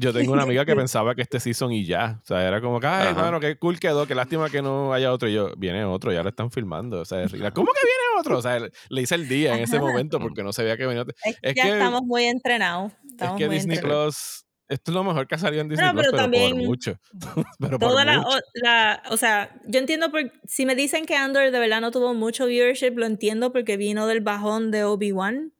[0.00, 2.20] Yo tengo una amiga que pensaba que este season y ya.
[2.22, 5.12] O sea, era como que, ay, hermano, qué cool quedó, qué lástima que no haya
[5.12, 5.28] otro.
[5.28, 7.00] Y yo, viene otro, ya lo están filmando.
[7.00, 8.38] O sea, es rila, ¿cómo que viene otro?
[8.38, 8.58] O sea,
[8.88, 11.14] le hice el día en ese momento porque no sabía que venía otro.
[11.24, 12.92] Es que Es ya que- estamos muy entrenados.
[13.04, 14.14] Es Estamos que muy Disney entrenados.
[14.14, 16.56] Plus, esto es lo mejor que ha salido en Disney No, Plus, pero pero, también
[16.56, 17.00] por mucho.
[17.58, 18.28] pero por Toda la, mucho.
[18.36, 21.90] o, la- o sea, yo entiendo por, si me dicen que Andor de verdad no
[21.90, 25.52] tuvo mucho viewership, lo entiendo porque vino del bajón de Obi-Wan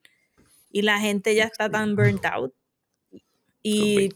[0.71, 2.53] y la gente ya está tan burnt out.
[3.63, 4.11] Y,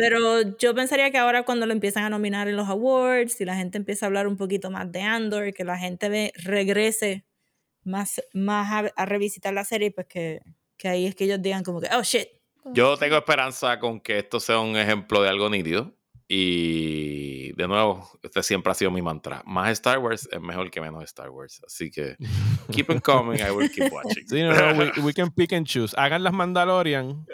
[0.00, 3.54] pero yo pensaría que ahora cuando lo empiezan a nominar en los awards y la
[3.54, 7.26] gente empieza a hablar un poquito más de Andor, que la gente ve, regrese
[7.84, 10.40] más, más a, a revisitar la serie, pues que,
[10.78, 12.28] que ahí es que ellos digan como que, oh shit.
[12.72, 15.94] Yo tengo esperanza con que esto sea un ejemplo de algo nítido.
[16.32, 19.42] Y de nuevo, este siempre ha sido mi mantra.
[19.44, 21.60] Más Star Wars es mejor que menos Star Wars.
[21.66, 22.14] Así que
[22.70, 24.28] keep it coming, I will keep watching.
[24.28, 25.92] Sí, no, no, we, we can pick and choose.
[25.96, 27.26] Hagan las Mandalorian.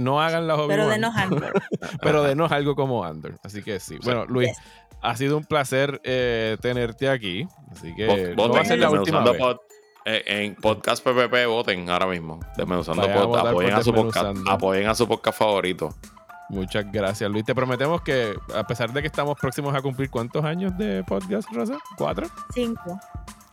[0.00, 0.88] No hagan las Pero Obi-Wan.
[0.90, 1.52] denos Andor.
[2.02, 3.38] pero denos algo como Andor.
[3.42, 3.98] Así que sí.
[4.02, 4.58] Bueno, Luis, Yes.
[5.02, 7.46] ha sido un placer eh, tenerte aquí.
[7.70, 9.40] Así que Vot- no va a voten ser la última vez.
[9.40, 9.60] Pod-
[10.06, 12.40] eh, en Podcast PPP voten ahora mismo.
[12.56, 15.94] Desmenuzando a Pod, apoyen a su podcast, apoyen a su podcast favorito.
[16.48, 17.44] Muchas gracias, Luis.
[17.44, 21.48] Te prometemos que, a pesar de que estamos próximos a cumplir cuántos años de podcast,
[21.52, 21.78] Rosa?
[21.96, 22.26] ¿Cuatro?
[22.52, 22.98] Cinco.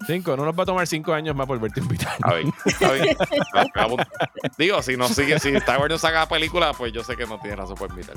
[0.05, 0.37] ¿Cinco?
[0.37, 2.15] No nos va a tomar cinco años más volverte a invitar.
[2.21, 2.45] A ver,
[2.83, 4.07] a ver.
[4.57, 7.39] Digo, si no sigue, si Star Wars no saca película, pues yo sé que no
[7.39, 8.15] tiene razón por invitar.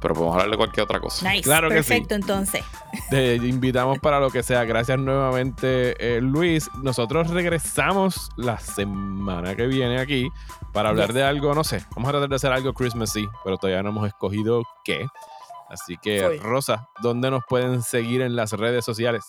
[0.00, 1.30] Pero podemos hablar de cualquier otra cosa.
[1.30, 1.42] Nice.
[1.44, 1.90] Claro que sí.
[1.90, 2.64] Perfecto, entonces.
[3.08, 4.64] Te invitamos para lo que sea.
[4.64, 6.68] Gracias nuevamente, eh, Luis.
[6.82, 10.28] Nosotros regresamos la semana que viene aquí
[10.72, 11.14] para hablar Yes.
[11.14, 11.84] de algo, no sé.
[11.94, 15.06] Vamos a tratar de hacer algo Christmassy, pero todavía no hemos escogido qué.
[15.70, 16.38] Así que.
[16.42, 19.24] Rosa, ¿dónde nos pueden seguir en las redes sociales?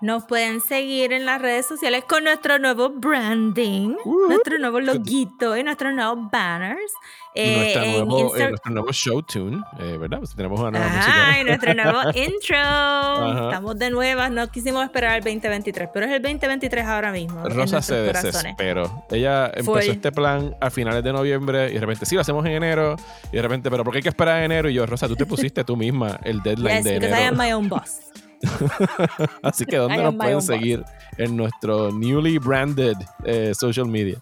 [0.00, 4.28] Nos pueden seguir en las redes sociales con nuestro nuevo branding, Uh.
[4.28, 6.92] nuestro nuevo loguito y nuestros nuevos banners.
[7.34, 10.18] Eh, nuevo, eh, nuestro nuevo show tune, eh, ¿verdad?
[10.18, 11.40] Pues tenemos una nueva Ajá, música.
[11.40, 12.56] y nuestro nuevo intro.
[12.58, 13.44] Ajá.
[13.48, 17.44] Estamos de nuevas, no quisimos esperar el 2023, pero es el 2023 ahora mismo.
[17.48, 18.34] Rosa se corazones.
[18.34, 19.04] desesperó.
[19.10, 22.52] Ella empezó este plan a finales de noviembre y de repente, sí, lo hacemos en
[22.52, 22.94] enero.
[23.32, 24.68] Y de repente, ¿pero por qué hay que esperar a enero?
[24.70, 27.34] Y yo, Rosa, tú te pusiste tú misma el deadline Yes, de because I am
[27.34, 27.36] enero.
[27.42, 27.98] my own boss.
[29.42, 30.84] Así que, ¿dónde nos pueden seguir
[31.16, 34.18] en nuestro newly branded eh, social media?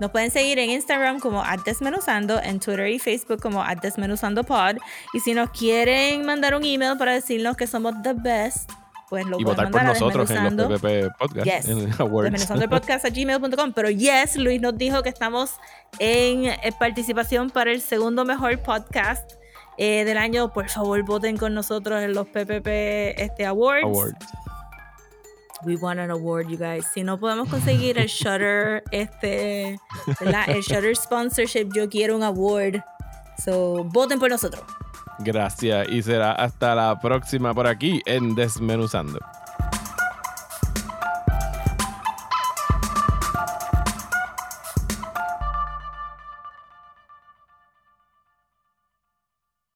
[0.00, 4.76] Nos pueden seguir en Instagram como Desmenuzando, en Twitter y Facebook como @desmenuzandopod.
[5.12, 8.70] Y si nos quieren mandar un email para decirnos que somos the best,
[9.10, 10.78] pues lo y votar por nosotros en los desmenuzando.
[10.78, 11.68] PPP Podcast, Yes.
[11.68, 12.30] en Awards.
[12.30, 13.72] Desmenuzando el podcast a gmail.com.
[13.74, 15.50] Pero yes, Luis nos dijo que estamos
[15.98, 19.32] en eh, participación para el segundo mejor podcast
[19.80, 20.52] eh, del año.
[20.52, 22.66] Por favor, voten con nosotros en los PPP
[23.16, 23.84] este, awards.
[23.84, 24.26] Awards.
[25.64, 26.86] We want an award, you guys.
[26.92, 29.78] Si no podemos conseguir el Shutter, este,
[30.20, 30.48] ¿verdad?
[30.48, 32.82] el Shutter sponsorship, yo quiero un award.
[33.42, 34.62] So, voten por nosotros.
[35.20, 39.18] Gracias y será hasta la próxima por aquí en Desmenuzando.